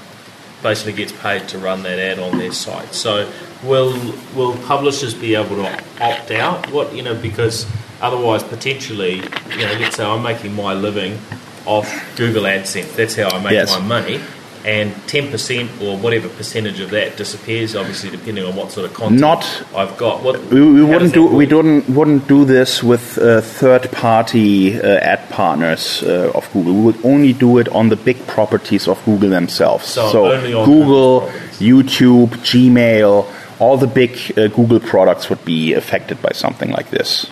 basically 0.62 0.94
gets 0.94 1.12
paid 1.12 1.48
to 1.50 1.58
run 1.58 1.84
that 1.84 2.00
ad 2.00 2.20
on 2.20 2.38
their 2.38 2.52
site. 2.52 2.94
So 2.94 3.30
will 3.64 3.98
will 4.36 4.56
publishers 4.68 5.14
be 5.14 5.36
able 5.36 5.56
to 5.58 5.84
opt 6.00 6.32
out? 6.32 6.72
What 6.72 6.96
you 6.96 7.02
know 7.02 7.16
because 7.16 7.66
otherwise 8.02 8.44
potentially 8.44 9.16
you 9.16 9.66
know 9.66 9.74
let's 9.80 9.98
say 9.98 10.06
I'm 10.06 10.24
making 10.24 10.56
my 10.56 10.74
living 10.74 11.20
off 11.68 12.16
Google 12.16 12.44
AdSense. 12.44 12.96
That's 12.96 13.16
how 13.16 13.30
I 13.30 13.44
make 13.44 13.52
yes. 13.52 13.78
my 13.78 13.86
money. 13.86 14.22
And 14.66 14.92
10% 14.92 15.82
or 15.82 15.98
whatever 15.98 16.28
percentage 16.28 16.82
of 16.82 16.90
that 16.90 17.16
disappears 17.16 17.74
obviously 17.74 18.10
depending 18.10 18.44
on 18.44 18.54
what 18.54 18.70
sort 18.72 18.86
of 18.86 18.94
content 18.94 19.22
Not, 19.22 19.46
I've 19.74 19.96
got. 19.96 20.24
What, 20.24 20.44
we, 20.48 20.60
we 20.60 20.84
wouldn't 20.84 21.14
do 21.14 21.26
we 21.26 21.46
don't 21.46 21.88
wouldn't 21.88 22.28
do 22.28 22.44
this 22.44 22.84
with 22.84 23.18
uh, 23.18 23.40
third 23.40 23.90
party 23.92 24.78
uh, 24.78 24.98
ad 24.98 25.30
partners 25.30 26.04
uh, 26.04 26.32
of 26.36 26.52
Google. 26.52 26.74
We 26.74 26.82
would 26.82 27.06
only 27.06 27.32
do 27.32 27.60
it 27.60 27.70
on 27.70 27.88
the 27.88 27.96
big 27.96 28.26
properties 28.28 28.90
of 28.90 29.02
Google 29.06 29.30
themselves. 29.30 29.86
So, 29.86 30.12
so 30.12 30.66
Google 30.66 31.30
YouTube 31.60 32.30
Gmail 32.44 33.32
all 33.60 33.78
the 33.78 33.88
big 33.88 34.18
uh, 34.38 34.48
Google 34.48 34.82
products 34.82 35.30
would 35.30 35.46
be 35.46 35.74
affected 35.74 36.22
by 36.22 36.32
something 36.34 36.72
like 36.72 36.90
this 36.90 37.28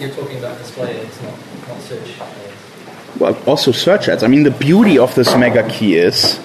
you're 0.00 0.10
talking 0.10 0.38
about 0.38 0.58
display 0.58 1.00
ads 1.00 1.22
not, 1.22 1.34
not 1.68 1.80
search 1.80 2.20
ads. 2.20 3.18
well, 3.18 3.38
also 3.46 3.72
search 3.72 4.08
ads. 4.08 4.22
I 4.22 4.28
mean, 4.28 4.42
the 4.42 4.50
beauty 4.50 4.98
of 4.98 5.14
this 5.14 5.28
MegaKey 5.30 5.94
is 5.94 6.40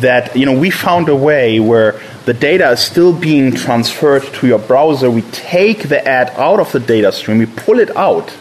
that 0.00 0.36
you 0.36 0.46
know 0.46 0.58
we 0.58 0.70
found 0.70 1.08
a 1.08 1.16
way 1.16 1.60
where 1.60 2.00
the 2.24 2.34
data 2.34 2.70
is 2.70 2.80
still 2.80 3.12
being 3.12 3.54
transferred 3.54 4.22
to 4.34 4.46
your 4.46 4.58
browser. 4.58 5.10
We 5.10 5.22
take 5.22 5.88
the 5.88 6.06
ad 6.06 6.30
out 6.36 6.60
of 6.60 6.72
the 6.72 6.80
data 6.80 7.12
stream, 7.12 7.38
we 7.38 7.46
pull 7.46 7.78
it 7.78 7.96
out. 7.96 8.32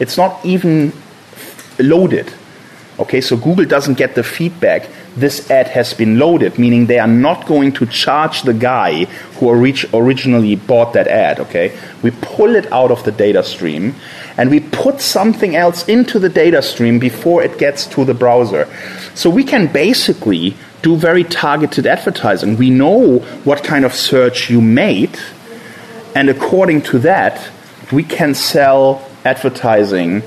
It's 0.00 0.16
not 0.16 0.44
even 0.44 0.92
loaded. 1.78 2.32
Okay, 2.98 3.20
so 3.20 3.36
Google 3.36 3.64
doesn't 3.64 3.94
get 3.94 4.14
the 4.14 4.22
feedback 4.22 4.88
this 5.16 5.50
ad 5.50 5.68
has 5.68 5.94
been 5.94 6.18
loaded, 6.18 6.58
meaning 6.58 6.86
they 6.86 6.98
are 6.98 7.06
not 7.06 7.46
going 7.46 7.72
to 7.72 7.86
charge 7.86 8.42
the 8.42 8.54
guy 8.54 9.04
who 9.38 9.48
orig- 9.48 9.88
originally 9.94 10.56
bought 10.56 10.92
that 10.94 11.08
ad. 11.08 11.40
Okay, 11.40 11.76
we 12.02 12.10
pull 12.10 12.54
it 12.56 12.70
out 12.72 12.90
of 12.90 13.04
the 13.04 13.12
data 13.12 13.42
stream 13.42 13.94
and 14.36 14.50
we 14.50 14.60
put 14.60 15.00
something 15.00 15.54
else 15.54 15.88
into 15.88 16.18
the 16.18 16.28
data 16.28 16.60
stream 16.62 16.98
before 16.98 17.42
it 17.42 17.58
gets 17.58 17.86
to 17.86 18.04
the 18.04 18.14
browser. 18.14 18.68
So 19.14 19.30
we 19.30 19.44
can 19.44 19.72
basically 19.72 20.56
do 20.82 20.96
very 20.96 21.24
targeted 21.24 21.86
advertising. 21.86 22.56
We 22.56 22.70
know 22.70 23.18
what 23.44 23.64
kind 23.64 23.84
of 23.84 23.94
search 23.94 24.50
you 24.50 24.60
made, 24.60 25.18
and 26.14 26.28
according 26.28 26.82
to 26.82 26.98
that, 27.00 27.48
we 27.92 28.02
can 28.02 28.34
sell 28.34 29.08
advertising 29.24 30.22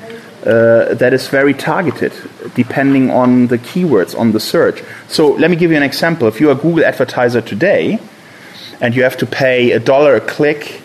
uh, 0.47 0.93
that 0.93 1.13
is 1.13 1.27
very 1.27 1.53
targeted 1.53 2.13
depending 2.55 3.11
on 3.11 3.47
the 3.47 3.57
keywords 3.57 4.17
on 4.17 4.31
the 4.31 4.39
search. 4.39 4.81
So 5.09 5.33
let 5.33 5.51
me 5.51 5.57
give 5.57 5.71
you 5.71 5.77
an 5.77 5.83
example. 5.83 6.25
If 6.29 6.39
you're 6.39 6.53
a 6.53 6.55
Google 6.55 6.85
advertiser 6.85 7.41
today 7.41 7.99
and 8.79 8.95
you 8.95 9.03
have 9.03 9.17
to 9.17 9.25
pay 9.25 9.71
a 9.71 9.79
dollar 9.79 10.15
a 10.15 10.21
click 10.21 10.81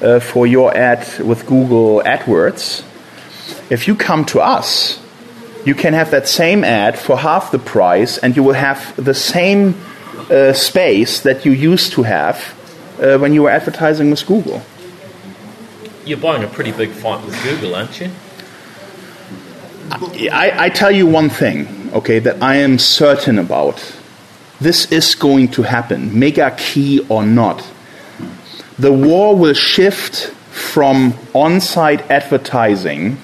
uh, 0.00 0.20
for 0.20 0.46
your 0.46 0.74
ad 0.74 1.06
with 1.18 1.44
Google 1.44 2.00
AdWords, 2.00 2.82
if 3.68 3.86
you 3.86 3.94
come 3.94 4.24
to 4.26 4.40
us, 4.40 4.98
you 5.66 5.74
can 5.74 5.92
have 5.92 6.10
that 6.10 6.26
same 6.26 6.64
ad 6.64 6.98
for 6.98 7.18
half 7.18 7.50
the 7.50 7.58
price 7.58 8.16
and 8.16 8.34
you 8.34 8.42
will 8.42 8.54
have 8.54 8.96
the 8.96 9.14
same 9.14 9.74
uh, 10.30 10.54
space 10.54 11.20
that 11.20 11.44
you 11.44 11.52
used 11.52 11.92
to 11.92 12.04
have 12.04 12.38
uh, 13.02 13.18
when 13.18 13.34
you 13.34 13.42
were 13.42 13.50
advertising 13.50 14.10
with 14.10 14.24
Google. 14.26 14.62
You're 16.06 16.16
buying 16.16 16.42
a 16.42 16.48
pretty 16.48 16.72
big 16.72 16.90
fight 16.90 17.22
with 17.26 17.36
Google, 17.42 17.74
aren't 17.74 18.00
you? 18.00 18.10
I, 20.32 20.52
I 20.56 20.68
tell 20.70 20.90
you 20.90 21.06
one 21.06 21.30
thing, 21.30 21.90
okay, 21.92 22.18
that 22.18 22.42
I 22.42 22.56
am 22.56 22.78
certain 22.78 23.38
about. 23.38 23.96
This 24.60 24.90
is 24.92 25.14
going 25.14 25.48
to 25.52 25.62
happen, 25.62 26.10
MegaKey 26.10 27.10
or 27.10 27.24
not 27.24 27.64
the 28.78 28.92
war 28.92 29.36
will 29.36 29.54
shift 29.54 30.26
from 30.50 31.14
on 31.32 31.60
site 31.60 32.10
advertising, 32.10 33.18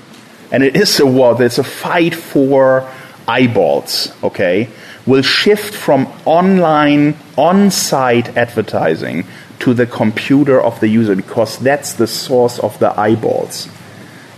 and 0.53 0.63
it 0.63 0.77
is 0.77 1.01
a 1.01 1.07
war, 1.07 1.35
there's 1.35 1.59
a 1.59 1.65
fight 1.65 2.15
for 2.15 2.89
eyeballs, 3.27 4.13
okay? 4.23 4.69
will 5.07 5.23
shift 5.23 5.75
from 5.75 6.07
online, 6.25 7.17
on 7.37 7.71
site 7.71 8.37
advertising 8.37 9.25
to 9.59 9.75
the 9.75 9.87
computer 9.87 10.61
of 10.61 10.79
the 10.81 10.89
user 10.89 11.17
because 11.17 11.59
that's 11.59 11.95
the 11.95 12.07
source 12.07 12.59
of 12.59 12.79
the 12.79 12.99
eyeballs. 13.01 13.69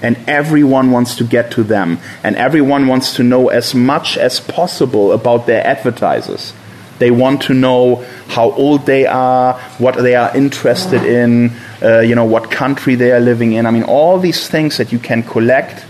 And 0.03 0.17
everyone 0.27 0.91
wants 0.91 1.17
to 1.17 1.25
get 1.25 1.53
to 1.53 1.63
them. 1.63 1.99
And 2.23 2.37
everyone 2.37 2.89
wants 2.89 3.15
to 3.17 3.23
know 3.23 3.49
as 3.49 3.75
much 3.75 4.19
as 4.19 4.41
possible 4.41 5.13
about 5.13 5.47
their 5.47 5.67
advertisers. 5.67 6.53
They 6.99 7.11
want 7.11 7.43
to 7.43 7.55
know 7.55 8.05
how 8.29 8.51
old 8.53 8.87
they 8.87 9.07
are, 9.07 9.55
what 9.79 9.97
they 9.97 10.15
are 10.15 10.37
interested 10.37 11.03
in, 11.03 11.53
uh, 11.83 12.01
you 12.01 12.15
know, 12.15 12.25
what 12.25 12.51
country 12.51 12.95
they 12.95 13.13
are 13.13 13.21
living 13.21 13.53
in. 13.53 13.67
I 13.67 13.71
mean, 13.71 13.85
all 13.85 14.19
these 14.19 14.49
things 14.49 14.77
that 14.77 14.93
you 14.93 14.99
can 14.99 15.23
collect 15.23 15.85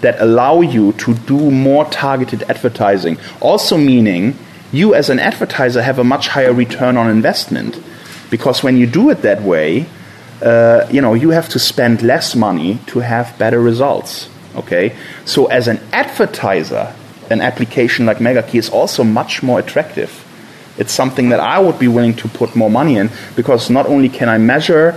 that 0.00 0.20
allow 0.20 0.60
you 0.60 0.92
to 0.92 1.14
do 1.14 1.50
more 1.50 1.84
targeted 1.86 2.42
advertising. 2.44 3.18
Also, 3.40 3.76
meaning 3.76 4.38
you 4.72 4.94
as 4.94 5.08
an 5.08 5.18
advertiser 5.18 5.82
have 5.82 5.98
a 5.98 6.04
much 6.04 6.28
higher 6.28 6.52
return 6.52 6.96
on 6.96 7.08
investment 7.10 7.80
because 8.30 8.62
when 8.62 8.76
you 8.76 8.86
do 8.86 9.10
it 9.10 9.22
that 9.22 9.42
way, 9.42 9.86
uh, 10.44 10.86
you 10.90 11.00
know 11.00 11.14
you 11.14 11.30
have 11.30 11.48
to 11.48 11.58
spend 11.58 12.02
less 12.02 12.36
money 12.36 12.78
to 12.86 13.00
have 13.00 13.36
better 13.38 13.60
results. 13.60 14.28
Okay, 14.54 14.94
so 15.24 15.46
as 15.46 15.66
an 15.66 15.80
advertiser, 15.92 16.94
an 17.30 17.40
application 17.40 18.06
like 18.06 18.18
MegaKey 18.18 18.56
is 18.56 18.70
also 18.70 19.02
much 19.02 19.42
more 19.42 19.58
attractive. 19.58 20.20
It's 20.76 20.92
something 20.92 21.30
that 21.30 21.40
I 21.40 21.58
would 21.58 21.78
be 21.78 21.88
willing 21.88 22.14
to 22.16 22.28
put 22.28 22.54
more 22.54 22.70
money 22.70 22.96
in 22.96 23.10
because 23.36 23.70
not 23.70 23.86
only 23.86 24.08
can 24.08 24.28
I 24.28 24.38
measure 24.38 24.94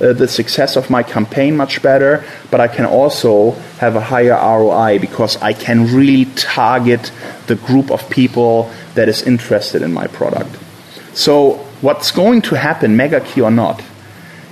uh, 0.00 0.12
the 0.12 0.26
success 0.26 0.76
of 0.76 0.90
my 0.90 1.02
campaign 1.02 1.56
much 1.56 1.82
better, 1.82 2.24
but 2.50 2.60
I 2.60 2.68
can 2.68 2.86
also 2.86 3.52
have 3.78 3.94
a 3.96 4.00
higher 4.00 4.34
ROI 4.34 4.98
because 4.98 5.36
I 5.36 5.52
can 5.52 5.94
really 5.94 6.26
target 6.34 7.12
the 7.46 7.54
group 7.54 7.90
of 7.90 8.08
people 8.10 8.70
that 8.94 9.08
is 9.08 9.22
interested 9.22 9.82
in 9.82 9.92
my 9.92 10.06
product. 10.06 10.58
So, 11.14 11.54
what's 11.82 12.10
going 12.10 12.42
to 12.42 12.56
happen, 12.56 12.96
MegaKey 12.96 13.44
or 13.44 13.50
not, 13.50 13.82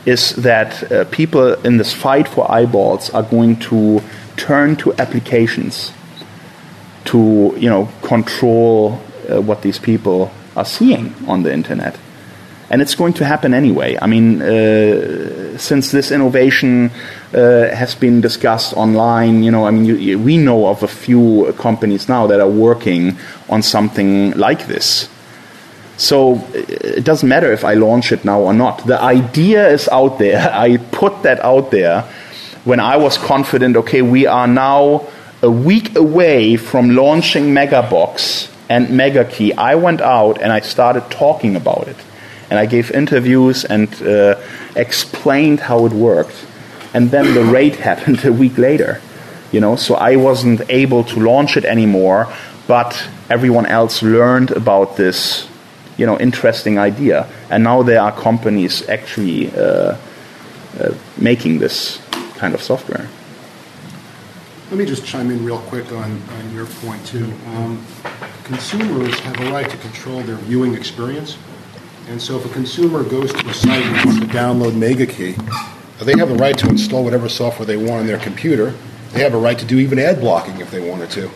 is 0.07 0.35
that 0.37 0.91
uh, 0.91 1.05
people 1.07 1.55
in 1.65 1.77
this 1.77 1.93
fight 1.93 2.29
for 2.29 2.51
eyeballs 2.51 3.11
are 3.11 3.23
going 3.23 3.57
to 3.57 4.03
turn 4.37 4.77
to 4.77 4.95
applications 4.95 5.93
to 7.05 7.55
you 7.59 7.69
know 7.69 7.89
control 8.03 9.01
uh, 9.29 9.41
what 9.41 9.63
these 9.63 9.79
people 9.79 10.31
are 10.57 10.65
seeing 10.65 11.15
on 11.27 11.43
the 11.43 11.53
internet 11.53 11.97
and 12.71 12.81
it's 12.81 12.95
going 12.95 13.13
to 13.15 13.25
happen 13.25 13.53
anyway. 13.53 13.99
I 14.01 14.07
mean, 14.07 14.41
uh, 14.41 15.59
since 15.59 15.91
this 15.91 16.13
innovation 16.13 16.93
uh, 17.35 17.69
has 17.75 17.97
been 17.97 18.21
discussed 18.21 18.75
online, 18.75 19.43
you 19.43 19.51
know, 19.51 19.67
I 19.67 19.73
mean, 19.73 19.85
you, 19.85 19.97
you, 19.97 20.19
we 20.21 20.39
know 20.39 20.69
of 20.69 20.85
a 20.85 20.89
few 20.89 21.53
companies 21.59 22.09
now 22.09 22.29
that 22.29 22.39
are 22.39 22.49
working 22.49 23.19
on 23.49 23.63
something 23.63 24.31
like 24.39 24.69
this. 24.69 25.09
So 26.01 26.43
it 26.55 27.05
doesn't 27.05 27.29
matter 27.29 27.53
if 27.53 27.63
I 27.63 27.75
launch 27.75 28.11
it 28.11 28.25
now 28.25 28.41
or 28.41 28.55
not. 28.55 28.87
The 28.87 28.99
idea 28.99 29.69
is 29.69 29.87
out 29.89 30.19
there. 30.19 30.51
I 30.67 30.79
put 30.79 31.23
that 31.25 31.41
out 31.45 31.71
there 31.71 32.03
when 32.65 32.81
I 32.81 32.97
was 32.97 33.19
confident. 33.19 33.77
Okay, 33.77 34.01
we 34.01 34.27
are 34.27 34.47
now 34.47 35.07
a 35.43 35.51
week 35.51 35.97
away 35.97 36.57
from 36.57 36.97
launching 36.97 37.53
Megabox 37.53 38.51
and 38.71 38.89
Megakey. 38.89 39.55
I 39.59 39.75
went 39.75 40.01
out 40.01 40.41
and 40.41 40.51
I 40.51 40.61
started 40.61 41.11
talking 41.11 41.55
about 41.55 41.87
it 41.87 41.97
and 42.49 42.59
I 42.59 42.65
gave 42.65 42.91
interviews 42.91 43.67
and 43.67 43.89
uh, 44.03 44.41
explained 44.77 45.61
how 45.61 45.85
it 45.85 45.93
worked. 45.93 46.47
And 46.95 47.11
then 47.11 47.35
the 47.35 47.45
raid 47.45 47.77
happened 47.91 48.25
a 48.25 48.33
week 48.33 48.57
later, 48.57 49.03
you 49.53 49.61
know. 49.61 49.77
So 49.77 49.97
I 49.97 50.17
wasn't 50.17 50.63
able 50.71 51.05
to 51.05 51.21
launch 51.21 51.59
it 51.59 51.67
anymore, 51.67 52.33
but 52.67 53.07
everyone 53.29 53.67
else 53.67 54.03
learned 54.03 54.51
about 54.51 54.97
this, 54.97 55.47
you 56.01 56.07
know, 56.07 56.19
interesting 56.19 56.79
idea. 56.79 57.29
And 57.51 57.63
now 57.63 57.83
there 57.83 58.01
are 58.01 58.11
companies 58.11 58.89
actually 58.89 59.53
uh, 59.53 59.61
uh, 60.81 60.95
making 61.19 61.59
this 61.59 62.01
kind 62.37 62.55
of 62.55 62.63
software. 62.63 63.07
Let 64.71 64.79
me 64.79 64.87
just 64.87 65.05
chime 65.05 65.31
in 65.31 65.45
real 65.45 65.59
quick 65.59 65.93
on, 65.93 66.23
on 66.23 66.55
your 66.55 66.65
point 66.65 67.05
too. 67.05 67.31
Um, 67.49 67.85
consumers 68.45 69.19
have 69.21 69.39
a 69.41 69.51
right 69.53 69.69
to 69.69 69.77
control 69.77 70.23
their 70.23 70.37
viewing 70.37 70.75
experience. 70.75 71.37
And 72.09 72.21
so 72.21 72.39
if 72.39 72.47
a 72.47 72.49
consumer 72.49 73.05
goes 73.05 73.31
to 73.35 73.47
a 73.47 73.53
site 73.53 73.85
and 73.85 74.07
wants 74.07 74.21
to 74.21 74.27
download 74.27 74.73
MegaKey, 74.73 75.37
they 75.99 76.19
have 76.19 76.31
the 76.31 76.37
right 76.37 76.57
to 76.57 76.69
install 76.71 77.05
whatever 77.05 77.29
software 77.29 77.67
they 77.67 77.77
want 77.77 78.01
on 78.01 78.07
their 78.07 78.19
computer. 78.19 78.73
They 79.13 79.23
have 79.23 79.35
a 79.35 79.39
right 79.39 79.59
to 79.59 79.67
do 79.67 79.79
even 79.79 79.99
ad 79.99 80.21
blocking 80.21 80.61
if 80.61 80.71
they 80.71 80.81
wanted 80.81 81.11
to. 81.11 81.31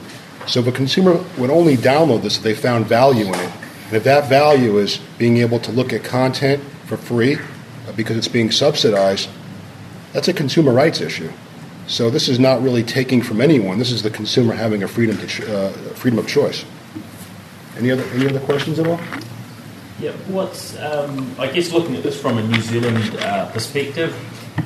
So 0.46 0.60
if 0.60 0.66
a 0.66 0.72
consumer 0.72 1.22
would 1.36 1.50
only 1.50 1.76
download 1.76 2.22
this 2.22 2.38
if 2.38 2.42
they 2.42 2.54
found 2.54 2.86
value 2.86 3.26
in 3.26 3.34
it, 3.34 3.50
and 3.86 3.94
if 3.94 4.04
that 4.04 4.28
value 4.28 4.78
is 4.78 4.98
being 5.18 5.38
able 5.38 5.58
to 5.60 5.72
look 5.72 5.92
at 5.92 6.04
content 6.04 6.62
for 6.86 6.96
free 6.96 7.36
uh, 7.36 7.92
because 7.96 8.16
it's 8.16 8.28
being 8.28 8.50
subsidized, 8.50 9.28
that's 10.12 10.28
a 10.28 10.32
consumer 10.32 10.72
rights 10.72 11.00
issue. 11.00 11.30
So 11.86 12.08
this 12.08 12.28
is 12.28 12.38
not 12.38 12.62
really 12.62 12.82
taking 12.82 13.20
from 13.20 13.40
anyone. 13.40 13.78
This 13.78 13.90
is 13.90 14.02
the 14.02 14.10
consumer 14.10 14.54
having 14.54 14.82
a 14.82 14.88
freedom 14.88 15.18
to 15.18 15.26
ch- 15.26 15.42
uh, 15.42 15.70
freedom 15.94 16.18
of 16.18 16.26
choice. 16.26 16.64
Any 17.76 17.90
other 17.90 18.04
any 18.14 18.26
other 18.26 18.40
questions 18.40 18.78
at 18.78 18.86
all? 18.86 19.00
Yeah, 20.00 20.12
what's 20.28 20.78
um, 20.78 21.34
I 21.38 21.48
guess 21.48 21.72
looking 21.72 21.94
at 21.94 22.02
this 22.02 22.20
from 22.20 22.38
a 22.38 22.42
New 22.42 22.60
Zealand 22.60 23.16
uh, 23.20 23.50
perspective, 23.50 24.16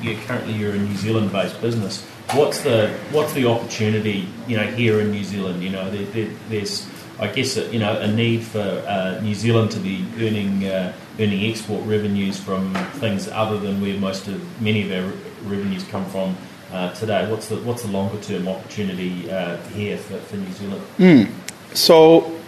you 0.00 0.16
currently 0.26 0.54
you're 0.54 0.74
a 0.74 0.78
New 0.78 0.96
Zealand-based 0.96 1.60
business. 1.60 2.04
What's 2.34 2.60
the 2.60 2.94
what's 3.10 3.32
the 3.32 3.46
opportunity 3.46 4.28
you 4.46 4.56
know 4.56 4.66
here 4.66 5.00
in 5.00 5.10
New 5.10 5.24
Zealand? 5.24 5.62
You 5.62 5.70
know, 5.70 5.90
there, 5.90 6.04
there, 6.06 6.30
there's 6.48 6.86
I 7.20 7.26
guess 7.28 7.56
a, 7.56 7.66
you 7.72 7.78
know 7.78 7.98
a 7.98 8.06
need 8.06 8.42
for 8.42 8.60
uh, 8.60 9.20
New 9.20 9.34
Zealand 9.34 9.70
to 9.72 9.80
be 9.80 10.04
earning 10.16 10.64
uh, 10.66 10.92
earning 11.18 11.50
export 11.50 11.84
revenues 11.84 12.38
from 12.38 12.74
things 13.00 13.28
other 13.28 13.58
than 13.58 13.80
where 13.80 13.98
most 13.98 14.28
of 14.28 14.60
many 14.60 14.82
of 14.82 14.92
our 14.92 15.12
revenues 15.50 15.84
come 15.84 16.04
from 16.06 16.36
uh, 16.72 16.92
today. 16.94 17.28
What's 17.30 17.48
the 17.48 17.56
what's 17.56 17.82
the 17.82 17.88
longer 17.88 18.20
term 18.20 18.46
opportunity 18.46 19.30
uh, 19.30 19.56
here 19.68 19.98
for, 19.98 20.18
for 20.18 20.36
New 20.36 20.52
Zealand? 20.52 20.82
Mm. 20.98 21.76
So 21.76 22.38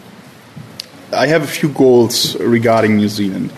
I 1.12 1.26
have 1.26 1.42
a 1.42 1.46
few 1.46 1.70
goals 1.70 2.36
regarding 2.36 2.96
New 2.96 3.08
Zealand. 3.08 3.52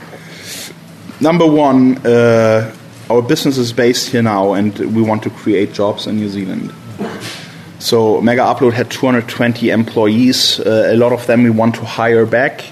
Number 1.20 1.46
one, 1.46 1.98
uh, 2.06 2.74
our 3.10 3.22
business 3.22 3.58
is 3.58 3.72
based 3.72 4.08
here 4.08 4.22
now, 4.22 4.54
and 4.54 4.76
we 4.96 5.02
want 5.02 5.22
to 5.24 5.30
create 5.30 5.72
jobs 5.72 6.06
in 6.06 6.16
New 6.16 6.28
Zealand. 6.28 6.72
So 7.82 8.20
Megaupload 8.20 8.72
had 8.72 8.90
220 8.90 9.70
employees. 9.70 10.60
Uh, 10.60 10.90
a 10.92 10.96
lot 10.96 11.12
of 11.12 11.26
them 11.26 11.42
we 11.42 11.50
want 11.50 11.74
to 11.74 11.84
hire 11.84 12.24
back, 12.24 12.64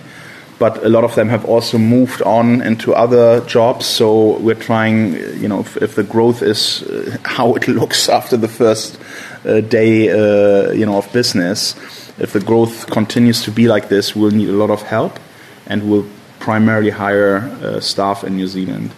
but 0.60 0.84
a 0.84 0.88
lot 0.88 1.02
of 1.02 1.14
them 1.16 1.28
have 1.28 1.44
also 1.44 1.78
moved 1.78 2.22
on 2.22 2.62
into 2.62 2.94
other 2.94 3.40
jobs. 3.46 3.86
So 3.86 4.38
we're 4.38 4.54
trying, 4.54 5.14
you 5.40 5.48
know, 5.48 5.60
if, 5.60 5.76
if 5.78 5.94
the 5.96 6.04
growth 6.04 6.42
is 6.42 6.82
uh, 6.84 7.16
how 7.24 7.54
it 7.54 7.66
looks 7.80 8.08
after 8.08 8.36
the 8.36 8.48
first 8.48 9.00
uh, 9.44 9.60
day, 9.60 10.10
uh, 10.10 10.70
you 10.70 10.86
know, 10.86 10.98
of 10.98 11.12
business 11.12 11.74
if 12.20 12.34
the 12.34 12.40
growth 12.40 12.86
continues 12.90 13.42
to 13.42 13.50
be 13.50 13.66
like 13.66 13.88
this, 13.88 14.14
we'll 14.14 14.30
need 14.30 14.50
a 14.50 14.52
lot 14.52 14.70
of 14.70 14.82
help, 14.82 15.18
and 15.66 15.90
we'll 15.90 16.06
primarily 16.38 16.90
hire 16.90 17.38
uh, 17.62 17.80
staff 17.80 18.22
in 18.22 18.36
New 18.36 18.46
Zealand. 18.46 18.92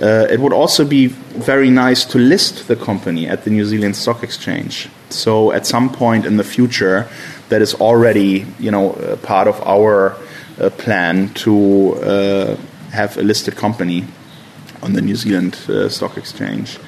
Uh, 0.00 0.26
it 0.30 0.38
would 0.38 0.52
also 0.52 0.84
be 0.84 1.08
very 1.08 1.68
nice 1.68 2.04
to 2.04 2.18
list 2.18 2.68
the 2.68 2.76
company 2.76 3.26
at 3.26 3.42
the 3.42 3.50
New 3.50 3.64
Zealand 3.64 3.96
Stock 3.96 4.22
Exchange. 4.22 4.88
So 5.10 5.52
at 5.52 5.66
some 5.66 5.90
point 5.90 6.26
in 6.26 6.36
the 6.36 6.44
future, 6.44 7.08
that 7.48 7.62
is 7.62 7.74
already 7.74 8.46
you 8.58 8.70
know 8.70 9.18
part 9.22 9.48
of 9.48 9.60
our 9.62 10.16
uh, 10.60 10.70
plan 10.70 11.32
to 11.34 11.94
uh, 11.94 12.56
have 12.90 13.16
a 13.16 13.22
listed 13.22 13.56
company 13.56 14.04
on 14.82 14.92
the 14.92 15.00
New 15.00 15.16
Zealand 15.16 15.58
uh, 15.68 15.88
Stock 15.88 16.16
Exchange. 16.16 16.78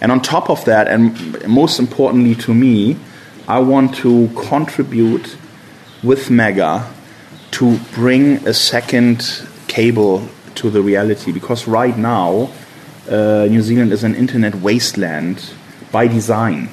And 0.00 0.10
on 0.10 0.20
top 0.20 0.48
of 0.48 0.64
that, 0.64 0.88
and 0.88 1.46
most 1.46 1.78
importantly 1.78 2.34
to 2.36 2.54
me, 2.54 2.96
I 3.46 3.58
want 3.58 3.94
to 3.96 4.28
contribute 4.28 5.36
with 6.02 6.30
Mega 6.30 6.90
to 7.52 7.78
bring 7.94 8.46
a 8.46 8.54
second 8.54 9.42
cable 9.66 10.28
to 10.54 10.70
the 10.70 10.82
reality 10.82 11.32
because 11.32 11.66
right 11.66 11.96
now 11.96 12.50
uh, 13.10 13.46
New 13.50 13.62
Zealand 13.62 13.92
is 13.92 14.04
an 14.04 14.14
internet 14.14 14.54
wasteland 14.56 15.52
by 15.92 16.06
design. 16.06 16.70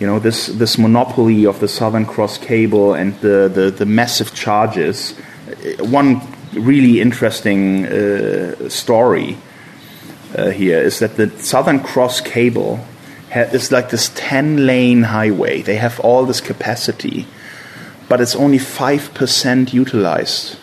You 0.00 0.06
know 0.06 0.18
this 0.18 0.46
this 0.46 0.78
monopoly 0.78 1.44
of 1.44 1.58
the 1.60 1.68
Southern 1.68 2.06
Cross 2.06 2.38
cable 2.38 2.94
and 2.94 3.18
the 3.20 3.50
the, 3.52 3.70
the 3.70 3.86
massive 3.86 4.34
charges. 4.34 5.14
Uh, 5.48 5.84
one 5.84 6.20
really 6.52 7.00
interesting 7.00 7.86
uh, 7.86 8.68
story 8.68 9.36
uh, 10.36 10.50
here 10.50 10.78
is 10.78 11.00
that 11.00 11.16
the 11.16 11.30
Southern 11.38 11.80
Cross 11.80 12.20
cable 12.20 12.80
it's 13.30 13.70
like 13.70 13.90
this 13.90 14.10
10 14.14 14.66
lane 14.66 15.02
highway. 15.02 15.62
They 15.62 15.76
have 15.76 16.00
all 16.00 16.24
this 16.24 16.40
capacity, 16.40 17.26
but 18.08 18.20
it's 18.20 18.34
only 18.34 18.58
5% 18.58 19.72
utilized. 19.72 20.56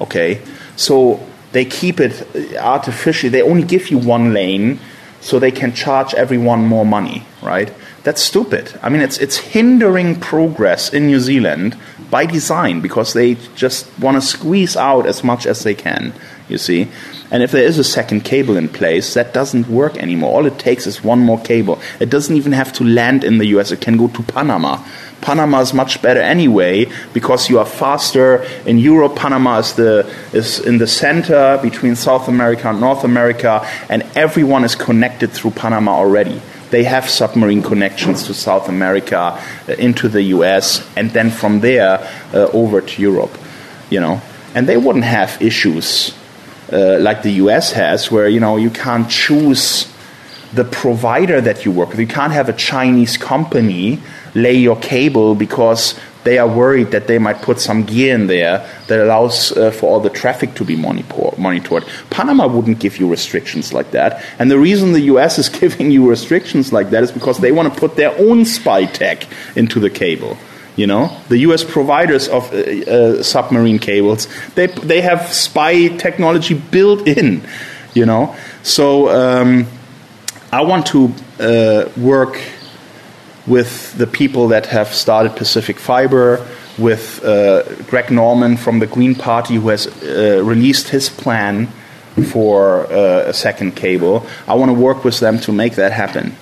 Okay? 0.00 0.40
So 0.76 1.26
they 1.52 1.64
keep 1.64 2.00
it 2.00 2.56
artificially. 2.56 3.30
They 3.30 3.42
only 3.42 3.64
give 3.64 3.90
you 3.90 3.98
one 3.98 4.32
lane 4.32 4.78
so 5.22 5.38
they 5.38 5.52
can 5.52 5.72
charge 5.72 6.12
everyone 6.14 6.66
more 6.66 6.84
money, 6.84 7.24
right? 7.40 7.72
That's 8.02 8.20
stupid. 8.20 8.78
I 8.82 8.88
mean, 8.88 9.00
it's 9.00 9.18
it's 9.18 9.36
hindering 9.36 10.18
progress 10.18 10.92
in 10.92 11.06
New 11.06 11.20
Zealand 11.20 11.76
by 12.10 12.26
design 12.26 12.80
because 12.80 13.12
they 13.12 13.36
just 13.54 13.86
want 14.00 14.16
to 14.16 14.20
squeeze 14.20 14.76
out 14.76 15.06
as 15.06 15.22
much 15.22 15.46
as 15.46 15.62
they 15.62 15.74
can. 15.74 16.12
You 16.48 16.58
see, 16.58 16.88
and 17.30 17.42
if 17.42 17.52
there 17.52 17.62
is 17.64 17.78
a 17.78 17.84
second 17.84 18.24
cable 18.24 18.56
in 18.56 18.68
place, 18.68 19.14
that 19.14 19.32
doesn't 19.32 19.68
work 19.68 19.96
anymore. 19.96 20.34
All 20.34 20.46
it 20.46 20.58
takes 20.58 20.86
is 20.86 21.04
one 21.04 21.20
more 21.20 21.40
cable. 21.40 21.80
It 22.00 22.10
doesn't 22.10 22.36
even 22.36 22.52
have 22.52 22.72
to 22.74 22.84
land 22.84 23.22
in 23.22 23.38
the 23.38 23.46
U.S. 23.54 23.70
It 23.70 23.80
can 23.80 23.96
go 23.96 24.08
to 24.08 24.22
Panama. 24.24 24.84
Panama 25.22 25.60
is 25.60 25.72
much 25.72 26.02
better 26.02 26.20
anyway 26.20 26.86
because 27.14 27.48
you 27.48 27.58
are 27.60 27.64
faster 27.64 28.42
in 28.66 28.78
Europe. 28.78 29.16
Panama 29.16 29.58
is 29.58 29.72
the 29.74 30.12
is 30.32 30.58
in 30.58 30.78
the 30.78 30.86
center 30.86 31.58
between 31.62 31.96
South 31.96 32.28
America 32.28 32.68
and 32.68 32.80
North 32.80 33.04
America, 33.04 33.66
and 33.88 34.02
everyone 34.14 34.64
is 34.64 34.74
connected 34.74 35.30
through 35.30 35.52
Panama 35.52 35.92
already. 35.92 36.42
They 36.70 36.84
have 36.84 37.08
submarine 37.08 37.62
connections 37.62 38.24
to 38.24 38.34
South 38.34 38.68
America, 38.68 39.38
uh, 39.68 39.72
into 39.74 40.08
the 40.08 40.22
U.S., 40.36 40.86
and 40.96 41.10
then 41.10 41.30
from 41.30 41.60
there 41.60 42.00
uh, 42.34 42.48
over 42.52 42.80
to 42.80 43.02
Europe. 43.02 43.38
You 43.90 44.00
know, 44.00 44.22
and 44.54 44.68
they 44.68 44.76
wouldn't 44.76 45.04
have 45.04 45.40
issues 45.40 46.16
uh, 46.72 46.98
like 46.98 47.22
the 47.22 47.32
U.S. 47.44 47.72
has, 47.72 48.10
where 48.10 48.28
you 48.28 48.40
know 48.40 48.56
you 48.56 48.70
can't 48.70 49.08
choose 49.08 49.86
the 50.52 50.64
provider 50.64 51.40
that 51.40 51.64
you 51.64 51.70
work 51.70 51.90
with. 51.90 52.00
You 52.00 52.06
can't 52.06 52.32
have 52.32 52.48
a 52.48 52.52
Chinese 52.52 53.16
company 53.16 54.00
lay 54.34 54.54
your 54.54 54.76
cable 54.76 55.34
because 55.34 55.98
they 56.24 56.38
are 56.38 56.48
worried 56.48 56.92
that 56.92 57.06
they 57.06 57.18
might 57.18 57.42
put 57.42 57.60
some 57.60 57.84
gear 57.84 58.14
in 58.14 58.26
there 58.26 58.68
that 58.86 59.00
allows 59.00 59.52
uh, 59.52 59.70
for 59.70 59.90
all 59.90 60.00
the 60.00 60.10
traffic 60.10 60.54
to 60.54 60.64
be 60.64 60.76
monitored. 60.76 61.84
Panama 62.10 62.46
wouldn't 62.46 62.78
give 62.78 62.98
you 62.98 63.10
restrictions 63.10 63.72
like 63.72 63.90
that. 63.90 64.24
And 64.38 64.50
the 64.50 64.58
reason 64.58 64.92
the 64.92 65.00
US 65.12 65.38
is 65.38 65.48
giving 65.60 65.90
you 65.90 66.08
restrictions 66.08 66.72
like 66.72 66.90
that 66.90 67.02
is 67.02 67.12
because 67.12 67.38
they 67.38 67.52
want 67.52 67.72
to 67.72 67.80
put 67.80 67.96
their 67.96 68.16
own 68.18 68.44
spy 68.44 68.86
tech 68.86 69.26
into 69.56 69.80
the 69.80 69.90
cable. 69.90 70.36
You 70.74 70.86
know, 70.86 71.14
the 71.28 71.38
U.S. 71.38 71.64
providers 71.64 72.28
of 72.28 72.50
uh, 72.50 72.56
uh, 72.56 73.22
submarine 73.22 73.78
cables, 73.78 74.26
they 74.54 74.68
they 74.68 75.02
have 75.02 75.30
spy 75.30 75.88
technology 75.88 76.54
built 76.54 77.06
in. 77.06 77.42
You 77.92 78.06
know, 78.06 78.34
so 78.62 79.10
um, 79.10 79.66
I 80.50 80.62
want 80.62 80.86
to 80.86 81.12
uh, 81.38 81.90
work 82.00 82.40
with 83.46 83.96
the 83.98 84.06
people 84.06 84.48
that 84.48 84.66
have 84.66 84.94
started 84.94 85.36
Pacific 85.36 85.78
Fibre, 85.78 86.46
with 86.78 87.22
uh, 87.24 87.62
Greg 87.84 88.10
Norman 88.10 88.56
from 88.56 88.78
the 88.78 88.86
Green 88.86 89.14
Party, 89.14 89.56
who 89.56 89.68
has 89.68 89.86
uh, 89.86 90.40
released 90.42 90.88
his 90.88 91.08
plan 91.08 91.68
for 92.30 92.86
uh, 92.86 93.24
a 93.26 93.32
second 93.32 93.74
cable. 93.74 94.26
I 94.46 94.54
want 94.54 94.70
to 94.70 94.74
work 94.74 95.04
with 95.04 95.20
them 95.20 95.38
to 95.40 95.52
make 95.52 95.74
that 95.74 95.92
happen. 95.92 96.36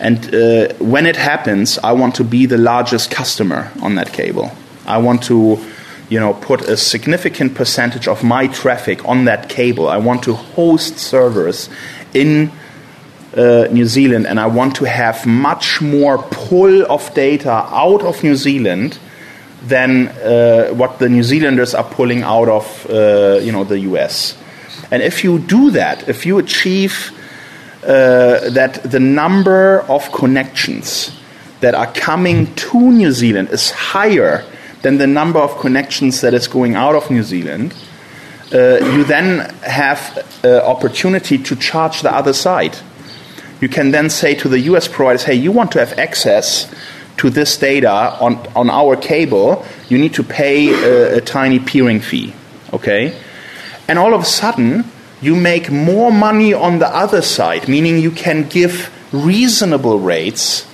And 0.00 0.34
uh, 0.34 0.74
when 0.78 1.06
it 1.06 1.16
happens, 1.16 1.78
I 1.78 1.92
want 1.92 2.14
to 2.16 2.24
be 2.24 2.46
the 2.46 2.58
largest 2.58 3.10
customer 3.10 3.70
on 3.82 3.96
that 3.96 4.12
cable. 4.12 4.50
I 4.86 4.98
want 4.98 5.22
to, 5.24 5.58
you 6.08 6.18
know, 6.18 6.34
put 6.34 6.62
a 6.62 6.76
significant 6.76 7.54
percentage 7.54 8.08
of 8.08 8.24
my 8.24 8.46
traffic 8.46 9.06
on 9.06 9.26
that 9.26 9.48
cable. 9.48 9.88
I 9.88 9.98
want 9.98 10.22
to 10.24 10.34
host 10.34 10.98
servers 10.98 11.68
in 12.14 12.50
uh, 13.36 13.68
New 13.70 13.86
Zealand, 13.86 14.26
and 14.26 14.40
I 14.40 14.46
want 14.46 14.74
to 14.76 14.84
have 14.84 15.24
much 15.24 15.80
more 15.80 16.18
pull 16.18 16.90
of 16.90 17.14
data 17.14 17.50
out 17.50 18.02
of 18.02 18.22
New 18.24 18.34
Zealand 18.34 18.98
than 19.62 20.08
uh, 20.08 20.70
what 20.70 20.98
the 20.98 21.08
New 21.08 21.22
Zealanders 21.22 21.74
are 21.74 21.84
pulling 21.84 22.22
out 22.22 22.48
of, 22.48 22.86
uh, 22.90 23.38
you 23.40 23.52
know, 23.52 23.62
the 23.62 23.78
US. 23.80 24.36
And 24.90 25.02
if 25.02 25.22
you 25.22 25.38
do 25.38 25.70
that, 25.70 26.08
if 26.08 26.26
you 26.26 26.38
achieve 26.38 27.12
uh, 27.84 28.50
that 28.50 28.80
the 28.82 28.98
number 28.98 29.82
of 29.82 30.10
connections 30.10 31.16
that 31.60 31.74
are 31.74 31.92
coming 31.92 32.52
to 32.54 32.78
New 32.78 33.12
Zealand 33.12 33.50
is 33.50 33.70
higher 33.70 34.44
than 34.82 34.98
the 34.98 35.06
number 35.06 35.38
of 35.38 35.56
connections 35.58 36.20
that 36.22 36.34
is 36.34 36.48
going 36.48 36.74
out 36.74 36.96
of 36.96 37.10
New 37.10 37.22
Zealand, 37.22 37.74
uh, 38.52 38.78
you 38.92 39.04
then 39.04 39.48
have 39.62 40.18
opportunity 40.44 41.38
to 41.38 41.54
charge 41.54 42.00
the 42.00 42.12
other 42.12 42.32
side 42.32 42.76
you 43.60 43.68
can 43.68 43.90
then 43.90 44.10
say 44.10 44.34
to 44.36 44.48
the 44.48 44.60
US 44.60 44.88
providers, 44.88 45.24
hey, 45.24 45.34
you 45.34 45.52
want 45.52 45.72
to 45.72 45.78
have 45.78 45.98
access 45.98 46.72
to 47.18 47.30
this 47.30 47.56
data 47.58 47.90
on, 48.20 48.36
on 48.56 48.70
our 48.70 48.96
cable, 48.96 49.64
you 49.88 49.98
need 49.98 50.14
to 50.14 50.22
pay 50.22 50.68
a, 50.68 51.18
a 51.18 51.20
tiny 51.20 51.58
peering 51.58 52.00
fee. 52.00 52.32
Okay? 52.72 53.14
And 53.88 53.98
all 53.98 54.14
of 54.14 54.22
a 54.22 54.26
sudden, 54.26 54.84
you 55.20 55.36
make 55.36 55.70
more 55.70 56.10
money 56.10 56.54
on 56.54 56.78
the 56.78 56.88
other 56.88 57.20
side, 57.20 57.68
meaning 57.68 57.98
you 57.98 58.10
can 58.10 58.48
give 58.48 58.90
reasonable 59.12 59.98
rates 59.98 60.66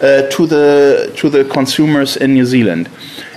uh, 0.00 0.28
to 0.30 0.46
the 0.46 1.12
to 1.16 1.28
the 1.28 1.44
consumers 1.44 2.16
in 2.16 2.34
New 2.34 2.44
Zealand. 2.44 2.88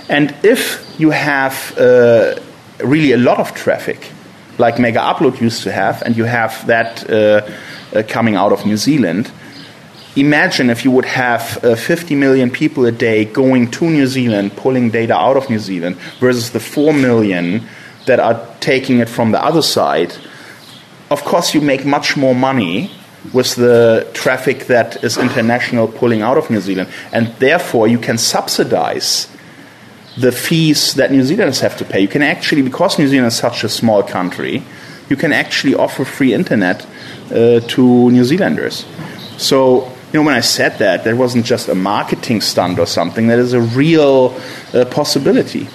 And 0.08 0.34
if 0.42 0.84
you 0.98 1.10
have 1.10 1.76
uh, 1.76 2.36
really 2.78 3.12
a 3.12 3.16
lot 3.16 3.38
of 3.38 3.54
traffic, 3.54 4.10
like 4.58 4.76
Megaupload 4.76 5.40
used 5.40 5.62
to 5.64 5.72
have, 5.72 6.02
and 6.02 6.16
you 6.16 6.24
have 6.24 6.66
that 6.66 7.10
uh, 7.10 7.50
coming 8.02 8.34
out 8.34 8.52
of 8.52 8.66
New 8.66 8.76
Zealand. 8.76 9.30
Imagine 10.16 10.70
if 10.70 10.84
you 10.84 10.90
would 10.90 11.06
have 11.06 11.64
uh, 11.64 11.74
50 11.74 12.14
million 12.14 12.50
people 12.50 12.86
a 12.86 12.92
day 12.92 13.24
going 13.24 13.70
to 13.72 13.90
New 13.90 14.06
Zealand, 14.06 14.56
pulling 14.56 14.90
data 14.90 15.14
out 15.14 15.36
of 15.36 15.50
New 15.50 15.58
Zealand, 15.58 15.96
versus 16.20 16.50
the 16.50 16.60
4 16.60 16.92
million 16.92 17.66
that 18.06 18.20
are 18.20 18.46
taking 18.60 19.00
it 19.00 19.08
from 19.08 19.32
the 19.32 19.42
other 19.42 19.62
side. 19.62 20.14
Of 21.10 21.24
course, 21.24 21.54
you 21.54 21.60
make 21.60 21.84
much 21.84 22.16
more 22.16 22.34
money 22.34 22.90
with 23.32 23.54
the 23.56 24.08
traffic 24.12 24.66
that 24.66 25.02
is 25.02 25.16
international 25.16 25.88
pulling 25.88 26.22
out 26.22 26.36
of 26.36 26.50
New 26.50 26.60
Zealand, 26.60 26.90
and 27.12 27.28
therefore 27.38 27.88
you 27.88 27.98
can 27.98 28.18
subsidize 28.18 29.28
the 30.16 30.30
fees 30.30 30.94
that 30.94 31.10
New 31.10 31.22
Zealanders 31.22 31.60
have 31.60 31.76
to 31.78 31.84
pay. 31.84 32.00
You 32.00 32.08
can 32.08 32.22
actually, 32.22 32.62
because 32.62 32.98
New 32.98 33.08
Zealand 33.08 33.28
is 33.28 33.36
such 33.36 33.64
a 33.64 33.68
small 33.68 34.02
country, 34.02 34.62
you 35.08 35.16
can 35.16 35.32
actually 35.32 35.74
offer 35.74 36.04
free 36.04 36.32
internet 36.32 36.86
uh, 37.30 37.60
to 37.60 38.10
New 38.10 38.24
Zealanders. 38.24 38.86
So, 39.36 39.86
you 40.12 40.20
know, 40.20 40.22
when 40.22 40.34
I 40.34 40.40
said 40.40 40.78
that, 40.78 41.04
that 41.04 41.16
wasn't 41.16 41.44
just 41.44 41.68
a 41.68 41.74
marketing 41.74 42.40
stunt 42.40 42.78
or 42.78 42.86
something. 42.86 43.26
That 43.26 43.38
is 43.38 43.52
a 43.52 43.60
real 43.60 44.38
uh, 44.72 44.84
possibility. 44.86 45.68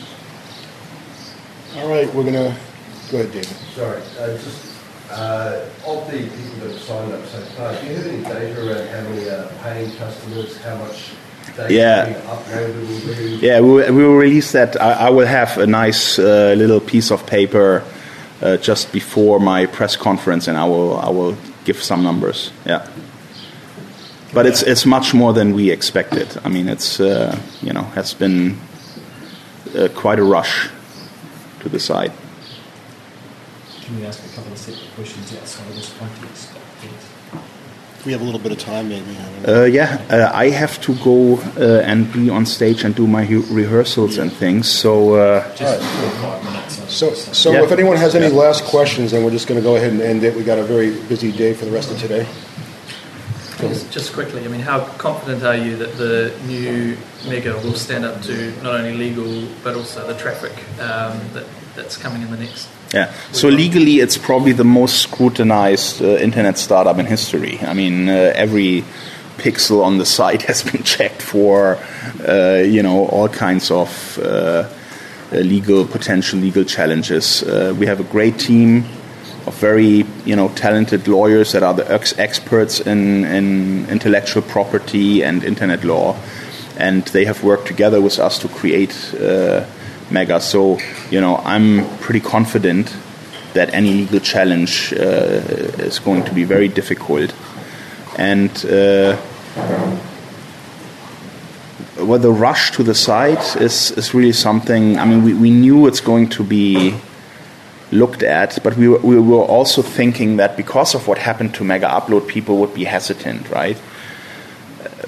All 1.75 1.89
right, 1.89 2.07
we're 2.13 2.23
going 2.23 2.33
to 2.33 2.55
go 3.11 3.19
ahead, 3.19 3.31
David. 3.31 3.45
Sorry, 3.75 4.01
uh, 4.19 4.37
just 4.37 4.69
uh, 5.11 5.65
of 5.85 6.11
the 6.11 6.19
people 6.19 6.59
that 6.61 6.71
have 6.71 6.81
signed 6.81 7.13
up 7.13 7.25
so 7.25 7.41
far, 7.55 7.73
do 7.81 7.87
you 7.87 7.95
have 7.95 8.07
any 8.07 8.23
data 8.23 8.59
around 8.59 8.87
how 8.87 9.09
many 9.09 9.29
uh, 9.29 9.47
paying 9.63 9.91
customers, 9.97 10.57
how 10.61 10.75
much 10.77 11.11
data 11.55 11.73
Yeah. 11.73 12.05
being 12.05 12.87
will 12.87 13.15
be? 13.15 13.45
Yeah, 13.45 13.59
we, 13.61 13.89
we 13.91 14.03
will 14.03 14.17
release 14.17 14.51
that. 14.53 14.79
I, 14.81 15.07
I 15.07 15.09
will 15.09 15.27
have 15.27 15.57
a 15.57 15.67
nice 15.67 16.19
uh, 16.19 16.53
little 16.57 16.79
piece 16.79 17.11
of 17.11 17.25
paper 17.25 17.83
uh, 18.41 18.57
just 18.57 18.91
before 18.91 19.39
my 19.39 19.65
press 19.65 19.95
conference, 19.95 20.47
and 20.47 20.57
I 20.57 20.65
will 20.65 20.97
I 20.97 21.09
will 21.09 21.37
give 21.65 21.81
some 21.83 22.03
numbers. 22.03 22.51
Yeah, 22.65 22.87
but 24.33 24.45
it's 24.45 24.61
it's 24.61 24.85
much 24.85 25.13
more 25.13 25.33
than 25.33 25.53
we 25.53 25.71
expected. 25.71 26.27
I 26.43 26.49
mean, 26.49 26.69
it's 26.69 26.99
uh, 26.99 27.37
you 27.61 27.73
know 27.73 27.83
has 27.95 28.13
been 28.13 28.57
uh, 29.75 29.89
quite 29.95 30.19
a 30.19 30.23
rush 30.23 30.69
to 31.61 31.69
the 31.69 31.79
site. 31.79 32.11
Can 33.81 33.99
we 33.99 34.05
ask 34.05 34.23
a 34.23 34.35
couple 34.35 34.51
of 34.51 34.57
separate 34.57 34.93
questions 34.95 35.33
outside 35.35 35.67
of 35.67 35.75
this 35.75 35.93
context? 35.97 36.49
We 38.05 38.13
have 38.13 38.21
a 38.21 38.23
little 38.23 38.39
bit 38.39 38.51
of 38.53 38.59
time, 38.59 38.89
maybe. 38.89 39.17
Uh, 39.45 39.63
yeah, 39.65 40.01
uh, 40.09 40.31
I 40.33 40.49
have 40.49 40.79
to 40.81 40.95
go 40.95 41.37
uh, 41.57 41.81
and 41.83 42.11
be 42.13 42.29
on 42.29 42.45
stage 42.45 42.83
and 42.85 42.95
do 42.95 43.05
my 43.07 43.25
hu- 43.25 43.43
rehearsals 43.53 44.17
and 44.17 44.31
things. 44.31 44.69
So 44.69 45.15
uh, 45.15 45.55
Just 45.55 45.81
four 45.83 46.05
or 46.07 46.11
five 46.31 46.43
minutes. 46.45 46.93
So, 46.93 47.13
so 47.13 47.51
Yeah. 47.51 47.63
if 47.63 47.71
anyone 47.71 47.97
has 47.97 48.15
any 48.15 48.27
Yeah. 48.27 48.39
last 48.45 48.63
questions, 48.63 49.11
then 49.11 49.23
we're 49.23 49.31
just 49.31 49.47
going 49.47 49.59
to 49.59 49.63
go 49.63 49.75
ahead 49.75 49.91
and 49.91 50.01
end 50.01 50.23
it. 50.23 50.33
We 50.35 50.43
got 50.43 50.57
a 50.59 50.63
very 50.63 50.91
busy 51.09 51.31
day 51.33 51.53
for 51.53 51.65
the 51.65 51.71
rest 51.71 51.91
of 51.91 51.99
today. 51.99 52.25
Just, 53.59 53.91
just 53.91 54.13
quickly, 54.13 54.45
I 54.45 54.47
mean, 54.47 54.61
how 54.61 54.85
confident 54.97 55.43
are 55.43 55.57
you 55.57 55.75
that 55.75 55.97
the 55.97 56.31
new 56.47 56.95
mega 57.27 57.53
will 57.57 57.73
stand 57.73 58.05
up 58.05 58.21
to 58.23 58.53
not 58.63 58.75
only 58.75 58.93
legal 58.95 59.43
but 59.61 59.75
also 59.75 60.07
the 60.07 60.17
traffic 60.17 60.53
um, 60.79 61.19
that, 61.33 61.45
that's 61.75 61.97
coming 61.97 62.21
in 62.21 62.31
the 62.31 62.37
next? 62.37 62.69
Yeah. 62.93 63.13
So 63.31 63.49
legally, 63.49 63.99
it's 63.99 64.17
probably 64.17 64.53
the 64.53 64.63
most 64.63 65.01
scrutinized 65.03 66.01
uh, 66.01 66.17
internet 66.17 66.57
startup 66.57 66.97
in 66.97 67.05
history. 67.05 67.59
I 67.61 67.73
mean, 67.73 68.09
uh, 68.09 68.33
every 68.35 68.83
pixel 69.37 69.83
on 69.83 69.97
the 69.97 70.05
site 70.05 70.41
has 70.47 70.63
been 70.63 70.83
checked 70.83 71.21
for, 71.21 71.77
uh, 72.27 72.63
you 72.65 72.81
know, 72.81 73.05
all 73.07 73.29
kinds 73.29 73.71
of 73.71 74.19
uh, 74.19 74.67
uh, 75.31 75.37
legal 75.37 75.85
potential 75.85 76.39
legal 76.39 76.63
challenges. 76.63 77.43
Uh, 77.43 77.75
we 77.77 77.85
have 77.85 77.99
a 77.99 78.03
great 78.03 78.39
team 78.39 78.85
of 79.45 79.55
very, 79.59 80.05
you 80.25 80.35
know, 80.35 80.49
talented 80.49 81.07
lawyers 81.07 81.51
that 81.51 81.61
are 81.61 81.73
the 81.73 81.91
ex- 81.91 82.17
experts 82.17 82.79
in, 82.79 83.23
in 83.25 83.87
intellectual 83.89 84.41
property 84.41 85.23
and 85.23 85.43
internet 85.43 85.83
law, 85.83 86.15
and 86.77 87.03
they 87.09 87.25
have 87.25 87.43
worked 87.43 87.67
together 87.67 88.01
with 88.01 88.17
us 88.17 88.39
to 88.39 88.47
create. 88.47 89.13
Mega. 90.11 90.39
So, 90.39 90.79
you 91.09 91.21
know, 91.21 91.37
I'm 91.37 91.87
pretty 91.99 92.19
confident 92.19 92.95
that 93.53 93.73
any 93.73 93.93
legal 93.93 94.19
challenge 94.19 94.93
uh, 94.93 95.41
is 95.79 95.99
going 95.99 96.23
to 96.23 96.33
be 96.33 96.43
very 96.43 96.67
difficult. 96.67 97.33
And 98.17 98.51
uh, 98.65 99.17
well, 101.97 102.19
the 102.19 102.31
rush 102.31 102.71
to 102.71 102.83
the 102.83 102.95
site 102.95 103.55
is, 103.57 103.91
is 103.91 104.13
really 104.13 104.33
something. 104.33 104.97
I 104.97 105.05
mean, 105.05 105.23
we, 105.23 105.33
we 105.33 105.49
knew 105.49 105.87
it's 105.87 106.01
going 106.01 106.29
to 106.29 106.43
be 106.43 106.95
looked 107.91 108.23
at, 108.23 108.59
but 108.63 108.77
we 108.77 108.87
were, 108.87 108.99
we 108.99 109.19
were 109.19 109.43
also 109.43 109.81
thinking 109.81 110.37
that 110.37 110.55
because 110.55 110.95
of 110.95 111.07
what 111.07 111.17
happened 111.17 111.53
to 111.55 111.63
Megaupload, 111.63 112.27
people 112.27 112.57
would 112.57 112.73
be 112.73 112.83
hesitant, 112.83 113.49
right? 113.49 113.77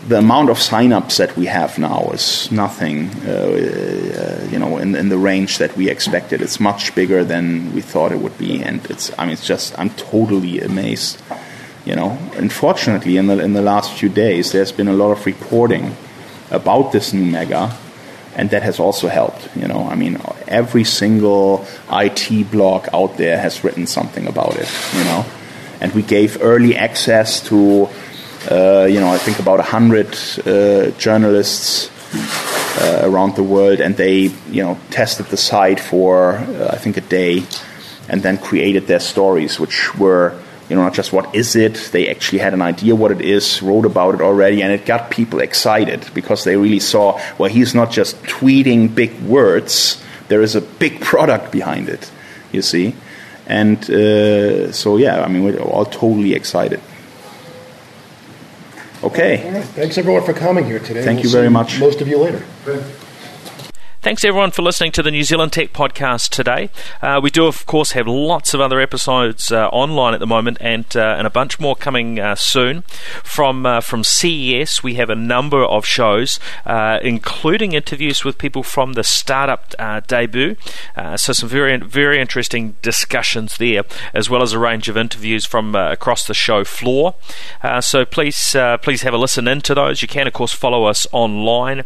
The 0.08 0.18
amount 0.18 0.49
of 0.49 0.58
signups 0.58 1.18
that 1.18 1.38
we 1.38 1.45
have 1.45 1.78
now 1.78 2.10
is 2.12 2.52
nothing, 2.52 3.12
uh, 3.26 3.32
uh, 3.32 4.47
you 4.49 4.58
know, 4.58 4.78
in, 4.78 4.95
in 4.95 5.10
the 5.10 5.18
range 5.18 5.60
that 5.60 5.78
we 5.78 5.89
expected. 5.89 6.41
It's 6.41 6.60
much 6.60 6.95
bigger 6.95 7.24
than 7.24 7.74
we 7.76 7.82
thought 7.82 8.12
it 8.12 8.20
would 8.20 8.38
be, 8.38 8.64
and 8.64 8.84
it's. 8.89 9.12
I 9.20 9.26
mean, 9.26 9.34
it's 9.34 9.45
just. 9.45 9.78
I'm 9.78 9.91
totally 9.91 10.60
amazed. 10.60 11.22
You 11.86 11.95
know, 11.95 12.18
unfortunately, 12.34 13.18
in 13.18 13.28
the 13.28 13.39
in 13.39 13.54
the 13.54 13.62
last 13.62 13.93
few 13.93 14.10
days, 14.10 14.52
there's 14.52 14.72
been 14.72 14.88
a 14.88 14.93
lot 14.93 15.12
of 15.12 15.26
reporting 15.26 15.95
about 16.49 16.91
this 16.91 17.14
new 17.14 17.26
mega, 17.26 17.76
and 18.36 18.49
that 18.49 18.64
has 18.64 18.80
also 18.80 19.08
helped. 19.08 19.56
You 19.56 19.68
know, 19.68 19.88
I 19.88 19.95
mean, 19.95 20.20
every 20.47 20.84
single 20.84 21.66
IT 21.91 22.52
blog 22.52 22.88
out 22.91 23.18
there 23.18 23.39
has 23.39 23.64
written 23.64 23.86
something 23.86 24.26
about 24.26 24.58
it. 24.58 24.70
You 24.95 25.04
know, 25.04 25.26
and 25.82 25.91
we 25.93 26.04
gave 26.04 26.41
early 26.41 26.76
access 26.76 27.41
to, 27.49 27.89
you 28.50 29.00
know, 29.00 29.12
I 29.12 29.18
think 29.18 29.39
about 29.39 29.60
a 29.60 29.64
hundred 29.64 30.18
uh, 30.46 30.92
journalists 30.98 31.89
uh, 32.82 33.02
around 33.04 33.36
the 33.36 33.44
world, 33.44 33.80
and 33.80 33.96
they, 33.96 34.32
you 34.50 34.64
know, 34.64 34.80
tested 34.89 35.28
the 35.28 35.38
site 35.38 35.80
for 35.80 36.34
uh, 36.36 36.70
I 36.72 36.78
think 36.78 36.98
a 36.98 37.02
day, 37.02 37.44
and 38.10 38.24
then 38.24 38.38
created 38.38 38.88
their 38.88 39.00
stories, 39.00 39.60
which 39.60 39.96
were 39.96 40.39
you 40.72 40.78
know, 40.78 40.84
not 40.84 40.94
just 40.94 41.12
what 41.12 41.36
is 41.36 41.58
it, 41.58 41.89
they 41.92 42.08
actually 42.08 42.39
had 42.39 42.54
an 42.54 42.62
idea 42.62 42.96
what 42.96 43.12
it 43.12 43.20
is, 43.20 43.62
wrote 43.62 43.86
about 43.86 44.16
it 44.16 44.22
already, 44.22 44.64
and 44.64 44.72
it 44.72 44.86
got 44.86 45.12
people 45.12 45.42
excited 45.42 46.10
because 46.14 46.46
they 46.46 46.56
really 46.56 46.80
saw, 46.80 47.20
well, 47.38 47.50
he's 47.50 47.76
not 47.76 47.92
just 47.92 48.16
tweeting 48.24 48.96
big 48.96 49.20
words, 49.20 50.02
there 50.30 50.42
is 50.42 50.56
a 50.56 50.62
big 50.62 51.02
product 51.12 51.52
behind 51.52 51.89
it, 51.89 52.10
you 52.54 52.62
see. 52.62 52.96
And 53.48 53.78
uh, 53.89 54.72
so, 54.72 54.96
yeah, 54.96 55.22
I 55.22 55.28
mean, 55.28 55.44
we're 55.44 55.60
all 55.60 55.84
totally 55.84 56.36
excited. 56.36 56.80
Okay. 59.04 59.47
All 59.47 59.54
right. 59.54 59.64
Thanks 59.64 59.97
everyone 59.97 60.24
for 60.24 60.34
coming 60.34 60.66
here 60.66 60.80
today. 60.80 61.04
Thank 61.04 61.18
We'll 61.18 61.26
you 61.26 61.32
very 61.32 61.49
much. 61.49 61.80
Most 61.80 62.02
of 62.02 62.08
you 62.08 62.18
later. 62.20 62.43
Thanks 64.02 64.26
everyone 64.26 64.49
for 64.49 64.64
listening 64.64 64.91
to 64.93 65.04
the 65.04 65.12
New 65.12 65.22
Zealand 65.22 65.54
Tech 65.54 65.74
Podcast 65.74 66.30
today. 66.30 66.72
Uh, 67.04 67.20
we 67.22 67.30
do, 67.30 67.45
of 67.45 67.68
course, 67.68 67.91
have 67.91 68.08
lots 68.08 68.52
of 68.56 68.60
other 68.60 68.82
episodes 68.82 69.52
uh, 69.52 69.68
online 69.68 70.16
at 70.16 70.20
the 70.20 70.26
moment, 70.26 70.58
and 70.60 70.86
uh, 70.97 71.14
and 71.20 71.28
a 71.28 71.30
bunch 71.30 71.60
more 71.60 71.76
coming 71.76 72.20
uh, 72.20 72.34
soon. 72.34 72.82
From 73.24 73.64
uh, 73.64 73.80
from 73.80 74.04
CES, 74.04 74.82
we 74.82 74.95
have 74.95 75.12
a 75.12 75.16
number 75.16 75.64
of 75.64 75.86
shows, 75.86 76.39
uh, 76.66 76.97
including 77.04 77.74
interviews 77.74 78.26
with 78.26 78.39
people 78.39 78.64
from 78.64 78.93
the 78.93 79.04
startup 79.04 79.76
debut. 80.08 80.56
so 81.16 81.32
some 81.32 81.47
very 81.47 81.78
very 81.78 82.20
interesting 82.20 82.78
discussions 82.82 83.58
there, 83.58 83.84
as 84.16 84.32
well 84.32 84.41
as 84.41 84.52
a 84.52 84.58
range 84.58 84.89
of 84.89 84.97
interviews 84.97 85.45
from 85.45 85.76
across 85.76 86.26
the 86.26 86.34
show 86.34 86.64
floor. 86.64 87.14
so 87.82 88.04
please 88.04 88.56
please 88.82 89.04
have 89.04 89.14
a 89.14 89.18
listen 89.18 89.47
into 89.47 89.76
those. 89.76 90.02
You 90.02 90.08
can, 90.08 90.26
of 90.26 90.34
course, 90.34 90.54
follow 90.56 90.86
us 90.86 91.06
online. 91.12 91.84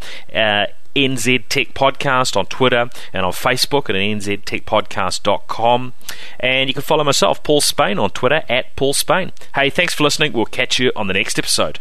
NZ 0.95 1.47
Tech 1.49 1.73
Podcast 1.73 2.35
on 2.37 2.45
Twitter 2.45 2.89
and 3.13 3.25
on 3.25 3.31
Facebook 3.31 3.89
at 3.89 3.95
nztechpodcast.com. 3.95 5.93
And 6.39 6.69
you 6.69 6.73
can 6.73 6.83
follow 6.83 7.03
myself, 7.03 7.43
Paul 7.43 7.61
Spain, 7.61 7.99
on 7.99 8.09
Twitter 8.11 8.43
at 8.49 8.75
Paul 8.75 8.93
Spain. 8.93 9.31
Hey, 9.55 9.69
thanks 9.69 9.93
for 9.93 10.03
listening. 10.03 10.33
We'll 10.33 10.45
catch 10.45 10.79
you 10.79 10.91
on 10.95 11.07
the 11.07 11.13
next 11.13 11.37
episode. 11.37 11.79